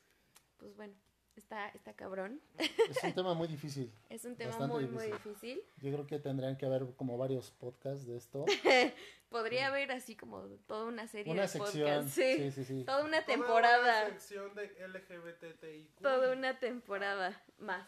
pues 0.58 0.76
bueno, 0.76 0.94
está, 1.36 1.70
está 1.70 1.94
cabrón. 1.94 2.42
Es 2.58 3.04
un 3.04 3.14
tema 3.14 3.34
muy 3.34 3.48
difícil. 3.48 3.92
Es 4.10 4.26
un 4.26 4.36
tema 4.36 4.68
muy, 4.68 4.86
muy 4.88 5.06
difícil. 5.12 5.62
Yo 5.78 5.92
creo 5.92 6.08
que 6.08 6.20
tendrían 6.20 6.58
que 6.58 6.66
haber 6.66 6.96
como 6.96 7.18
varios 7.18 7.52
podcasts 7.52 8.06
de 8.06 8.18
esto. 8.18 8.46
Podría 9.30 9.68
haber 9.68 9.92
así 9.92 10.16
como 10.16 10.42
toda 10.68 10.86
una 10.86 11.08
serie 11.08 11.34
Una 11.34 11.44
de 11.44 11.48
sección. 11.48 11.88
podcasts. 11.88 12.14
Sí, 12.14 12.36
Sí, 12.38 12.52
sí, 12.52 12.66
sí. 12.66 12.84
toda 12.86 13.04
una 13.04 13.26
Toda 13.26 13.26
una 13.26 13.26
temporada. 13.26 14.06
sección 14.10 14.54
de 14.54 14.68
LGBTIQ. 14.88 16.02
Toda 16.02 16.34
una 16.34 16.60
temporada 16.60 17.44
más. 17.58 17.88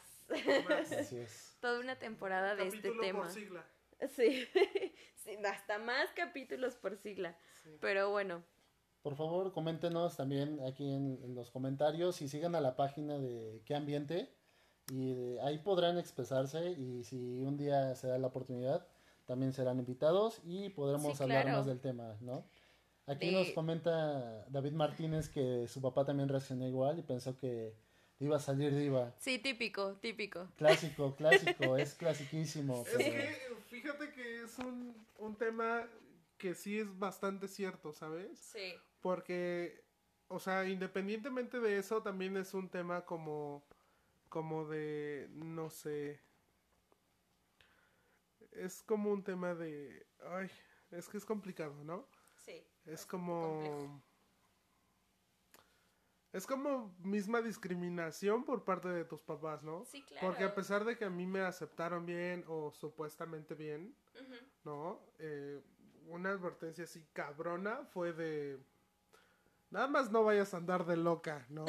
más. 0.68 0.92
Así 0.92 1.18
es. 1.18 1.56
Toda 1.60 1.80
una 1.80 1.98
temporada 2.00 2.56
de 2.56 2.64
este 2.68 2.78
Capítulo 2.78 3.02
tema. 3.04 3.20
por 3.20 3.30
sigla. 3.32 3.66
Sí. 4.16 4.46
sí, 5.16 5.38
hasta 5.46 5.78
más 5.80 6.10
capítulos 6.16 6.76
por 6.76 6.98
sigla. 6.98 7.38
Sí. 7.64 7.78
Pero 7.82 8.12
bueno, 8.12 8.44
Por 9.02 9.16
favor, 9.16 9.52
coméntenos 9.54 10.18
también 10.18 10.60
aquí 10.66 10.84
en, 10.92 11.20
en 11.24 11.36
los 11.36 11.52
comentarios 11.52 12.22
y 12.22 12.28
sigan 12.28 12.56
a 12.56 12.62
la 12.62 12.76
página 12.76 13.18
de 13.20 13.62
qué 13.66 13.76
ambiente 13.76 14.34
y 14.92 15.14
de- 15.14 15.40
ahí 15.42 15.60
podrán 15.60 15.98
expresarse 15.98 16.72
y 16.72 17.04
si 17.04 17.42
un 17.42 17.56
día 17.58 17.96
se 17.96 18.08
da 18.08 18.18
la 18.18 18.28
oportunidad 18.28 18.88
también 19.26 19.54
serán 19.54 19.80
invitados 19.80 20.42
y 20.44 20.70
podremos 20.70 21.18
Sí, 21.18 21.24
hablar 21.24 21.44
claro. 21.44 21.58
más 21.60 21.66
del 21.68 21.80
tema, 21.82 22.18
¿no? 22.22 22.48
Aquí 23.08 23.28
De- 23.28 23.32
nos 23.34 23.50
comenta 23.52 24.46
David 24.50 24.74
Martínez 24.74 25.30
que 25.30 25.68
su 25.68 25.82
papá 25.82 26.04
también 26.06 26.28
reaccionó 26.30 26.68
igual 26.68 26.98
y 27.00 27.04
pensó 27.04 27.38
que 27.38 27.76
iba 28.20 28.38
a 28.38 28.40
salir 28.40 28.76
diva. 28.76 29.14
sí, 29.18 29.40
típico, 29.40 29.96
típico. 29.96 30.50
Clásico, 30.58 31.16
clásico, 31.18 31.78
es 31.78 31.94
clasiquísimo. 31.96 32.84
Es 32.88 32.98
que 32.98 33.38
fíjate 33.68 34.12
que 34.12 34.44
es 34.44 34.58
un, 34.60 34.96
un 35.18 35.36
tema 35.36 35.88
que 36.38 36.54
sí 36.56 36.80
es 36.80 36.98
bastante 36.98 37.48
cierto, 37.48 37.94
¿sabes? 37.94 38.40
Sí. 38.40 38.74
Porque, 39.02 39.84
o 40.28 40.40
sea, 40.40 40.68
independientemente 40.68 41.60
de 41.60 41.78
eso, 41.78 42.02
también 42.02 42.38
es 42.38 42.54
un 42.54 42.70
tema 42.70 43.06
como, 43.06 43.66
como 44.30 44.66
de, 44.68 45.28
no 45.32 45.70
sé, 45.70 46.20
es 48.52 48.84
como 48.84 49.12
un 49.12 49.24
tema 49.24 49.54
de, 49.54 50.06
ay, 50.32 50.50
es 50.92 51.08
que 51.10 51.18
es 51.18 51.26
complicado, 51.26 51.84
¿no? 51.84 52.08
Sí. 52.38 52.64
Es 52.86 53.06
complejo. 53.06 54.02
Es 56.36 56.46
como 56.46 56.94
misma 57.00 57.42
discriminación 57.42 58.44
por 58.44 58.66
parte 58.66 58.90
de 58.90 59.06
tus 59.06 59.22
papás, 59.22 59.64
¿no? 59.64 59.86
Sí, 59.86 60.02
claro. 60.04 60.28
Porque 60.28 60.44
a 60.44 60.54
pesar 60.54 60.84
de 60.84 60.98
que 60.98 61.06
a 61.06 61.10
mí 61.10 61.26
me 61.26 61.40
aceptaron 61.40 62.06
bien 62.06 62.44
o 62.50 62.72
supuestamente 62.72 63.56
bien. 63.56 63.96
¿no? 64.66 65.00
Eh, 65.20 65.62
una 66.08 66.32
advertencia 66.32 66.84
así 66.84 67.06
cabrona 67.14 67.86
fue 67.94 68.12
de... 68.12 68.60
Nada 69.70 69.88
más 69.88 70.12
no 70.12 70.26
vayas 70.26 70.54
a 70.54 70.58
andar 70.58 70.86
de 70.86 70.98
loca, 70.98 71.46
¿no? 71.50 71.66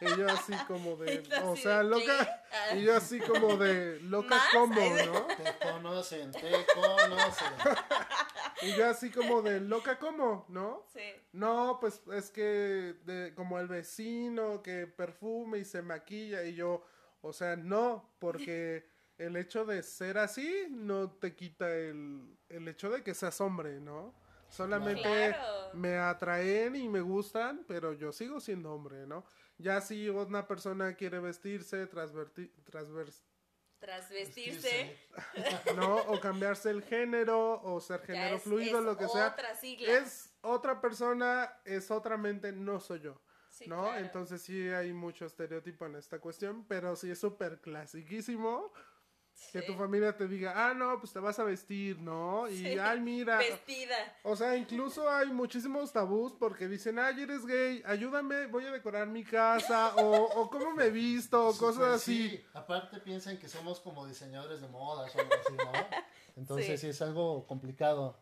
Y 0.00 0.06
yo 0.18 0.28
así 0.28 0.52
como 0.66 0.96
de... 0.96 1.22
O 1.44 1.54
sea, 1.54 1.84
loca... 1.84 2.42
¿qué? 2.70 2.78
Y 2.78 2.82
yo 2.82 2.96
así 2.96 3.20
como 3.20 3.56
de... 3.56 4.00
Loca 4.00 4.34
¿Más? 4.34 4.48
como, 4.52 4.74
¿no? 5.06 5.26
Te 5.26 5.58
conocen, 5.64 6.32
te 6.32 6.66
conocen. 6.74 7.52
Y 8.62 8.74
yo 8.76 8.88
así 8.88 9.10
como 9.10 9.42
de... 9.42 9.60
Loca 9.60 9.98
como, 9.98 10.46
¿no? 10.48 10.84
Sí. 10.92 11.00
No, 11.32 11.78
pues 11.80 12.02
es 12.12 12.30
que 12.30 12.94
de, 13.04 13.32
como 13.34 13.58
el 13.58 13.66
vecino 13.68 14.62
que 14.62 14.86
perfume 14.86 15.58
y 15.58 15.64
se 15.64 15.82
maquilla 15.82 16.44
y 16.44 16.54
yo, 16.54 16.82
o 17.20 17.32
sea, 17.32 17.56
no, 17.56 18.14
porque 18.18 18.86
el 19.18 19.36
hecho 19.36 19.64
de 19.64 19.82
ser 19.82 20.18
así 20.18 20.66
no 20.70 21.10
te 21.10 21.34
quita 21.34 21.72
el, 21.74 22.36
el 22.48 22.68
hecho 22.68 22.90
de 22.90 23.02
que 23.02 23.14
seas 23.14 23.40
hombre, 23.40 23.80
¿no? 23.80 24.14
Solamente 24.48 25.02
Claro. 25.02 25.70
me 25.72 25.96
atraen 25.96 26.76
y 26.76 26.88
me 26.88 27.00
gustan, 27.00 27.64
pero 27.66 27.94
yo 27.94 28.12
sigo 28.12 28.38
siendo 28.38 28.72
hombre, 28.74 29.06
¿no? 29.06 29.24
Ya 29.56 29.80
si 29.80 30.08
una 30.10 30.46
persona 30.46 30.94
quiere 30.94 31.20
vestirse, 31.20 31.88
transverti- 31.88 32.50
transvers- 32.70 33.22
Tras 33.82 34.08
vestirse. 34.10 34.96
¿no? 35.76 35.96
O 35.96 36.20
cambiarse 36.20 36.70
el 36.70 36.84
género, 36.84 37.60
o 37.64 37.80
ser 37.80 38.00
género 38.02 38.36
es- 38.36 38.42
fluido, 38.44 38.78
es 38.78 38.84
lo 38.84 38.96
que 38.96 39.08
sea. 39.08 39.34
Sigla. 39.60 39.98
Es 39.98 40.32
otra 40.40 40.80
persona, 40.80 41.52
es 41.64 41.90
otra 41.90 42.16
mente, 42.16 42.52
no 42.52 42.78
soy 42.78 43.00
yo. 43.00 43.20
Sí, 43.48 43.66
¿no? 43.66 43.82
claro. 43.82 43.98
Entonces 43.98 44.40
sí 44.40 44.68
hay 44.68 44.92
mucho 44.92 45.26
estereotipo 45.26 45.84
en 45.86 45.96
esta 45.96 46.20
cuestión, 46.20 46.64
pero 46.68 46.94
sí 46.94 47.10
es 47.10 47.18
súper 47.18 47.60
clasiquísimo 47.60 48.72
que 49.50 49.62
tu 49.62 49.74
familia 49.74 50.16
te 50.16 50.28
diga, 50.28 50.52
ah, 50.54 50.74
no, 50.74 50.98
pues 51.00 51.12
te 51.12 51.18
vas 51.18 51.38
a 51.38 51.44
vestir, 51.44 51.98
¿no? 51.98 52.48
Y, 52.48 52.56
Sí. 52.58 52.78
ay, 52.78 53.00
mira. 53.00 53.38
Vestida. 53.38 53.96
O 54.22 54.36
sea, 54.36 54.56
incluso 54.56 55.08
hay 55.10 55.28
muchísimos 55.32 55.92
tabús 55.92 56.32
porque 56.38 56.68
dicen, 56.68 56.98
ay, 56.98 57.22
eres 57.22 57.44
gay, 57.46 57.82
ayúdame, 57.86 58.46
voy 58.46 58.64
a 58.66 58.70
decorar 58.70 59.06
mi 59.08 59.24
casa, 59.24 59.94
o, 59.96 60.40
o 60.40 60.50
cómo 60.50 60.72
me 60.74 60.90
visto, 60.90 61.48
o 61.48 61.56
cosas 61.56 61.94
así. 61.94 62.28
sí. 62.30 62.44
Aparte 62.54 62.98
piensan 63.00 63.38
que 63.38 63.48
somos 63.48 63.80
como 63.80 64.06
diseñadores 64.06 64.60
de 64.60 64.68
modas 64.68 65.14
o 65.14 65.18
algo 65.18 65.32
así, 65.34 65.52
¿no? 65.56 65.72
Entonces 66.36 66.66
Sí. 66.80 66.86
sí. 66.86 66.86
es 66.90 67.02
algo 67.02 67.46
complicado. 67.46 68.16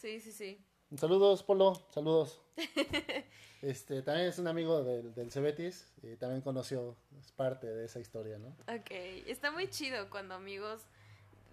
Sí, 0.00 0.20
sí, 0.20 0.32
sí. 0.32 0.64
Saludos, 0.96 1.42
Polo, 1.42 1.74
saludos. 1.94 2.40
Este, 3.62 4.00
también 4.02 4.28
es 4.28 4.38
un 4.38 4.48
amigo 4.48 4.82
del, 4.82 5.14
del 5.14 5.30
Cebetis 5.30 5.86
y 6.02 6.16
también 6.16 6.40
conoció, 6.40 6.96
es 7.20 7.30
parte 7.32 7.66
de 7.66 7.84
esa 7.84 8.00
historia, 8.00 8.38
¿no? 8.38 8.48
Ok, 8.74 8.90
está 9.26 9.50
muy 9.50 9.68
chido 9.68 10.08
cuando 10.08 10.34
amigos 10.34 10.82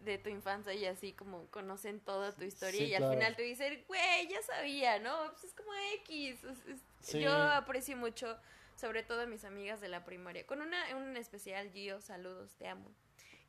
de 0.06 0.18
tu 0.18 0.30
infancia 0.30 0.74
y 0.74 0.86
así 0.86 1.12
como 1.12 1.48
conocen 1.48 2.00
toda 2.00 2.32
tu 2.34 2.46
historia 2.46 2.80
Sí, 2.80 2.86
y 2.86 2.94
al 2.94 3.00
claro. 3.02 3.14
final 3.16 3.36
te 3.36 3.42
dicen, 3.42 3.84
güey, 3.90 4.28
ya 4.30 4.42
sabía, 4.42 5.00
¿no? 5.00 5.14
Pues 5.32 5.44
es 5.46 5.54
como 5.54 5.70
X. 6.06 6.44
es- 6.46 6.66
es- 6.68 6.80
Sí. 7.02 7.20
Yo 7.20 7.32
aprecio 7.32 7.96
mucho, 7.98 8.38
sobre 8.76 9.04
todo 9.04 9.22
a 9.22 9.26
mis 9.26 9.44
amigas 9.44 9.82
de 9.82 9.88
la 9.90 10.06
primaria. 10.06 10.46
Con 10.48 10.62
una, 10.62 10.96
un 10.96 11.16
especial, 11.18 11.70
Gio, 11.72 12.00
saludos, 12.02 12.54
te 12.56 12.68
amo. 12.68 12.90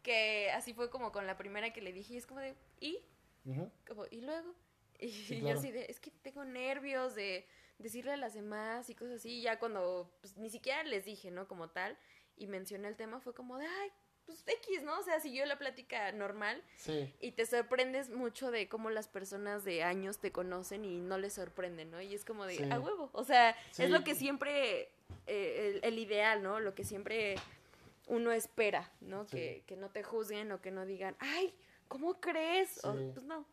Que 0.03 0.51
así 0.53 0.75
fue 0.75 0.91
como 0.91 1.13
con 1.13 1.27
la 1.27 1.37
primera 1.37 1.73
que 1.73 1.81
le 1.81 1.93
dije 1.93 2.15
y 2.15 2.17
es 2.17 2.27
como 2.27 2.41
de, 2.41 2.55
¿y? 2.81 2.99
Ujú. 3.45 3.71
Como, 3.87 4.07
¿y 4.11 4.21
luego? 4.21 4.53
Y 5.01 5.11
yo 5.11 5.41
claro. 5.41 5.59
así 5.61 5.71
de, 5.71 5.87
es 5.89 6.01
que 6.01 6.11
tengo 6.11 6.45
nervios 6.45 7.15
de 7.15 7.47
decirle 7.79 8.13
a 8.13 8.17
las 8.17 8.35
demás 8.35 8.89
y 8.91 8.95
cosas 8.95 9.17
así. 9.17 9.39
Y 9.39 9.43
ya 9.43 9.59
cuando, 9.59 10.11
pues 10.21 10.37
ni 10.37 10.51
siquiera 10.51 10.83
les 10.85 11.05
dije, 11.05 11.31
¿no? 11.31 11.47
Como 11.49 11.71
tal, 11.71 11.97
y 12.37 12.47
mencioné 12.47 12.89
el 12.89 12.97
tema, 12.97 13.21
fue 13.21 13.35
como 13.35 13.57
de, 13.59 13.67
ay, 13.67 13.91
pues 14.27 14.43
X, 14.47 14.83
¿no? 14.83 14.99
O 14.99 15.03
sea, 15.03 15.21
siguió 15.21 15.47
la 15.47 15.59
plática 15.59 16.13
normal 16.13 16.63
Sí, 16.77 17.15
y 17.21 17.33
te 17.33 17.47
sorprendes 17.47 18.11
mucho 18.11 18.51
de 18.51 18.69
cómo 18.69 18.91
las 18.91 19.09
personas 19.09 19.65
de 19.65 19.83
años 19.83 20.19
te 20.19 20.33
conocen 20.33 20.85
y 20.85 21.01
no 21.01 21.17
les 21.17 21.33
sorprenden, 21.33 21.91
¿no? 21.91 22.01
Y 22.03 22.15
es 22.15 22.25
como 22.27 22.45
de, 22.45 22.57
Sí. 22.57 22.65
a 22.71 22.79
huevo. 22.79 23.09
O 23.15 23.25
sea, 23.25 23.57
Sí. 23.71 23.85
es 23.85 23.91
lo 23.91 24.05
que 24.05 24.15
siempre, 24.15 24.91
eh, 25.27 25.81
el, 25.83 25.95
el 25.95 25.99
ideal, 25.99 26.43
¿no? 26.43 26.61
Lo 26.61 26.75
que 26.75 26.85
siempre 26.85 27.37
uno 28.07 28.31
espera, 28.33 28.91
¿no? 29.01 29.25
Sí. 29.25 29.31
Que, 29.37 29.65
que 29.67 29.77
no 29.77 29.89
te 29.91 30.03
juzguen 30.03 30.53
o 30.53 30.61
que 30.61 30.71
no 30.73 30.85
digan, 30.85 31.17
ay, 31.21 31.55
¿cómo 31.89 32.21
crees? 32.21 32.85
O, 32.85 32.93
pues 32.93 33.23
no. 33.25 33.47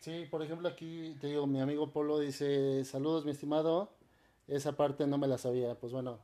Sí, 0.00 0.26
por 0.30 0.42
ejemplo 0.42 0.68
aquí 0.68 1.16
te 1.20 1.28
digo, 1.28 1.46
mi 1.46 1.60
amigo 1.60 1.90
Polo 1.90 2.18
dice, 2.18 2.84
saludos 2.84 3.24
mi 3.24 3.30
estimado, 3.32 3.92
esa 4.48 4.72
parte 4.72 5.06
no 5.06 5.18
me 5.18 5.28
la 5.28 5.38
sabía, 5.38 5.74
pues 5.76 5.92
bueno, 5.92 6.18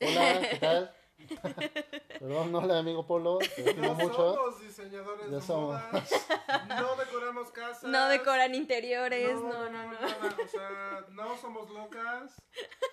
hola, 0.00 0.40
¿qué 0.50 0.56
tal? 0.60 0.94
Perdón, 2.20 2.54
hola 2.54 2.78
amigo 2.78 3.04
Polo, 3.06 3.38
te 3.38 3.70
estimo 3.70 3.88
No 3.88 3.94
mucho. 3.94 4.34
somos 4.34 4.60
diseñadores 4.60 5.28
Ya 5.30 5.36
de 5.36 5.42
somos. 5.42 5.74
modas, 5.74 6.10
no 6.68 6.96
decoramos 6.96 7.50
casas. 7.50 7.90
No 7.90 8.08
decoran 8.08 8.54
interiores, 8.54 9.34
no, 9.34 9.68
no, 9.68 9.68
no. 9.70 9.92
nada, 9.92 10.36
O 10.44 10.48
sea, 10.48 11.04
no 11.10 11.36
somos 11.36 11.68
locas, 11.70 12.40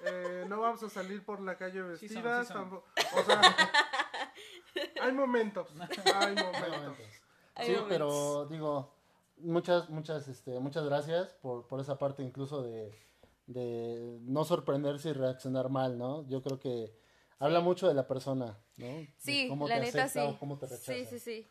eh, 0.06 0.44
no 0.48 0.60
vamos 0.60 0.82
a 0.84 0.90
salir 0.90 1.24
por 1.24 1.40
la 1.40 1.56
calle 1.58 1.82
Sí 1.98 2.10
son, 2.10 2.24
vestidas. 2.24 2.48
sí 2.48 2.54
o 3.16 3.24
sea, 3.24 3.42
hay 5.02 5.12
momentos, 5.12 5.68
hay 5.80 6.14
Hay 6.14 6.36
momentos. 6.36 6.98
Sí, 7.58 7.72
momentos. 7.72 7.86
pero 7.88 8.46
digo, 8.48 8.95
muchas, 9.38 9.90
muchas, 9.90 10.28
este, 10.28 10.60
muchas 10.60 10.86
gracias 10.86 11.34
por, 11.42 11.68
por 11.68 11.80
esa 11.80 11.98
parte 11.98 12.24
incluso 12.24 12.64
de, 12.64 12.94
de 13.48 14.20
no 14.22 14.44
sorprenderse 14.46 15.10
y 15.10 15.14
reaccionar 15.14 15.70
mal, 15.70 15.98
¿no? 15.98 16.28
Yo 16.28 16.42
creo 16.42 16.60
que 16.60 16.94
habla 17.40 17.60
mucho 17.60 17.88
de 17.88 17.94
la 17.94 18.08
persona, 18.08 18.58
¿no? 18.78 19.08
Sí, 19.18 19.48
cómo 19.50 19.68
la 19.68 19.76
te 19.76 19.82
neta 19.82 20.08
sí. 20.08 20.20
o 20.20 20.40
cómo 20.40 20.58
te 20.58 20.68
rechaza. 20.68 20.94
Sí, 20.94 21.06
sí, 21.06 21.20
sí. 21.20 21.48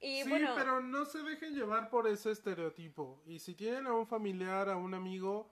Y 0.00 0.22
sí, 0.22 0.28
bueno, 0.28 0.52
pero 0.56 0.80
no 0.80 1.04
se 1.04 1.22
dejen 1.22 1.54
llevar 1.54 1.90
por 1.90 2.06
ese 2.06 2.30
estereotipo. 2.30 3.22
Y 3.26 3.40
si 3.40 3.54
tienen 3.54 3.86
a 3.86 3.94
un 3.94 4.06
familiar, 4.06 4.68
a 4.68 4.76
un 4.76 4.94
amigo, 4.94 5.50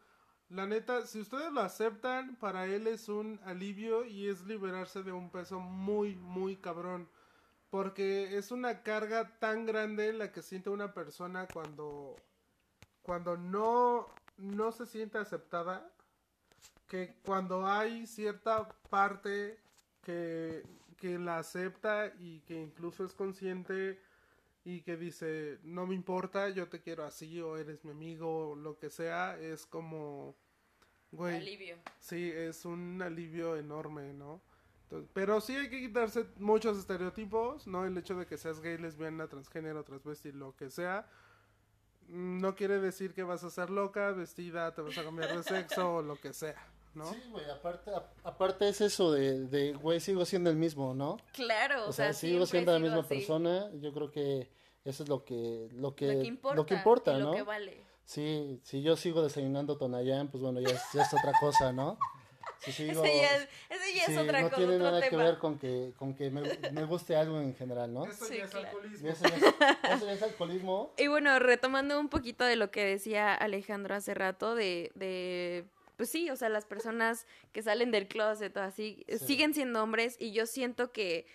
la 0.48 0.66
neta, 0.66 1.04
si 1.06 1.20
ustedes 1.20 1.52
lo 1.52 1.60
aceptan, 1.60 2.36
para 2.36 2.66
él 2.66 2.86
es 2.86 3.08
un 3.08 3.40
alivio 3.44 4.04
y 4.04 4.28
es 4.28 4.44
liberarse 4.44 5.02
de 5.02 5.12
un 5.12 5.30
peso 5.30 5.58
muy, 5.58 6.14
muy 6.14 6.56
cabrón. 6.56 7.08
Porque 7.70 8.36
es 8.36 8.50
una 8.50 8.82
carga 8.82 9.38
tan 9.38 9.66
grande 9.66 10.12
la 10.12 10.32
que 10.32 10.42
siente 10.42 10.70
una 10.70 10.94
persona 10.94 11.46
cuando, 11.52 12.16
cuando 13.02 13.36
no, 13.36 14.06
no 14.38 14.72
se 14.72 14.86
siente 14.86 15.18
aceptada, 15.18 15.90
que 16.86 17.16
cuando 17.24 17.66
hay 17.66 18.06
cierta 18.06 18.68
parte 18.88 19.58
que 20.02 20.62
que 20.96 21.18
la 21.18 21.38
acepta 21.38 22.12
y 22.18 22.40
que 22.40 22.60
incluso 22.60 23.04
es 23.04 23.12
consciente 23.12 24.00
y 24.64 24.80
que 24.80 24.96
dice, 24.96 25.58
no 25.62 25.86
me 25.86 25.94
importa, 25.94 26.48
yo 26.48 26.68
te 26.68 26.80
quiero 26.80 27.04
así 27.04 27.40
o 27.40 27.56
eres 27.56 27.84
mi 27.84 27.92
amigo 27.92 28.50
o 28.50 28.56
lo 28.56 28.78
que 28.78 28.90
sea, 28.90 29.38
es 29.38 29.64
como, 29.66 30.34
güey, 31.12 31.36
Alivio. 31.36 31.76
sí, 32.00 32.30
es 32.34 32.64
un 32.64 33.00
alivio 33.00 33.56
enorme, 33.56 34.12
¿no? 34.12 34.40
Entonces, 34.86 35.10
pero 35.12 35.40
sí 35.40 35.56
hay 35.56 35.68
que 35.68 35.80
quitarse 35.80 36.26
muchos 36.38 36.78
estereotipos, 36.78 37.66
¿no? 37.66 37.84
El 37.84 37.98
hecho 37.98 38.14
de 38.16 38.26
que 38.26 38.38
seas 38.38 38.60
gay, 38.60 38.78
lesbiana, 38.78 39.26
transgénero, 39.28 39.82
transvesti, 39.82 40.30
lo 40.32 40.54
que 40.54 40.70
sea, 40.70 41.06
no 42.08 42.54
quiere 42.54 42.78
decir 42.80 43.12
que 43.12 43.24
vas 43.24 43.42
a 43.42 43.50
ser 43.50 43.70
loca, 43.70 44.12
vestida, 44.12 44.72
te 44.74 44.82
vas 44.82 44.96
a 44.96 45.02
cambiar 45.02 45.36
de 45.36 45.42
sexo 45.42 45.96
o 45.96 46.02
lo 46.02 46.14
que 46.20 46.32
sea, 46.32 46.54
¿no? 46.94 47.04
Sí, 47.12 47.20
güey, 47.30 47.50
aparte, 47.50 47.90
a- 47.90 48.12
aparte 48.22 48.68
es 48.68 48.80
eso 48.80 49.10
de, 49.10 49.46
de, 49.48 49.72
güey, 49.72 49.98
sigo 49.98 50.24
siendo 50.24 50.50
el 50.50 50.56
mismo, 50.56 50.94
¿no? 50.94 51.16
Claro, 51.32 51.88
O 51.88 51.92
sea, 51.92 52.12
sigo 52.12 52.46
siendo 52.46 52.72
la 52.72 52.78
misma 52.78 53.00
así. 53.00 53.08
persona, 53.08 53.68
yo 53.80 53.92
creo 53.92 54.12
que 54.12 54.52
eso 54.84 55.02
es 55.02 55.08
lo 55.08 55.24
que, 55.24 55.68
lo 55.72 55.96
que, 55.96 56.06
Lo 56.14 56.20
que 56.20 56.26
importa. 56.28 56.56
lo 56.56 56.66
que 56.66 56.74
importa, 56.74 57.12
y 57.18 57.18
¿no? 57.22 57.30
Lo 57.30 57.32
que 57.32 57.42
vale. 57.42 57.82
Sí, 58.04 58.60
si 58.62 58.82
yo 58.82 58.94
sigo 58.94 59.20
desayunando 59.20 59.76
Tonayán, 59.76 60.28
pues 60.28 60.40
bueno, 60.40 60.60
ya 60.60 60.80
ya 60.94 61.02
es 61.02 61.12
otra 61.12 61.32
cosa, 61.40 61.72
¿no? 61.72 61.98
Ese 62.66 62.86
ya 62.86 62.92
es, 63.36 63.48
ese 63.70 63.94
ya 63.94 64.06
sí, 64.06 64.12
es 64.12 64.18
otra 64.18 64.40
no 64.40 64.46
cosa, 64.48 64.56
tiene 64.56 64.74
otro 64.74 64.84
nada 64.86 65.00
tema. 65.00 65.10
que 65.10 65.16
ver 65.16 65.38
con 65.38 65.58
que, 65.58 65.92
con 65.96 66.14
que 66.14 66.30
me, 66.30 66.42
me 66.72 66.84
guste 66.84 67.14
algo 67.16 67.40
en 67.40 67.54
general, 67.54 67.92
¿no? 67.92 68.04
Eso 68.06 68.24
Sí, 68.24 68.38
ya 68.38 68.44
es 68.44 68.50
claro. 68.50 68.66
alcoholismo. 68.68 69.06
Y 69.06 69.10
eso 69.10 69.24
ya 69.28 69.36
es, 69.36 69.42
eso 69.96 70.06
ya 70.06 70.12
es 70.12 70.22
alcoholismo. 70.22 70.92
Y 70.98 71.06
bueno, 71.08 71.38
retomando 71.38 72.00
un 72.00 72.08
poquito 72.08 72.44
de 72.44 72.56
lo 72.56 72.70
que 72.70 72.84
decía 72.84 73.34
Alejandro 73.34 73.94
hace 73.94 74.14
rato, 74.14 74.54
de, 74.54 74.90
de 74.94 75.64
pues 75.96 76.10
sí, 76.10 76.28
o 76.30 76.36
sea, 76.36 76.48
las 76.48 76.64
personas 76.66 77.26
que 77.52 77.62
salen 77.62 77.90
del 77.90 78.08
closet 78.08 78.56
o 78.56 78.60
así, 78.60 79.04
Sí. 79.08 79.18
siguen 79.18 79.54
siendo 79.54 79.82
hombres 79.82 80.16
y 80.18 80.32
yo 80.32 80.46
siento 80.46 80.92
que, 80.92 81.26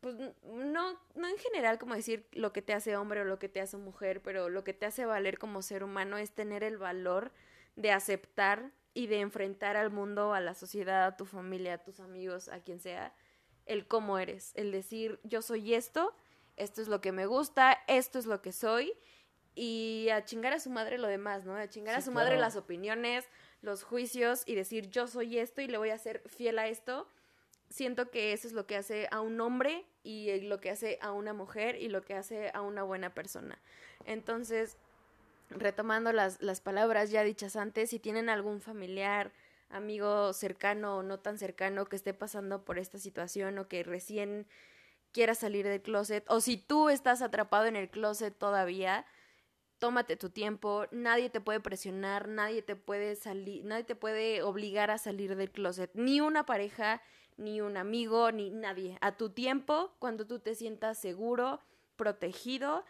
pues 0.00 0.16
no, 0.44 1.00
no 1.14 1.28
en 1.28 1.38
general 1.38 1.78
como 1.78 1.94
decir 1.94 2.26
lo 2.32 2.52
que 2.52 2.60
te 2.62 2.72
hace 2.74 2.96
hombre 2.96 3.20
o 3.20 3.24
lo 3.24 3.38
que 3.38 3.48
te 3.48 3.60
hace 3.60 3.76
mujer, 3.76 4.20
pero 4.22 4.48
lo 4.48 4.64
que 4.64 4.72
te 4.74 4.86
hace 4.86 5.04
valer 5.06 5.38
como 5.38 5.62
ser 5.62 5.84
humano 5.84 6.18
es 6.18 6.30
tener 6.32 6.62
el 6.64 6.76
valor 6.78 7.32
de 7.76 7.92
aceptar 7.92 8.70
y 8.94 9.08
de 9.08 9.20
enfrentar 9.20 9.76
al 9.76 9.90
mundo, 9.90 10.32
a 10.32 10.40
la 10.40 10.54
sociedad, 10.54 11.04
a 11.04 11.16
tu 11.16 11.26
familia, 11.26 11.74
a 11.74 11.78
tus 11.78 12.00
amigos, 12.00 12.48
a 12.48 12.60
quien 12.60 12.80
sea, 12.80 13.12
el 13.66 13.86
cómo 13.86 14.18
eres, 14.18 14.52
el 14.54 14.70
decir 14.72 15.20
yo 15.24 15.42
soy 15.42 15.74
esto, 15.74 16.14
esto 16.56 16.80
es 16.80 16.88
lo 16.88 17.00
que 17.00 17.12
me 17.12 17.26
gusta, 17.26 17.78
esto 17.88 18.18
es 18.18 18.26
lo 18.26 18.40
que 18.40 18.52
soy 18.52 18.92
y 19.54 20.08
a 20.10 20.24
chingar 20.24 20.52
a 20.52 20.60
su 20.60 20.70
madre 20.70 20.98
lo 20.98 21.08
demás, 21.08 21.44
¿no? 21.44 21.54
A 21.54 21.68
chingar 21.68 21.94
a 21.94 22.02
su 22.02 22.12
madre 22.12 22.38
las 22.38 22.56
opiniones, 22.56 23.28
los 23.62 23.82
juicios 23.82 24.42
y 24.46 24.54
decir 24.54 24.90
yo 24.90 25.06
soy 25.06 25.38
esto 25.38 25.60
y 25.60 25.68
le 25.68 25.78
voy 25.78 25.90
a 25.90 25.98
ser 25.98 26.22
fiel 26.28 26.58
a 26.58 26.68
esto. 26.68 27.08
Siento 27.70 28.10
que 28.10 28.32
eso 28.32 28.46
es 28.46 28.52
lo 28.52 28.66
que 28.66 28.76
hace 28.76 29.08
a 29.10 29.20
un 29.20 29.40
hombre 29.40 29.84
y 30.02 30.40
lo 30.42 30.60
que 30.60 30.70
hace 30.70 30.98
a 31.00 31.12
una 31.12 31.32
mujer 31.32 31.76
y 31.76 31.88
lo 31.88 32.02
que 32.02 32.14
hace 32.14 32.50
a 32.52 32.60
una 32.60 32.82
buena 32.82 33.14
persona. 33.14 33.58
Entonces, 34.04 34.76
retomando 35.50 36.12
las, 36.12 36.40
las 36.42 36.60
palabras 36.60 37.10
ya 37.10 37.22
dichas 37.22 37.56
antes, 37.56 37.90
si 37.90 37.98
tienen 37.98 38.28
algún 38.28 38.60
familiar, 38.60 39.32
amigo 39.70 40.32
cercano 40.32 40.98
o 40.98 41.02
no 41.02 41.18
tan 41.18 41.38
cercano 41.38 41.86
que 41.86 41.96
esté 41.96 42.14
pasando 42.14 42.64
por 42.64 42.78
esta 42.78 42.98
situación 42.98 43.58
o 43.58 43.68
que 43.68 43.82
recién 43.82 44.46
quiera 45.12 45.34
salir 45.34 45.66
del 45.66 45.82
closet, 45.82 46.24
o 46.28 46.40
si 46.40 46.56
tú 46.56 46.88
estás 46.88 47.22
atrapado 47.22 47.66
en 47.66 47.76
el 47.76 47.88
closet 47.88 48.36
todavía, 48.36 49.06
tómate 49.78 50.16
tu 50.16 50.30
tiempo, 50.30 50.86
nadie 50.90 51.30
te 51.30 51.40
puede 51.40 51.60
presionar, 51.60 52.28
nadie 52.28 52.62
te 52.62 52.74
puede 52.74 53.14
salir, 53.16 53.64
nadie 53.64 53.84
te 53.84 53.94
puede 53.94 54.42
obligar 54.42 54.90
a 54.90 54.98
salir 54.98 55.36
del 55.36 55.50
closet, 55.50 55.90
ni 55.94 56.20
una 56.20 56.46
pareja, 56.46 57.00
ni 57.36 57.60
un 57.60 57.76
amigo, 57.76 58.32
ni 58.32 58.50
nadie. 58.50 58.98
A 59.00 59.16
tu 59.16 59.30
tiempo, 59.30 59.92
cuando 59.98 60.26
tú 60.26 60.40
te 60.40 60.54
sientas 60.54 60.98
seguro, 60.98 61.60
protegido 61.96 62.84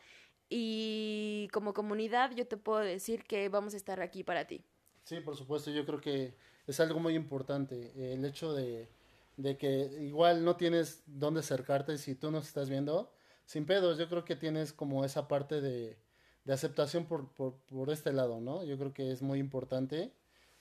y 0.49 1.49
como 1.53 1.75
comunidad 1.75 2.33
yo 2.33 2.47
te 2.47 2.57
puedo 2.57 2.81
decir 2.81 3.25
que 3.25 3.49
vamos 3.49 3.75
a 3.75 3.77
estar 3.77 4.01
aquí 4.01 4.25
para 4.25 4.47
ti. 4.47 4.65
Sí, 5.05 5.21
por 5.21 5.37
supuesto, 5.37 5.71
yo 5.71 5.85
creo 5.85 6.01
que 6.01 6.35
es 6.67 6.81
algo 6.81 6.99
muy 7.01 7.15
importante. 7.15 7.93
eh, 7.97 8.15
El 8.15 8.25
hecho 8.25 8.55
de, 8.55 8.89
de 9.37 9.57
que 9.59 9.91
igual 10.01 10.45
no 10.45 10.57
tienes 10.57 11.03
dónde 11.07 11.41
acercarte 11.41 11.99
si 11.99 12.15
tú 12.15 12.31
nos 12.31 12.47
estás 12.47 12.69
viendo, 12.69 13.13
sin 13.45 13.67
pedos, 13.67 13.99
yo 13.99 14.09
creo 14.09 14.25
que 14.25 14.37
tienes 14.37 14.73
como 14.73 15.05
esa 15.05 15.29
parte 15.29 15.61
de, 15.61 15.99
de 16.45 16.53
aceptación 16.53 17.07
por, 17.07 17.29
por, 17.35 17.55
por 17.67 17.91
este 17.91 18.13
lado, 18.13 18.41
¿no? 18.41 18.65
Yo 18.65 18.79
creo 18.79 18.95
que 18.95 19.11
es 19.13 19.23
muy 19.23 19.39
importante. 19.39 20.13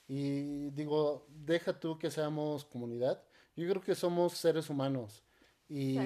Y 0.08 0.70
digo, 0.72 1.26
deja 1.30 1.80
tú 1.80 1.98
que 1.98 2.12
seamos 2.12 2.66
comunidad. 2.66 3.24
Yo 3.56 3.68
creo 3.70 3.82
que 3.82 3.96
somos 3.96 4.34
seres 4.34 4.70
humanos. 4.70 5.24
Y, 5.70 5.98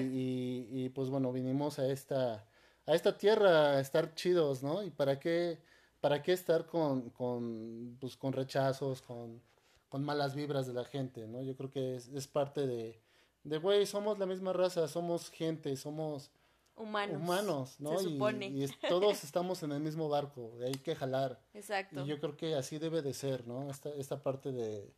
y, 0.72 0.88
pues 0.90 1.10
bueno, 1.10 1.32
vinimos 1.32 1.78
a 1.78 1.88
esta, 1.90 2.47
a 2.88 2.94
esta 2.94 3.16
tierra 3.16 3.72
a 3.76 3.80
estar 3.80 4.14
chidos, 4.14 4.62
¿no? 4.62 4.82
¿Y 4.82 4.90
para 4.90 5.18
qué, 5.20 5.60
para 6.00 6.22
qué 6.22 6.32
estar 6.32 6.66
con, 6.66 7.10
con, 7.10 7.96
pues, 8.00 8.16
con 8.16 8.32
rechazos, 8.32 9.02
con, 9.02 9.40
con 9.88 10.04
malas 10.04 10.34
vibras 10.34 10.66
de 10.66 10.72
la 10.74 10.84
gente, 10.84 11.26
¿no? 11.28 11.42
Yo 11.42 11.56
creo 11.56 11.70
que 11.70 11.96
es, 11.96 12.08
es 12.08 12.26
parte 12.26 12.66
de, 12.66 13.00
de, 13.44 13.58
güey, 13.58 13.86
somos 13.86 14.18
la 14.18 14.26
misma 14.26 14.52
raza, 14.52 14.88
somos 14.88 15.30
gente, 15.30 15.76
somos 15.76 16.30
Humanos. 16.76 17.16
humanos, 17.16 17.80
¿no? 17.80 17.98
Se 17.98 18.08
Y- 18.08 18.12
supone. 18.14 18.48
Y, 18.48 18.62
es- 18.64 18.78
todos 18.88 19.22
estamos 19.24 19.62
en 19.62 19.72
el 19.72 19.80
mismo 19.80 20.08
barco, 20.08 20.54
hay 20.64 20.72
que 20.76 20.94
jalar. 20.94 21.40
Exacto. 21.54 22.04
Y 22.04 22.08
yo 22.08 22.18
creo 22.20 22.36
que 22.36 22.54
así 22.54 22.78
debe 22.78 23.02
de 23.02 23.12
ser, 23.14 23.46
¿no? 23.46 23.68
Esta, 23.70 23.90
esta 23.90 24.22
parte 24.22 24.52
de, 24.52 24.94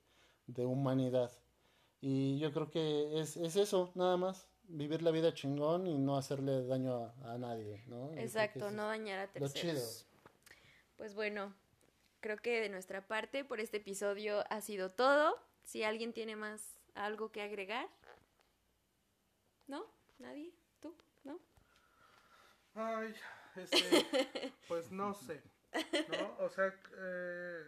de 0.46 0.64
humanidad. 0.66 1.30
Y 2.02 2.38
yo 2.38 2.52
creo 2.52 2.70
que 2.70 3.20
es, 3.20 3.36
es 3.36 3.56
eso, 3.56 3.90
nada 3.94 4.16
más. 4.16 4.46
Vivir 4.72 5.02
la 5.02 5.10
vida 5.10 5.34
chingón 5.34 5.86
y 5.86 5.98
no 5.98 6.16
hacerle 6.16 6.64
daño 6.66 7.12
a, 7.24 7.32
a 7.32 7.38
nadie, 7.38 7.82
¿no? 7.86 8.12
Exacto, 8.14 8.70
no 8.70 8.86
dañar 8.86 9.18
a 9.18 9.26
Lo 9.26 9.48
terceros. 9.50 9.54
chido. 9.54 10.30
Pues 10.96 11.14
bueno, 11.14 11.54
creo 12.20 12.36
que 12.36 12.60
de 12.60 12.68
nuestra 12.68 13.06
parte 13.06 13.44
por 13.44 13.58
este 13.60 13.78
episodio 13.78 14.44
ha 14.48 14.60
sido 14.60 14.90
todo. 14.90 15.36
Si 15.64 15.82
alguien 15.82 16.12
tiene 16.12 16.36
más 16.36 16.62
algo 16.94 17.32
que 17.32 17.42
agregar. 17.42 17.88
¿No? 19.66 19.84
¿Nadie? 20.18 20.52
¿Tú? 20.80 20.94
¿No? 21.24 21.38
Ay, 22.74 23.14
este, 23.56 23.76
pues 24.68 24.90
no 24.92 25.14
sé, 25.14 25.42
¿no? 26.08 26.44
O 26.44 26.48
sea, 26.48 26.72
eh, 26.96 27.64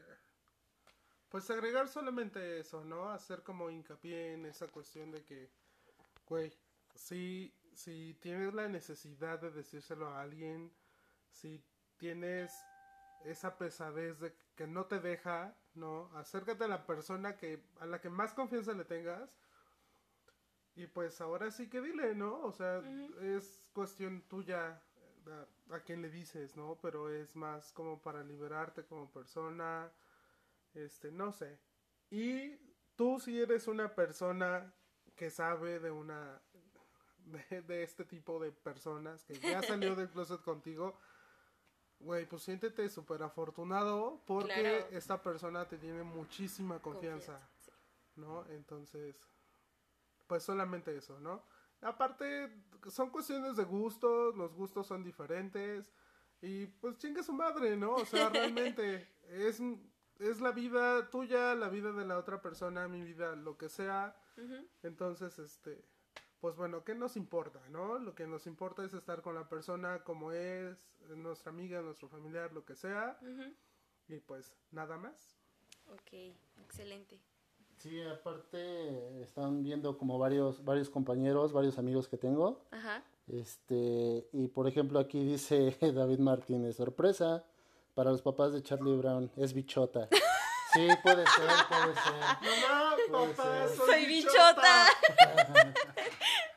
pues 1.28 1.50
agregar 1.50 1.88
solamente 1.88 2.61
eso, 2.61 2.84
¿no? 2.84 3.11
Hacer 3.11 3.42
como 3.42 3.70
hincapié 3.70 4.34
en 4.34 4.46
esa 4.46 4.68
cuestión 4.68 5.11
de 5.11 5.24
que, 5.24 5.50
güey, 6.26 6.53
si, 6.95 7.55
si 7.74 8.14
tienes 8.20 8.55
la 8.55 8.68
necesidad 8.68 9.40
de 9.40 9.51
decírselo 9.51 10.09
a 10.09 10.20
alguien, 10.22 10.72
si 11.30 11.64
tienes 11.97 12.53
esa 13.24 13.57
pesadez 13.57 14.18
de 14.20 14.34
que 14.57 14.66
no 14.66 14.86
te 14.86 15.01
deja, 15.01 15.57
¿no? 15.74 16.11
Acércate 16.16 16.64
a 16.64 16.68
la 16.68 16.86
persona 16.86 17.36
que 17.36 17.64
a 17.80 17.86
la 17.86 18.01
que 18.01 18.11
más 18.11 18.34
confianza 18.34 18.72
le 18.72 18.84
tengas 18.84 19.30
y 20.74 20.86
pues 20.86 21.20
ahora 21.20 21.51
sí 21.51 21.68
que 21.68 21.80
dile, 21.80 22.14
¿no? 22.14 22.40
O 22.43 22.53
sea, 22.53 22.82
es 23.20 23.68
cuestión 23.72 24.22
tuya 24.22 24.82
a, 25.26 25.74
a 25.74 25.80
quién 25.80 26.03
le 26.03 26.11
dices, 26.11 26.57
¿no? 26.57 26.78
Pero 26.80 27.11
es 27.11 27.36
más 27.36 27.72
como 27.72 28.01
para 28.01 28.24
liberarte 28.24 28.84
como 28.84 29.11
persona, 29.11 29.93
este, 30.74 31.12
no 31.12 31.32
sé. 31.32 31.59
Y 32.11 32.57
tú 32.97 33.20
si 33.20 33.40
eres 33.40 33.68
una 33.68 33.95
persona 33.95 34.74
que 35.14 35.30
sabe 35.30 35.78
de 35.78 35.90
una 35.90 36.40
de, 37.26 37.62
de 37.62 37.82
este 37.82 38.04
tipo 38.04 38.38
de 38.40 38.52
personas 38.52 39.24
que 39.24 39.34
ya 39.34 39.62
salió 39.62 39.94
del 39.96 40.08
closet 40.10 40.40
contigo, 40.42 40.98
güey, 42.00 42.26
pues 42.26 42.42
siéntete 42.42 42.88
súper 42.88 43.22
afortunado 43.22 44.20
porque 44.26 44.52
Claro. 44.60 44.86
esta 44.96 45.22
persona 45.22 45.66
te 45.68 45.78
tiene 45.78 46.02
muchísima 46.02 46.78
confianza. 46.80 47.38
sí. 47.60 47.70
¿no? 48.16 48.44
Entonces, 48.50 49.16
pues 50.26 50.42
solamente 50.42 50.94
eso, 50.96 51.18
¿no? 51.20 51.42
Aparte, 51.80 52.52
son 52.90 53.08
cuestiones 53.10 53.56
de 53.56 53.64
gustos, 53.64 54.36
los 54.36 54.52
gustos 54.54 54.86
son 54.86 55.02
diferentes 55.02 55.90
y 56.42 56.66
pues 56.66 56.98
chinga 56.98 57.22
su 57.22 57.32
madre, 57.32 57.76
¿no? 57.76 57.94
O 57.94 58.04
sea, 58.04 58.28
realmente 58.28 59.08
es, 59.30 59.60
es 60.18 60.40
la 60.40 60.52
vida 60.52 61.08
tuya, 61.08 61.54
la 61.54 61.68
vida 61.70 61.92
de 61.92 62.04
la 62.04 62.18
otra 62.18 62.42
persona, 62.42 62.86
mi 62.86 63.02
vida, 63.02 63.34
lo 63.34 63.56
que 63.56 63.68
sea. 63.68 64.14
Entonces, 64.82 65.38
este, 65.38 65.84
pues 66.43 66.57
bueno, 66.57 66.82
¿qué 66.82 66.97
nos 66.97 67.16
importa, 67.16 67.61
no? 67.70 68.01
Lo 68.01 68.16
que 68.16 68.26
nos 68.26 68.49
importa 68.49 68.84
es 68.84 68.93
estar 68.95 69.22
con 69.22 69.36
la 69.36 69.49
persona 69.49 70.03
como 70.03 70.32
es, 70.32 70.76
nuestra 71.16 71.53
amiga, 71.53 71.80
nuestro 71.82 72.09
familiar, 72.09 72.53
lo 72.53 72.64
que 72.64 72.74
sea. 72.74 73.16
Y 74.09 74.18
pues 74.18 74.53
nada 74.72 74.97
más. 74.99 75.36
Ok, 75.93 76.34
excelente. 76.64 77.20
Sí, 77.78 78.03
aparte 78.03 79.22
están 79.22 79.62
viendo 79.62 79.97
como 79.97 80.18
varios, 80.18 80.64
varios 80.64 80.90
compañeros, 80.90 81.53
varios 81.53 81.78
amigos 81.78 82.09
que 82.09 82.18
tengo. 82.18 82.64
Ajá. 82.72 83.05
Este, 83.28 84.28
y 84.32 84.49
por 84.49 84.66
ejemplo 84.66 84.99
aquí 84.99 85.24
dice 85.24 85.76
David 85.95 86.18
Martínez, 86.18 86.74
sorpresa 86.74 87.45
para 87.95 88.11
los 88.11 88.20
papás 88.20 88.53
de 88.53 88.64
Charlie 88.64 88.97
Brown, 88.97 89.30
es 89.36 89.55
bichota. 89.55 90.09
Sí, 90.74 90.88
puede 91.03 91.22
ser, 91.26 91.51
puede 91.68 91.95
ser. 91.97 92.14
Mamá, 92.40 92.97
Puede 93.11 93.34
papá, 93.34 93.68
ser. 93.68 93.76
soy, 93.76 93.86
Soy 93.88 94.07
bichota. 94.07 94.86
bichota. 95.12 95.51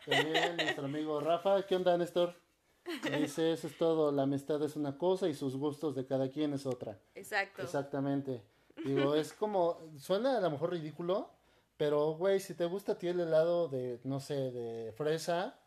También 0.05 0.57
nuestro 0.57 0.85
amigo 0.85 1.19
Rafa. 1.19 1.65
¿Qué 1.65 1.75
onda, 1.75 1.97
Néstor? 1.97 2.35
Dice, 3.19 3.53
eso 3.53 3.67
es 3.67 3.77
todo. 3.77 4.11
La 4.11 4.23
amistad 4.23 4.61
es 4.63 4.75
una 4.75 4.97
cosa 4.97 5.27
y 5.27 5.33
sus 5.33 5.55
gustos 5.55 5.95
de 5.95 6.05
cada 6.05 6.29
quien 6.29 6.53
es 6.53 6.65
otra. 6.65 6.99
Exacto. 7.15 7.61
Exactamente. 7.61 8.43
Digo, 8.83 9.15
es 9.15 9.33
como, 9.33 9.79
suena 9.97 10.37
a 10.37 10.41
lo 10.41 10.51
mejor 10.51 10.71
ridículo, 10.71 11.29
pero, 11.77 12.13
güey, 12.15 12.39
si 12.39 12.53
te 12.53 12.65
gusta 12.65 12.93
a 12.93 12.97
ti 12.97 13.07
el 13.07 13.19
helado 13.19 13.67
de, 13.67 13.99
no 14.03 14.19
sé, 14.19 14.51
de 14.51 14.91
fresa, 14.93 15.57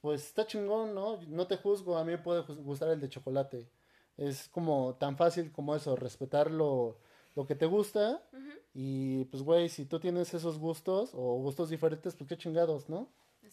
pues 0.00 0.24
está 0.26 0.46
chingón, 0.46 0.94
¿no? 0.94 1.20
No 1.28 1.46
te 1.46 1.56
juzgo, 1.56 1.98
a 1.98 2.04
mí 2.04 2.12
me 2.12 2.18
puede 2.18 2.42
gustar 2.42 2.90
el 2.90 3.00
de 3.00 3.08
chocolate. 3.08 3.68
Es 4.16 4.48
como 4.48 4.94
tan 4.94 5.16
fácil 5.16 5.50
como 5.52 5.74
eso, 5.74 5.96
respetar 5.96 6.50
lo, 6.50 6.98
lo 7.34 7.46
que 7.46 7.54
te 7.54 7.66
gusta. 7.66 8.22
Y 8.72 9.24
pues, 9.26 9.42
güey, 9.42 9.68
si 9.68 9.84
tú 9.84 10.00
tienes 10.00 10.32
esos 10.34 10.58
gustos 10.58 11.10
o 11.12 11.36
gustos 11.38 11.68
diferentes, 11.70 12.14
pues 12.14 12.28
qué 12.28 12.36
chingados, 12.36 12.88
¿no? 12.88 13.08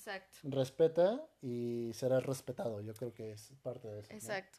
Exacto. 0.08 0.38
Respeta 0.44 1.22
y 1.42 1.92
serás 1.94 2.26
respetado. 2.26 2.82
Yo 2.82 2.94
creo 2.96 3.14
que 3.14 3.32
es 3.34 3.54
parte 3.62 3.88
de 3.88 4.00
eso. 4.00 4.10
¿no? 4.12 4.18
Exacto. 4.18 4.58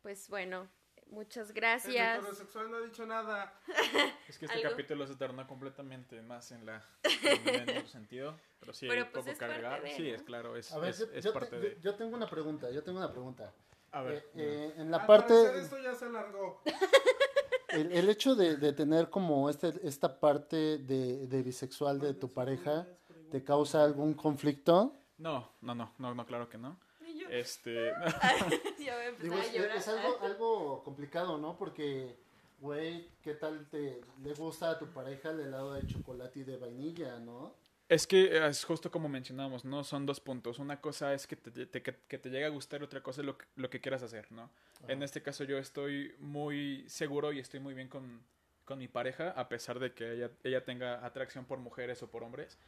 Pues 0.00 0.28
bueno, 0.28 0.68
muchas 1.08 1.48
El 1.48 1.54
gracias. 1.56 2.18
heterosexual 2.18 2.70
no 2.70 2.76
ha 2.76 2.80
dicho 2.82 3.04
nada. 3.04 3.52
Es 4.28 4.38
que 4.38 4.44
este 4.46 4.58
Algo. 4.58 4.70
capítulo 4.70 5.06
se 5.08 5.16
tornó 5.16 5.44
completamente 5.48 6.22
más 6.22 6.52
en 6.52 6.64
la 6.66 6.84
en 7.02 7.68
otro 7.78 7.88
sentido, 7.88 8.38
pero 8.60 8.72
sí 8.72 8.86
Pero, 8.88 9.02
hay 9.02 9.08
pues, 9.10 9.24
poco 9.24 9.32
es 9.32 9.38
que 9.38 9.44
parte 9.44 9.54
agregar. 9.66 9.82
de, 9.82 9.96
Sí, 9.96 10.08
¿no? 10.08 10.14
es 10.14 10.22
claro, 10.22 10.56
es, 10.56 10.72
A 10.72 10.78
ver, 10.78 10.90
es, 10.90 10.98
yo, 11.00 11.06
es 11.12 11.24
yo 11.24 11.32
parte 11.32 11.50
te- 11.50 11.58
de. 11.60 11.74
yo- 11.76 11.80
yo 11.90 11.94
tengo 11.96 12.16
una 12.16 12.30
pregunta, 12.30 12.70
yo 12.70 12.84
tengo 12.84 12.98
una 12.98 13.10
pregunta. 13.10 13.52
A 13.90 14.02
ver, 14.02 14.18
Eh, 14.18 14.22
eh, 14.36 14.74
en 14.76 14.90
la 14.92 14.98
Al 14.98 15.06
parte, 15.06 15.34
esto 15.58 15.78
ya 15.82 15.92
se 15.96 16.04
alargó. 16.04 16.62
el, 17.70 17.90
el 17.90 18.08
hecho 18.08 18.36
de, 18.36 18.56
de 18.56 18.72
tener 18.72 19.10
como 19.10 19.50
este, 19.50 19.72
esta 19.82 20.20
parte 20.20 20.78
de, 20.78 21.26
de 21.26 21.42
bisexual 21.42 21.98
de 21.98 22.14
tu 22.14 22.32
pareja, 22.32 22.86
¿te 23.30 23.42
causa 23.44 23.84
algún 23.84 24.14
conflicto? 24.14 24.96
no, 25.18 25.50
no, 25.60 25.74
no, 25.74 25.92
no, 25.98 26.14
no, 26.14 26.26
claro 26.26 26.48
que 26.48 26.58
no. 26.58 26.78
Y 27.06 27.18
yo- 27.18 27.28
Este, 27.28 27.92
ya 28.78 28.98
Digo, 29.20 29.34
a 29.36 29.40
es, 29.44 29.52
llorar. 29.52 29.76
es 29.76 29.88
algo, 29.88 30.18
algo 30.22 30.82
complicado, 30.82 31.36
¿no? 31.38 31.56
Porque, 31.56 32.16
güey, 32.60 33.08
¿qué 33.22 33.34
tal 33.34 33.66
te 33.68 34.00
le 34.22 34.34
gusta 34.34 34.70
a 34.70 34.78
tu 34.78 34.86
pareja 34.86 35.30
el 35.30 35.40
helado 35.40 35.74
de 35.74 35.86
chocolate 35.86 36.40
y 36.40 36.44
de 36.44 36.56
vainilla, 36.56 37.18
no? 37.18 37.54
Es 37.88 38.06
que 38.06 38.46
es 38.46 38.64
justo 38.64 38.88
como 38.90 39.08
mencionamos, 39.08 39.64
¿no? 39.64 39.82
Son 39.82 40.06
dos 40.06 40.20
puntos. 40.20 40.60
Una 40.60 40.80
cosa 40.80 41.12
es 41.12 41.26
que 41.26 41.34
te, 41.36 41.66
te- 41.66 41.82
que, 41.82 41.96
que 42.06 42.18
te 42.18 42.30
llegue 42.30 42.44
a 42.44 42.48
gustar, 42.50 42.82
otra 42.84 43.02
cosa 43.02 43.20
es 43.20 43.26
lo 43.26 43.36
que, 43.36 43.44
lo 43.56 43.68
que 43.68 43.80
quieras 43.80 44.02
hacer, 44.04 44.30
¿no? 44.30 44.48
En 44.88 45.02
este 45.02 45.22
caso 45.22 45.42
yo 45.44 45.58
estoy 45.58 46.14
muy 46.20 46.88
seguro 46.88 47.32
y 47.32 47.40
estoy 47.40 47.58
muy 47.60 47.74
bien 47.74 47.88
con, 47.88 48.22
con 48.64 48.78
mi 48.78 48.86
pareja, 48.88 49.30
a 49.32 49.48
pesar 49.48 49.80
de 49.80 49.92
que 49.92 50.12
ella, 50.12 50.30
ella 50.44 50.64
tenga 50.64 51.04
atracción 51.04 51.44
por 51.44 51.58
mujeres 51.58 52.00
o 52.04 52.08
por 52.10 52.22
hombres. 52.22 52.58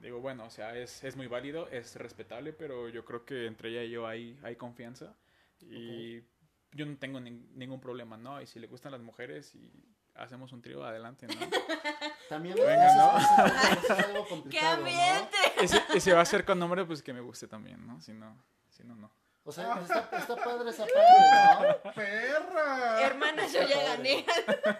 Digo, 0.00 0.20
bueno, 0.20 0.44
o 0.44 0.50
sea, 0.50 0.76
es, 0.76 1.02
es 1.04 1.16
muy 1.16 1.26
válido, 1.26 1.68
es 1.68 1.96
respetable, 1.96 2.52
pero 2.52 2.88
yo 2.88 3.04
creo 3.04 3.24
que 3.24 3.46
entre 3.46 3.70
ella 3.70 3.82
y 3.84 3.90
yo 3.90 4.06
hay, 4.06 4.38
hay 4.42 4.56
confianza. 4.56 5.14
Y 5.60 6.20
yo 6.72 6.86
no 6.86 6.96
tengo 6.98 7.18
nin- 7.20 7.48
ningún 7.54 7.80
problema, 7.80 8.16
¿no? 8.16 8.40
Y 8.40 8.46
si 8.46 8.58
le 8.60 8.66
gustan 8.66 8.92
las 8.92 9.00
mujeres 9.00 9.54
y 9.54 9.70
hacemos 10.14 10.52
un 10.52 10.62
trío, 10.62 10.84
adelante, 10.84 11.26
¿no? 11.26 11.34
También 12.28 12.54
Venga, 12.56 12.94
¿no? 12.94 13.18
es- 13.18 13.90
algo 14.06 14.22
¡Qué 14.24 14.28
complicado, 14.28 14.76
¿no? 14.76 14.86
ambiente! 14.86 15.36
y, 15.62 15.68
si, 15.68 15.78
y 15.96 16.00
si 16.00 16.10
va 16.12 16.20
a 16.20 16.24
ser 16.24 16.44
con 16.44 16.62
hombre, 16.62 16.84
pues 16.84 17.02
que 17.02 17.12
me 17.12 17.20
guste 17.20 17.48
también, 17.48 17.86
¿no? 17.86 18.00
Si 18.00 18.12
no, 18.12 18.36
si 18.70 18.84
no, 18.84 18.94
no. 18.94 19.10
O 19.48 19.52
sea, 19.52 19.80
está, 19.80 20.10
está 20.18 20.36
padre 20.36 20.68
esa 20.68 20.84
parte, 20.94 21.82
¿no? 21.86 21.92
¡Perra! 21.94 23.00
Hermana, 23.06 23.46
yo 23.46 23.66
ya 23.66 23.82
gané. 23.96 24.26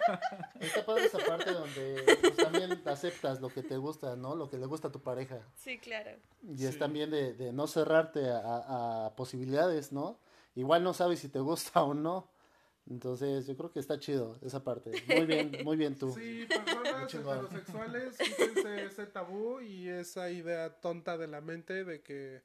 Está 0.59 0.85
padre 0.85 1.05
esa 1.05 1.17
parte 1.17 1.51
donde 1.51 2.17
pues, 2.21 2.35
también 2.35 2.79
aceptas 2.85 3.41
lo 3.41 3.49
que 3.49 3.63
te 3.63 3.77
gusta, 3.77 4.15
¿no? 4.15 4.35
Lo 4.35 4.47
que 4.47 4.57
le 4.59 4.67
gusta 4.67 4.89
a 4.89 4.91
tu 4.91 5.01
pareja. 5.01 5.39
Sí, 5.55 5.79
claro. 5.79 6.11
Y 6.55 6.67
es 6.67 6.77
también 6.77 7.09
de, 7.09 7.33
de 7.33 7.51
no 7.51 7.65
cerrarte 7.65 8.29
a, 8.29 9.07
a- 9.07 9.15
posibilidades, 9.15 9.91
¿no? 9.91 10.19
Igual 10.53 10.83
no 10.83 10.93
sabes 10.93 11.19
si 11.19 11.29
te 11.29 11.39
gusta 11.39 11.81
o 11.81 11.95
no. 11.95 12.29
Entonces, 12.87 13.47
yo 13.47 13.57
creo 13.57 13.71
que 13.71 13.79
está 13.79 13.97
chido 13.97 14.37
esa 14.43 14.63
parte. 14.63 14.91
Muy 15.07 15.25
bien, 15.25 15.51
muy 15.63 15.77
bien 15.77 15.97
tú. 15.97 16.13
Sí, 16.13 16.45
personas 16.47 17.11
heterosexuales, 17.11 18.17
quítense 18.19 18.85
ese 18.85 19.07
tabú 19.07 19.61
y 19.61 19.89
esa 19.89 20.29
idea 20.29 20.79
tonta 20.79 21.17
de 21.17 21.27
la 21.27 21.41
mente 21.41 21.83
de 21.83 22.01
que 22.03 22.43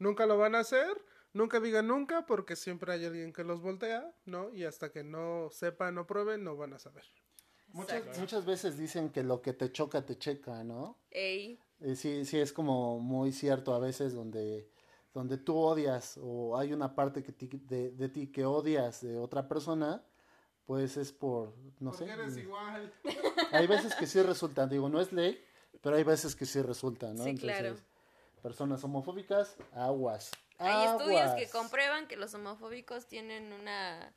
nunca 0.00 0.26
lo 0.26 0.36
van 0.38 0.54
a 0.56 0.60
hacer, 0.60 0.90
nunca 1.32 1.60
digan 1.60 1.86
nunca, 1.88 2.26
porque 2.26 2.56
siempre 2.56 2.92
hay 2.92 3.04
alguien 3.04 3.32
que 3.32 3.44
los 3.44 3.60
voltea, 3.60 4.12
¿no? 4.24 4.52
Y 4.52 4.64
hasta 4.64 4.90
que 4.90 5.04
no 5.04 5.48
sepan 5.50 5.98
o 5.98 6.06
prueben, 6.06 6.44
no 6.44 6.56
van 6.56 6.72
a 6.74 6.78
saber. 6.78 7.04
Muchas, 7.68 8.18
muchas 8.18 8.44
veces 8.46 8.76
dicen 8.76 9.10
que 9.10 9.22
lo 9.22 9.42
que 9.42 9.52
te 9.52 9.70
choca, 9.70 10.04
te 10.04 10.18
checa, 10.18 10.64
¿no? 10.64 10.98
Ey, 11.10 11.60
Eh, 11.80 11.94
sí, 11.96 12.24
sí, 12.24 12.38
es 12.38 12.52
como 12.52 12.98
muy 12.98 13.32
cierto 13.32 13.72
a 13.74 13.78
veces 13.78 14.12
donde, 14.12 14.68
donde 15.14 15.38
tú 15.38 15.56
odias 15.56 16.18
o 16.20 16.58
hay 16.58 16.72
una 16.72 16.94
parte 16.94 17.22
que 17.22 17.32
ti- 17.32 17.48
de, 17.68 17.90
de 17.92 18.08
ti 18.08 18.26
que 18.32 18.44
odias 18.44 19.00
de 19.02 19.16
otra 19.18 19.48
persona, 19.48 20.04
pues 20.66 20.96
es 20.96 21.12
por, 21.12 21.54
no 21.78 21.90
porque 21.92 22.04
sé. 22.06 22.12
eres 22.12 22.36
igual. 22.36 22.92
Hay 23.52 23.66
veces 23.66 23.94
que 23.94 24.06
sí 24.06 24.20
resultan, 24.22 24.68
digo, 24.68 24.88
no 24.88 25.00
es 25.00 25.12
ley, 25.12 25.42
pero 25.80 25.96
hay 25.96 26.04
veces 26.04 26.36
que 26.36 26.46
sí 26.46 26.60
resultan, 26.62 27.16
¿no? 27.16 27.24
Sí, 27.24 27.34
claro. 27.36 27.76
personas 28.42 28.82
homofóbicas, 28.84 29.56
aguas. 29.72 30.30
Hay 30.60 30.86
estudios 30.88 31.34
que 31.34 31.48
comprueban 31.50 32.06
que 32.06 32.16
los 32.16 32.34
homofóbicos 32.34 33.06
tienen 33.06 33.52
una, 33.52 34.14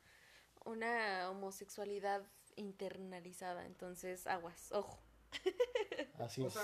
una 0.64 1.30
homosexualidad 1.30 2.22
internalizada. 2.56 3.66
Entonces, 3.66 4.26
aguas, 4.26 4.70
ojo. 4.72 5.02
Así 6.18 6.42
O 6.42 6.46
es. 6.46 6.52
sea, 6.52 6.62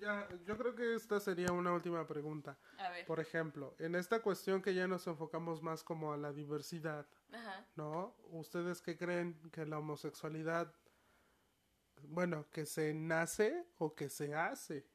ya, 0.00 0.28
yo 0.44 0.56
creo 0.56 0.74
que 0.76 0.94
esta 0.94 1.18
sería 1.18 1.50
una 1.50 1.72
última 1.72 2.06
pregunta. 2.06 2.56
A 2.78 2.88
ver. 2.90 3.04
Por 3.06 3.18
ejemplo, 3.18 3.74
en 3.78 3.94
esta 3.96 4.22
cuestión 4.22 4.62
que 4.62 4.74
ya 4.74 4.86
nos 4.86 5.06
enfocamos 5.06 5.60
más 5.62 5.82
como 5.82 6.12
a 6.12 6.16
la 6.16 6.32
diversidad, 6.32 7.06
Ajá. 7.32 7.66
¿no? 7.74 8.14
¿Ustedes 8.30 8.80
qué 8.80 8.96
creen 8.96 9.40
que 9.50 9.66
la 9.66 9.78
homosexualidad, 9.78 10.72
bueno, 12.02 12.48
que 12.50 12.64
se 12.64 12.94
nace 12.94 13.66
o 13.78 13.94
que 13.94 14.08
se 14.08 14.34
hace? 14.34 14.86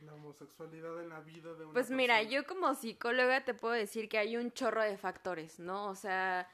La 0.00 0.12
homosexualidad 0.14 1.00
en 1.02 1.08
la 1.08 1.20
vida 1.20 1.54
de 1.54 1.64
una 1.64 1.72
Pues 1.72 1.90
mira, 1.90 2.16
persona. 2.18 2.30
yo 2.34 2.46
como 2.46 2.74
psicóloga 2.74 3.44
te 3.44 3.54
puedo 3.54 3.74
decir 3.74 4.08
que 4.08 4.18
hay 4.18 4.36
un 4.36 4.52
chorro 4.52 4.82
de 4.82 4.96
factores, 4.98 5.58
¿no? 5.58 5.88
O 5.88 5.94
sea, 5.94 6.48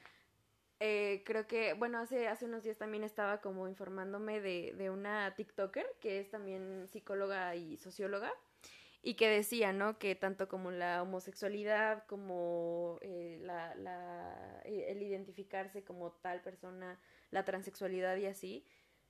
eh, 0.80 1.22
creo 1.26 1.46
que, 1.46 1.74
bueno, 1.74 1.98
hace, 1.98 2.28
hace 2.28 2.44
unos 2.44 2.62
días 2.62 2.78
también 2.78 3.02
estaba 3.04 3.40
como 3.40 3.68
informándome 3.68 4.40
de, 4.40 4.72
de 4.76 4.90
una 4.90 5.34
TikToker 5.34 5.86
que 6.00 6.20
es 6.20 6.30
también 6.30 6.86
psicóloga 6.88 7.54
y 7.56 7.76
socióloga 7.78 8.32
y 9.02 9.14
que 9.14 9.28
decía, 9.28 9.72
¿no? 9.72 9.98
Que 9.98 10.14
tanto 10.14 10.48
como 10.48 10.70
la 10.70 11.02
homosexualidad, 11.02 12.04
como 12.06 12.98
eh, 13.02 13.38
la, 13.42 13.74
la- 13.74 14.60
eh, 14.64 14.86
el 14.88 15.02
identificarse 15.02 15.82
como 15.84 16.12
tal 16.12 16.40
persona, 16.42 17.00
la 17.32 17.44
transexualidad 17.44 18.16
y 18.18 18.26
así, 18.26 18.64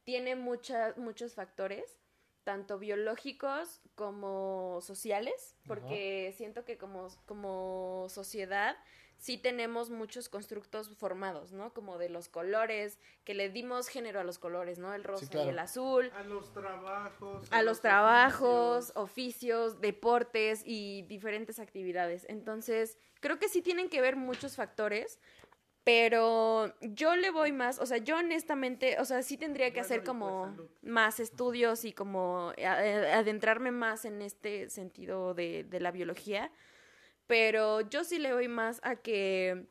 tiene 0.05 0.37
muchas, 0.37 0.97
muchos 0.97 1.35
factores, 1.35 2.01
tanto 2.45 2.78
biológicos 2.78 3.80
como 3.95 4.80
sociales, 4.82 5.57
porque 5.66 6.34
siento 6.36 6.64
que 6.64 6.78
como, 6.78 7.09
como 7.26 8.07
sociedad 8.09 8.76
sí 9.22 9.38
tenemos 9.38 9.88
muchos 9.88 10.28
constructos 10.28 10.88
formados, 10.97 11.53
¿no? 11.53 11.72
Como 11.72 11.97
de 11.97 12.09
los 12.09 12.28
colores, 12.28 12.99
que 13.24 13.34
le 13.34 13.51
dimos 13.51 13.86
género 13.86 14.18
a 14.18 14.24
los 14.24 14.40
colores, 14.40 14.80
¿no? 14.80 14.95
El 14.95 15.05
rosa 15.05 15.28
claro. 15.28 15.47
y 15.47 15.51
el 15.51 15.59
azul, 15.61 16.11
A 16.16 16.24
los 16.24 16.53
trabajos. 16.53 17.47
a 17.53 17.62
los 17.62 17.80
trabajos, 17.80 18.90
oficios. 18.97 18.97
oficios, 18.97 19.80
deportes 19.80 20.62
y 20.66 21.03
diferentes 21.03 21.61
actividades. 21.61 22.26
Entonces, 22.28 22.99
creo 23.20 23.38
que 23.38 23.49
sí 23.49 23.62
tienen 23.62 23.88
que 23.88 24.01
ver 24.01 24.16
muchos 24.16 24.57
factores, 24.57 25.20
pero 25.85 26.72
yo 26.80 27.16
le 27.16 27.30
voy 27.30 27.53
más, 27.53 27.78
o 27.78 27.87
sea, 27.87 27.99
yo 27.99 28.16
honestamente, 28.16 29.01
o 29.01 29.05
sea, 29.05 29.22
sí 29.22 29.37
tendría 29.37 29.72
que 29.72 29.80
hacer 29.80 30.01
pues, 30.01 30.09
como 30.09 30.57
más 30.83 31.18
estudios 31.18 31.85
y 31.85 31.93
como 31.93 32.53
adentrarme 32.59 33.72
más 33.72 34.05
en 34.05 34.22
este 34.22 34.70
sentido 34.70 35.35
de, 35.35 35.64
de 35.64 35.80
la 35.80 35.91
biología, 35.91 36.53
pero 37.26 37.80
yo 37.80 38.05
sí 38.05 38.18
le 38.18 38.33
voy 38.33 38.49
más 38.49 38.80
a 38.85 38.97
que 38.97 39.66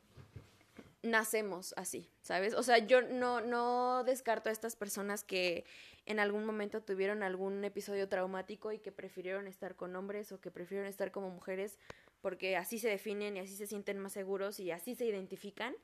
nacemos 1.03 1.73
así, 1.77 2.09
¿sabes? 2.21 2.53
O 2.53 2.63
sea, 2.63 2.77
yo 2.79 3.01
no, 3.01 3.41
no 3.41 4.03
descarto 4.03 4.49
a 4.49 4.51
estas 4.51 4.75
personas 4.75 5.23
que 5.23 5.65
en 6.05 6.19
algún 6.19 6.45
momento 6.45 6.81
tuvieron 6.81 7.23
algún 7.23 7.63
episodio 7.63 8.07
traumático 8.07 8.71
y 8.71 8.79
que 8.79 8.91
prefirieron 8.91 9.47
estar 9.47 9.75
con 9.75 9.95
hombres 9.95 10.31
o 10.31 10.39
que 10.39 10.51
prefirieron 10.51 10.87
estar 10.87 11.11
como 11.11 11.29
mujeres 11.29 11.77
porque 12.21 12.55
así 12.55 12.77
se 12.77 12.89
definen 12.89 13.37
y 13.37 13.39
así 13.39 13.55
se 13.55 13.65
sienten 13.65 13.97
más 13.97 14.13
seguros 14.13 14.59
y 14.59 14.71
así 14.71 14.95
se 14.95 15.05
identifican. 15.05 15.75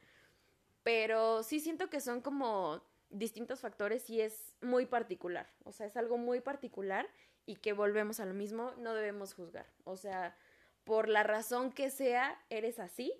Pero 0.87 1.43
sí 1.43 1.59
siento 1.59 1.89
que 1.89 1.99
son 1.99 2.21
como 2.21 2.81
distintos 3.09 3.59
factores 3.59 4.09
y 4.09 4.21
es 4.21 4.53
muy 4.61 4.85
particular. 4.85 5.45
O 5.65 5.73
sea, 5.73 5.85
es 5.85 5.97
algo 5.97 6.17
muy 6.17 6.39
particular 6.39 7.09
y 7.45 7.57
que 7.57 7.73
volvemos 7.73 8.21
a 8.21 8.25
lo 8.25 8.33
mismo, 8.33 8.71
no 8.77 8.93
debemos 8.93 9.33
juzgar. 9.33 9.65
O 9.83 9.97
sea, 9.97 10.37
por 10.85 11.09
la 11.09 11.23
razón 11.23 11.73
que 11.73 11.89
sea, 11.89 12.41
eres 12.49 12.79
así, 12.79 13.11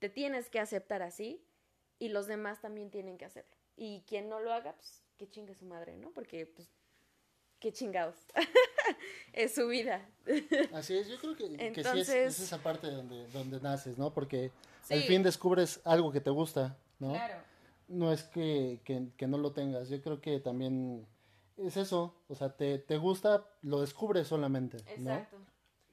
te 0.00 0.10
tienes 0.10 0.50
que 0.50 0.60
aceptar 0.60 1.00
así 1.00 1.42
y 1.98 2.10
los 2.10 2.26
demás 2.26 2.60
también 2.60 2.90
tienen 2.90 3.16
que 3.16 3.24
hacerlo. 3.24 3.56
Y 3.74 4.02
quien 4.06 4.28
no 4.28 4.38
lo 4.38 4.52
haga, 4.52 4.74
pues 4.74 5.02
que 5.16 5.30
chingue 5.30 5.54
su 5.54 5.64
madre, 5.64 5.96
¿no? 5.96 6.10
Porque 6.10 6.44
pues 6.44 6.68
qué 7.60 7.72
chingados. 7.72 8.16
es 9.32 9.54
su 9.54 9.68
vida. 9.68 10.08
Así 10.72 10.96
es, 10.96 11.08
yo 11.08 11.18
creo 11.18 11.36
que, 11.36 11.44
que 11.44 11.58
sí 11.58 11.64
es, 11.64 11.76
Entonces- 11.86 12.08
es 12.08 12.40
esa 12.40 12.58
parte 12.62 12.90
donde, 12.90 13.26
donde 13.28 13.60
naces, 13.60 13.98
¿no? 13.98 14.12
Porque 14.12 14.50
al 14.90 15.02
fin 15.02 15.22
descubres 15.22 15.80
algo 15.84 16.10
que 16.10 16.20
te 16.20 16.30
gusta, 16.30 16.76
¿no? 16.98 17.10
Claro. 17.12 17.34
No 17.88 18.12
es 18.12 18.22
que, 18.24 18.80
que, 18.84 19.08
que 19.16 19.26
no 19.26 19.36
lo 19.38 19.52
tengas, 19.52 19.88
yo 19.88 20.00
creo 20.00 20.20
que 20.20 20.38
también 20.40 21.06
es 21.56 21.76
eso, 21.76 22.14
o 22.28 22.34
sea, 22.34 22.56
te, 22.56 22.78
te 22.78 22.96
gusta, 22.96 23.44
lo 23.62 23.80
descubres 23.80 24.28
solamente, 24.28 24.78
¿no? 24.98 25.12
Exacto. 25.12 25.36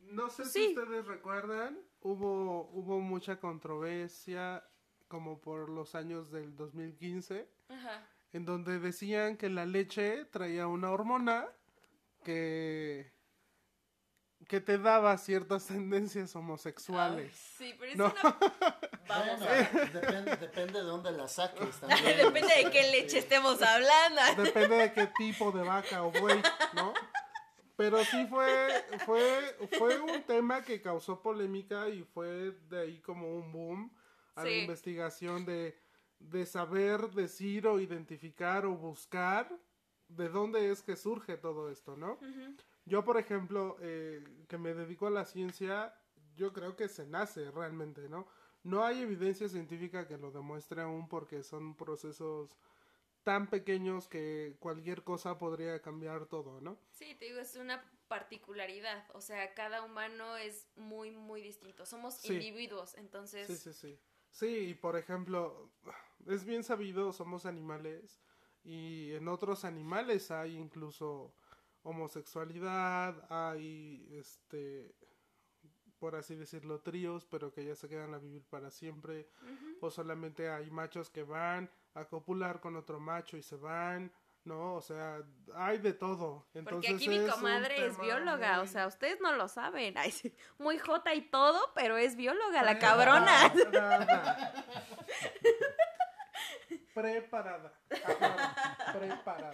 No 0.01 0.29
sé 0.29 0.45
Sí. 0.45 0.73
si 0.73 0.79
ustedes 0.79 1.05
recuerdan, 1.05 1.79
hubo, 2.01 2.69
hubo 2.71 2.99
mucha 2.99 3.39
controversia 3.39 4.63
como 5.07 5.39
por 5.41 5.69
los 5.69 5.95
años 5.95 6.31
del 6.31 6.55
2015, 6.55 7.47
Ajá. 7.69 8.07
en 8.33 8.45
donde 8.45 8.79
decían 8.79 9.35
que 9.37 9.49
la 9.49 9.65
leche 9.65 10.25
traía 10.25 10.67
una 10.67 10.91
hormona 10.91 11.47
que, 12.27 13.13
que 14.49 14.59
te 14.59 14.77
daba 14.77 15.17
ciertas 15.17 15.65
tendencias 15.67 16.35
homosexuales. 16.35 17.31
Ay, 17.31 17.67
sí, 17.69 17.75
pero 17.79 17.91
es 17.91 17.97
No. 17.97 18.05
una... 18.07 18.37
Vamos 19.07 19.39
Bueno, 19.39 19.45
a 19.45 19.85
depende, 19.93 20.35
depende 20.35 20.73
de 20.79 20.85
dónde 20.85 21.11
la 21.13 21.29
saques 21.29 21.75
también. 21.79 22.17
Depende 22.17 22.53
de 22.63 22.69
qué 22.69 22.91
leche 22.91 23.19
estemos 23.19 23.61
hablando. 23.61 24.21
Depende 24.43 24.75
de 24.75 24.93
qué 24.93 25.07
tipo 25.17 25.51
de 25.53 25.63
vaca 25.63 26.03
o 26.03 26.11
buey, 26.11 26.41
¿no? 26.73 26.93
Pero 27.77 28.03
sí 28.03 28.25
fue, 28.27 28.85
fue, 29.05 29.55
fue 29.77 29.99
un 30.01 30.23
tema 30.23 30.61
que 30.63 30.81
causó 30.81 31.21
polémica 31.21 31.87
y 31.87 32.03
fue 32.03 32.51
de 32.69 32.81
ahí 32.81 32.99
como 32.99 33.33
un 33.35 33.51
boom 33.53 33.95
a 34.35 34.43
la 34.43 34.49
investigación 34.51 35.45
de, 35.45 35.79
de 36.19 36.45
saber 36.45 37.09
decir 37.11 37.67
o 37.67 37.79
identificar 37.79 38.65
o 38.65 38.75
buscar 38.75 39.47
de 40.09 40.29
dónde 40.29 40.71
es 40.71 40.81
que 40.81 40.95
surge 40.95 41.37
todo 41.37 41.69
esto, 41.69 41.95
¿no? 41.97 42.19
Yo, 42.85 43.03
por 43.03 43.17
ejemplo, 43.17 43.77
eh, 43.81 44.23
que 44.47 44.57
me 44.57 44.73
dedico 44.73 45.07
a 45.07 45.11
la 45.11 45.25
ciencia, 45.25 45.93
yo 46.35 46.53
creo 46.53 46.75
que 46.75 46.87
se 46.87 47.05
nace 47.05 47.51
realmente, 47.51 48.07
¿no? 48.07 48.27
No 48.63 48.83
hay 48.83 49.01
evidencia 49.01 49.47
científica 49.49 50.07
que 50.07 50.17
lo 50.17 50.31
demuestre 50.31 50.81
aún 50.81 51.07
porque 51.07 51.43
son 51.43 51.75
procesos 51.75 52.57
tan 53.23 53.47
pequeños 53.49 54.07
que 54.07 54.55
cualquier 54.59 55.03
cosa 55.03 55.37
podría 55.37 55.81
cambiar 55.81 56.27
todo, 56.27 56.61
¿no? 56.61 56.77
Sí, 56.91 57.13
te 57.15 57.25
digo, 57.25 57.39
es 57.39 57.55
una 57.57 57.83
particularidad. 58.07 59.05
O 59.13 59.19
sea, 59.19 59.53
cada 59.53 59.83
humano 59.83 60.37
es 60.37 60.67
muy, 60.77 61.11
muy 61.11 61.41
distinto. 61.41 61.85
Somos 61.85 62.15
Sí. 62.15 62.33
individuos, 62.33 62.95
entonces... 62.95 63.47
Sí, 63.47 63.57
sí, 63.57 63.73
sí. 63.73 63.99
Sí, 64.29 64.47
y 64.69 64.73
por 64.75 64.95
ejemplo, 64.97 65.69
es 66.25 66.45
bien 66.45 66.63
sabido, 66.63 67.11
somos 67.11 67.45
animales 67.45 68.21
y 68.67 69.13
en 69.13 69.29
otros 69.29 69.63
animales 69.63 70.29
hay 70.29 70.57
incluso 70.57 71.33
homosexualidad, 71.83 73.15
hay, 73.31 74.05
este, 74.11 74.93
por 75.99 76.17
así 76.17 76.35
decirlo, 76.35 76.81
tríos, 76.81 77.25
pero 77.25 77.53
que 77.53 77.63
ya 77.63 77.75
se 77.75 77.87
quedan 77.87 78.13
a 78.13 78.17
vivir 78.17 78.43
para 78.49 78.69
siempre, 78.69 79.29
o 79.79 79.89
solamente 79.89 80.49
hay 80.49 80.69
machos 80.69 81.09
que 81.09 81.23
van 81.23 81.71
a 81.93 82.03
copular 82.03 82.59
con 82.59 82.75
otro 82.75 82.99
macho 82.99 83.37
y 83.37 83.41
se 83.41 83.55
van, 83.55 84.11
¿no? 84.43 84.75
O 84.75 84.81
sea, 84.81 85.23
hay 85.55 85.77
de 85.77 85.93
todo. 85.93 86.45
Porque 86.51 86.59
Entonces 86.59 86.95
aquí 86.95 87.07
mi 87.07 87.25
comadre 87.25 87.85
es 87.85 87.97
bióloga, 87.97 88.59
o 88.59 88.67
sea, 88.67 88.87
ustedes 88.87 89.21
no 89.21 89.31
lo 89.31 89.47
saben. 89.47 89.97
Ay, 89.97 90.11
sí, 90.11 90.35
muy 90.57 90.77
jota 90.77 91.15
y 91.15 91.21
todo, 91.21 91.71
pero 91.73 91.95
es 91.95 92.17
bióloga, 92.17 92.63
la 92.63 92.79
cabrona. 92.79 93.53
Preparada. 97.01 97.73
Preparada. 97.87 98.43
Ajá, 98.79 98.99
Preparada. 98.99 99.53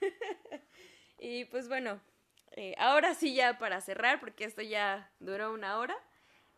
Y 1.22 1.44
pues 1.44 1.68
bueno, 1.68 2.00
eh, 2.52 2.74
ahora 2.78 3.14
sí 3.14 3.34
ya 3.34 3.58
para 3.58 3.82
cerrar, 3.82 4.20
porque 4.20 4.44
esto 4.44 4.62
ya 4.62 5.12
duró 5.20 5.52
una 5.52 5.78
hora. 5.78 5.94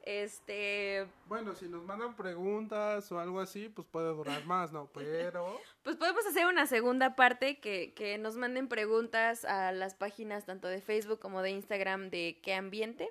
Este, 0.05 1.07
Bueno, 1.27 1.55
si 1.55 1.69
nos 1.69 1.85
mandan 1.85 2.15
preguntas 2.17 3.11
o 3.13 3.19
algo 3.19 3.41
así, 3.41 3.69
pues 3.69 3.89
puede 3.89 4.09
durar 4.09 4.45
más, 4.47 4.73
¿no? 4.73 4.87
Pero 4.95 5.61
pues 5.83 5.97
podemos 5.97 6.25
hacer 6.27 6.47
una 6.47 6.67
segunda 6.67 7.17
parte 7.17 7.59
que, 7.59 7.93
que 7.95 8.19
nos 8.19 8.37
manden 8.37 8.69
preguntas 8.69 9.45
a 9.45 9.73
las 9.73 9.95
páginas 9.95 10.47
tanto 10.47 10.69
de 10.69 10.81
Facebook 10.81 11.19
como 11.19 11.43
de 11.43 11.51
Instagram 11.51 12.09
de 12.11 12.41
qué 12.41 12.55
ambiente. 12.55 13.11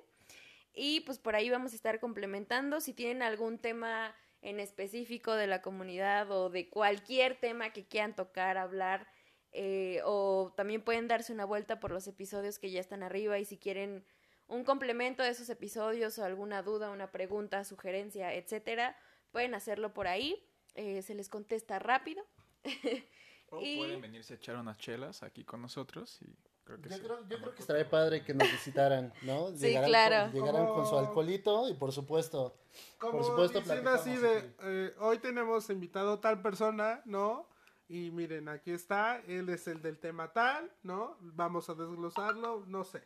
Y 0.74 1.00
pues 1.00 1.18
por 1.18 1.36
ahí 1.36 1.50
vamos 1.50 1.72
a 1.72 1.76
estar 1.76 2.00
complementando. 2.00 2.80
Si 2.80 2.94
tienen 2.94 3.22
algún 3.22 3.58
tema 3.58 4.14
en 4.42 4.60
específico 4.60 5.34
de 5.34 5.46
la 5.46 5.62
comunidad 5.62 6.30
o 6.30 6.50
de 6.50 6.68
cualquier 6.68 7.38
tema 7.40 7.70
que 7.72 7.86
quieran 7.86 8.14
tocar, 8.14 8.58
hablar, 8.58 9.06
eh, 9.52 10.00
o 10.04 10.52
también 10.56 10.82
pueden 10.82 11.08
darse 11.08 11.32
una 11.32 11.44
vuelta 11.44 11.78
por 11.80 11.90
los 11.90 12.06
episodios 12.06 12.58
que 12.58 12.70
ya 12.70 12.80
están 12.80 13.02
arriba 13.02 13.38
y 13.38 13.44
si 13.44 13.56
quieren 13.58 14.04
un 14.48 14.64
complemento 14.64 15.22
de 15.22 15.30
esos 15.30 15.48
episodios 15.48 16.18
o 16.18 16.24
alguna 16.24 16.62
duda, 16.62 16.90
una 16.90 17.10
pregunta, 17.12 17.64
sugerencia, 17.64 18.34
etcétera, 18.34 18.96
pueden 19.30 19.54
hacerlo 19.54 19.94
por 19.94 20.06
ahí. 20.08 20.44
Eh, 20.74 21.02
se 21.02 21.14
les 21.14 21.28
contesta 21.28 21.78
rápido. 21.78 22.24
O 23.54 23.60
Y- 23.60 23.76
pueden 23.76 24.00
venirse 24.00 24.32
a 24.32 24.36
echar 24.36 24.56
unas 24.56 24.78
chelas 24.78 25.22
aquí 25.22 25.44
con 25.44 25.60
nosotros 25.60 26.18
y 26.22 26.34
creo 26.64 26.80
que 26.80 26.88
Yo 26.90 26.96
sí. 26.96 27.02
creo, 27.02 27.28
yo 27.28 27.38
creo 27.38 27.54
que 27.54 27.60
estaría 27.60 27.88
padre 27.90 28.24
que 28.24 28.34
nos 28.34 28.50
visitaran, 28.50 29.12
¿no? 29.22 29.48
Sí, 29.50 29.66
Llegaran 29.66 29.88
claro. 29.88 30.32
Con, 30.32 30.40
llegaran 30.40 30.66
con 30.66 30.84
su 30.84 30.90
Como- 30.92 30.98
alcoholito 31.08 31.68
y 31.68 31.74
por 31.74 31.92
supuesto, 31.92 32.56
como 32.98 33.18
por 33.18 33.24
supuesto 33.24 33.58
así 33.90 34.16
de, 34.16 34.38
aquí. 34.38 34.46
eh, 34.62 34.94
hoy 35.00 35.18
tenemos 35.18 35.68
invitado 35.70 36.18
tal 36.20 36.40
persona, 36.42 37.02
¿no? 37.04 37.48
Y 37.88 38.10
miren, 38.10 38.48
aquí 38.48 38.70
está, 38.70 39.20
él 39.28 39.48
es 39.50 39.66
el 39.68 39.82
del 39.82 39.98
tema 39.98 40.32
tal, 40.32 40.70
¿no? 40.82 41.16
Vamos 41.20 41.68
a 41.68 41.74
desglosarlo, 41.74 42.64
no 42.66 42.84
sé. 42.84 43.02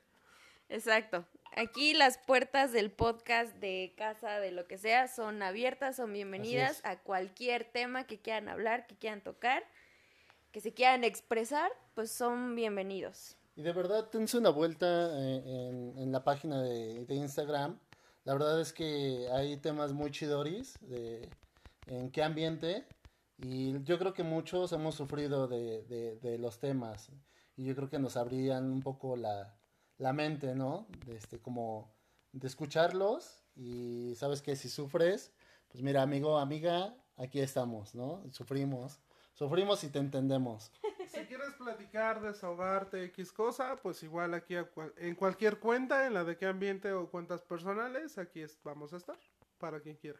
Exacto. 0.68 1.24
Aquí 1.56 1.94
las 1.94 2.18
puertas 2.18 2.72
del 2.72 2.90
podcast 2.90 3.54
de 3.56 3.94
casa, 3.96 4.38
de 4.40 4.50
lo 4.52 4.66
que 4.66 4.78
sea, 4.78 5.08
son 5.08 5.42
abiertas, 5.42 5.96
son 5.96 6.12
bienvenidas 6.12 6.80
a 6.84 6.98
cualquier 6.98 7.64
tema 7.64 8.04
que 8.04 8.20
quieran 8.20 8.48
hablar, 8.48 8.86
que 8.86 8.96
quieran 8.96 9.22
tocar, 9.22 9.64
que 10.52 10.60
se 10.60 10.74
quieran 10.74 11.02
expresar, 11.04 11.70
pues 11.94 12.10
son 12.12 12.54
bienvenidos. 12.54 13.36
Y 13.56 13.62
de 13.62 13.72
verdad, 13.72 14.10
tense 14.10 14.36
una 14.36 14.50
vuelta 14.50 14.86
eh, 15.18 15.92
en, 15.96 16.12
la 16.12 16.22
página 16.22 16.62
de, 16.62 17.06
Instagram. 17.08 17.78
La 18.24 18.34
verdad 18.34 18.60
es 18.60 18.74
que 18.74 19.28
hay 19.32 19.56
temas 19.56 19.94
muy 19.94 20.10
chidoris 20.10 20.78
de 20.82 21.30
en 21.86 22.10
qué 22.10 22.22
ambiente. 22.22 22.86
Y 23.38 23.82
yo 23.84 23.98
creo 23.98 24.12
que 24.12 24.24
muchos 24.24 24.72
hemos 24.72 24.94
sufrido 24.94 25.48
de, 25.48 26.36
los 26.38 26.58
temas. 26.58 27.10
Y 27.56 27.64
yo 27.64 27.74
creo 27.74 27.88
que 27.88 27.98
nos 27.98 28.18
abrían 28.18 28.70
un 28.70 28.82
poco 28.82 29.16
la, 29.16 29.56
mente, 30.12 30.54
¿no? 30.54 30.86
Este, 31.08 31.40
como 31.40 31.94
de 32.32 32.48
escucharlos. 32.48 33.42
Y 33.54 34.14
sabes 34.16 34.42
que 34.42 34.54
si 34.54 34.68
sufres, 34.68 35.32
pues 35.68 35.82
mira, 35.82 36.02
amigo, 36.02 36.36
amiga, 36.36 36.94
aquí 37.16 37.40
estamos, 37.40 37.94
¿no? 37.94 38.22
Sufrimos. 38.32 39.00
Sufrimos 39.32 39.82
y 39.82 39.88
te 39.88 39.98
entendemos. 39.98 40.72
Si 41.20 41.26
quieres 41.26 41.54
platicar, 41.54 42.20
desahogarte, 42.20 43.04
X 43.04 43.32
cosa, 43.32 43.76
pues 43.76 44.02
igual 44.02 44.34
aquí 44.34 44.56
a 44.56 44.64
cual- 44.64 44.92
en 44.96 45.14
cualquier 45.14 45.58
cuenta, 45.58 46.06
en 46.06 46.14
la 46.14 46.24
de 46.24 46.36
qué 46.36 46.46
ambiente 46.46 46.92
o 46.92 47.08
cuentas 47.10 47.42
personales, 47.42 48.18
aquí 48.18 48.42
es- 48.42 48.58
vamos 48.62 48.92
a 48.92 48.96
estar, 48.98 49.18
para 49.58 49.80
quien 49.80 49.96
quiera. 49.96 50.18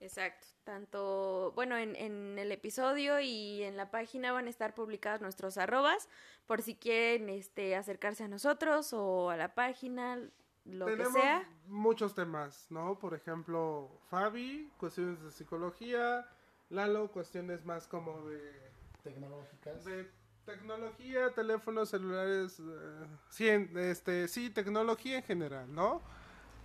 Exacto. 0.00 0.48
Tanto, 0.64 1.52
bueno, 1.54 1.76
en, 1.76 1.94
en 1.94 2.36
el 2.38 2.50
episodio 2.50 3.20
y 3.20 3.62
en 3.62 3.76
la 3.76 3.90
página 3.90 4.32
van 4.32 4.46
a 4.46 4.50
estar 4.50 4.74
publicados 4.74 5.20
nuestros 5.20 5.58
arrobas 5.58 6.08
por 6.46 6.60
si 6.62 6.74
quieren 6.74 7.28
este, 7.28 7.76
acercarse 7.76 8.24
a 8.24 8.28
nosotros 8.28 8.92
o 8.92 9.30
a 9.30 9.36
la 9.36 9.54
página, 9.54 10.18
lo 10.64 10.86
Tenemos 10.86 11.14
que 11.14 11.20
sea. 11.20 11.48
muchos 11.66 12.14
temas, 12.16 12.66
¿no? 12.70 12.98
Por 12.98 13.14
ejemplo, 13.14 13.90
Fabi, 14.08 14.72
cuestiones 14.76 15.22
de 15.22 15.30
psicología, 15.30 16.28
Lalo, 16.68 17.10
cuestiones 17.12 17.64
más 17.64 17.86
como 17.86 18.26
de, 18.28 18.71
Tecnológicas. 19.02 19.84
de 19.84 20.10
tecnología, 20.44 21.30
teléfonos 21.34 21.88
celulares, 21.90 22.58
eh, 22.60 23.06
sí, 23.30 23.48
en- 23.48 23.76
este, 23.78 24.28
sí, 24.28 24.50
tecnología 24.50 25.18
en 25.18 25.22
general, 25.24 25.72
¿no? 25.74 26.02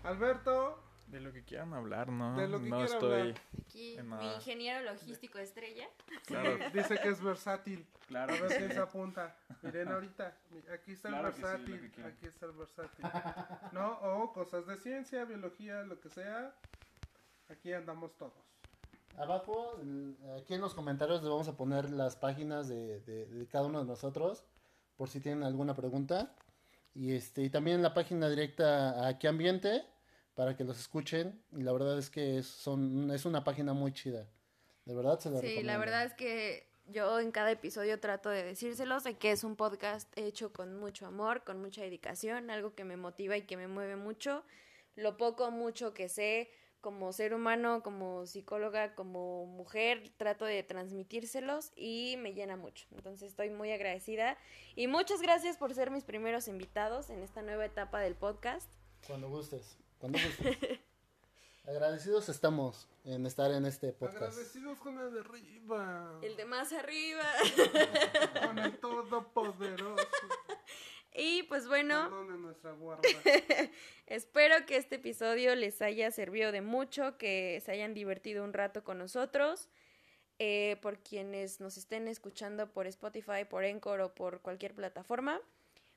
Alberto, 0.03 0.83
De 1.07 1.21
lo 1.21 1.31
que 1.31 1.41
quieran 1.45 1.73
hablar, 1.73 2.09
¿no? 2.09 2.35
De 2.37 2.49
lo 2.49 2.59
que 2.61 2.67
no 2.69 2.77
quieran 2.79 2.93
estoy... 2.93 3.19
hablar. 3.21 3.41
Aquí 3.65 3.97
En 3.97 4.09
mi 4.09 4.33
ingeniero 4.35 4.91
logístico 4.91 5.39
estrella. 5.39 5.87
Claro, 6.25 6.57
dice 6.73 6.97
que 7.01 7.07
es 7.07 7.21
versátil. 7.23 7.87
claro 8.07 8.33
A 8.33 8.41
ver 8.41 8.51
sí. 8.67 8.73
se 8.73 8.79
apunta. 8.79 9.33
Miren 9.61 9.87
ahorita. 9.87 10.35
mi- 10.49 10.59
Aquí 10.73 10.91
está 10.91 11.07
Claro 11.07 11.29
el 11.29 11.33
sí, 11.33 11.41
versátil. 11.41 11.79
que 11.79 11.91
quieran. 11.91 12.11
aquí 12.11 12.25
está 12.27 12.45
el 12.47 12.51
versátil. 12.51 13.05
¿No? 13.71 13.91
O 14.01 14.33
cosas 14.33 14.67
de 14.67 14.75
ciencia, 14.75 15.23
biología, 15.23 15.83
lo 15.83 15.97
que 16.01 16.09
sea. 16.09 16.53
Aquí 17.49 17.71
andamos 17.71 18.17
todos. 18.17 18.33
Abajo, 19.17 19.79
aquí 20.39 20.53
en 20.53 20.61
los 20.61 20.73
comentarios 20.75 21.21
les 21.21 21.29
vamos 21.29 21.47
a 21.47 21.57
poner 21.57 21.89
las 21.89 22.15
páginas 22.15 22.67
de, 22.67 22.99
de- 23.01 23.25
de 23.25 23.47
cada 23.47 23.65
uno 23.65 23.79
de 23.79 23.85
nosotros, 23.85 24.43
por 24.95 25.09
si 25.09 25.19
tienen 25.19 25.43
alguna 25.43 25.75
pregunta. 25.75 26.35
Y 26.93 27.13
este 27.13 27.43
y 27.43 27.49
también 27.49 27.81
la 27.81 27.93
página 27.93 28.29
directa 28.29 29.07
a 29.07 29.17
qué 29.19 29.27
ambiente, 29.27 29.83
para 30.35 30.55
que 30.55 30.63
los 30.63 30.79
escuchen. 30.79 31.41
Y 31.51 31.61
la 31.63 31.71
verdad 31.73 31.97
es 31.97 32.09
que 32.09 32.37
es, 32.37 32.45
son, 32.47 33.11
es 33.11 33.25
una 33.25 33.43
página 33.43 33.73
muy 33.73 33.91
chida. 33.91 34.27
De 34.85 34.95
verdad 34.95 35.19
se 35.19 35.29
la 35.31 35.39
Sí, 35.39 35.47
la 35.47 35.49
recomiendo. 35.77 35.79
verdad 35.79 36.03
es 36.05 36.13
que 36.13 36.67
yo 36.87 37.19
en 37.19 37.31
cada 37.31 37.51
episodio 37.51 37.99
trato 37.99 38.29
de 38.29 38.43
decírselos 38.43 39.03
de 39.03 39.17
que 39.17 39.31
es 39.31 39.43
un 39.43 39.55
podcast 39.55 40.07
hecho 40.17 40.53
con 40.53 40.79
mucho 40.79 41.05
amor, 41.07 41.43
con 41.43 41.59
mucha 41.59 41.81
dedicación, 41.81 42.49
algo 42.51 42.73
que 42.75 42.83
me 42.85 42.97
motiva 42.97 43.35
y 43.35 43.41
que 43.43 43.57
me 43.57 43.67
mueve 43.67 43.95
mucho. 43.95 44.43
Lo 44.95 45.17
poco 45.17 45.51
mucho 45.51 45.93
que 45.93 46.07
sé 46.07 46.49
como 46.87 47.11
ser 47.11 47.33
humano, 47.33 47.83
como 47.83 48.25
psicóloga, 48.25 48.95
como 48.95 49.45
mujer, 49.45 50.09
trato 50.15 50.45
de 50.45 50.63
transmitírselos 50.63 51.73
y 51.75 52.15
me 52.19 52.33
llena 52.33 52.55
mucho. 52.55 52.87
Entonces 52.91 53.27
estoy 53.27 53.49
muy 53.49 53.73
agradecida 53.73 54.37
y 54.73 54.87
muchas 54.87 55.21
gracias 55.21 55.57
por 55.57 55.73
ser 55.73 55.91
mis 55.91 56.05
primeros 56.05 56.47
invitados 56.47 57.09
en 57.09 57.23
esta 57.23 57.41
nueva 57.41 57.65
etapa 57.65 57.99
del 57.99 58.15
podcast. 58.15 58.71
Cuando 59.05 59.27
gustes, 59.27 59.77
cuando 59.99 60.17
gustes. 60.17 60.79
Agradecidos 61.67 62.29
estamos 62.29 62.87
en 63.03 63.25
estar 63.25 63.51
en 63.51 63.65
este 63.65 63.91
podcast. 63.91 64.31
Agradecidos 64.31 64.79
con 64.79 64.97
el 64.97 65.13
de 65.13 65.19
arriba. 65.19 66.19
El 66.21 66.37
de 66.37 66.45
más 66.45 66.71
arriba. 66.71 67.25
Con 68.47 68.59
el 68.59 68.79
todopoderoso. 68.79 70.07
Y 71.13 71.43
pues 71.43 71.67
bueno, 71.67 72.09
nuestra 72.23 72.71
guarda. 72.73 73.01
espero 74.07 74.65
que 74.65 74.77
este 74.77 74.95
episodio 74.95 75.55
les 75.55 75.81
haya 75.81 76.11
servido 76.11 76.51
de 76.51 76.61
mucho, 76.61 77.17
que 77.17 77.61
se 77.65 77.71
hayan 77.71 77.93
divertido 77.93 78.43
un 78.43 78.53
rato 78.53 78.83
con 78.83 78.97
nosotros. 78.97 79.69
Eh, 80.39 80.77
por 80.83 80.99
quienes 80.99 81.59
nos 81.59 81.77
estén 81.77 82.07
escuchando 82.07 82.71
por 82.71 82.85
Spotify, 82.85 83.43
por 83.49 83.63
Encore 83.63 84.03
o 84.03 84.13
por 84.13 84.41
cualquier 84.41 84.75
plataforma. 84.75 85.41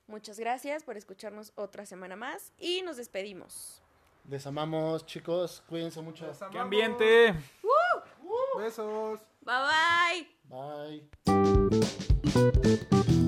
Muchas 0.07 0.41
gracias 0.41 0.83
por 0.83 0.97
escucharnos 0.97 1.53
otra 1.57 1.85
semana 1.85 2.17
más 2.17 2.53
y 2.59 2.81
nos 2.83 2.97
despedimos. 2.97 3.83
Les 4.29 4.47
amamos, 4.47 5.05
chicos. 5.05 5.63
Cuídense 5.69 6.01
mucho. 6.01 6.33
¡Qué 6.51 6.59
ambiente! 6.59 7.35
Besos. 8.57 9.21
Bye 9.43 9.55
bye. 9.69 11.09
Bye. 13.09 13.21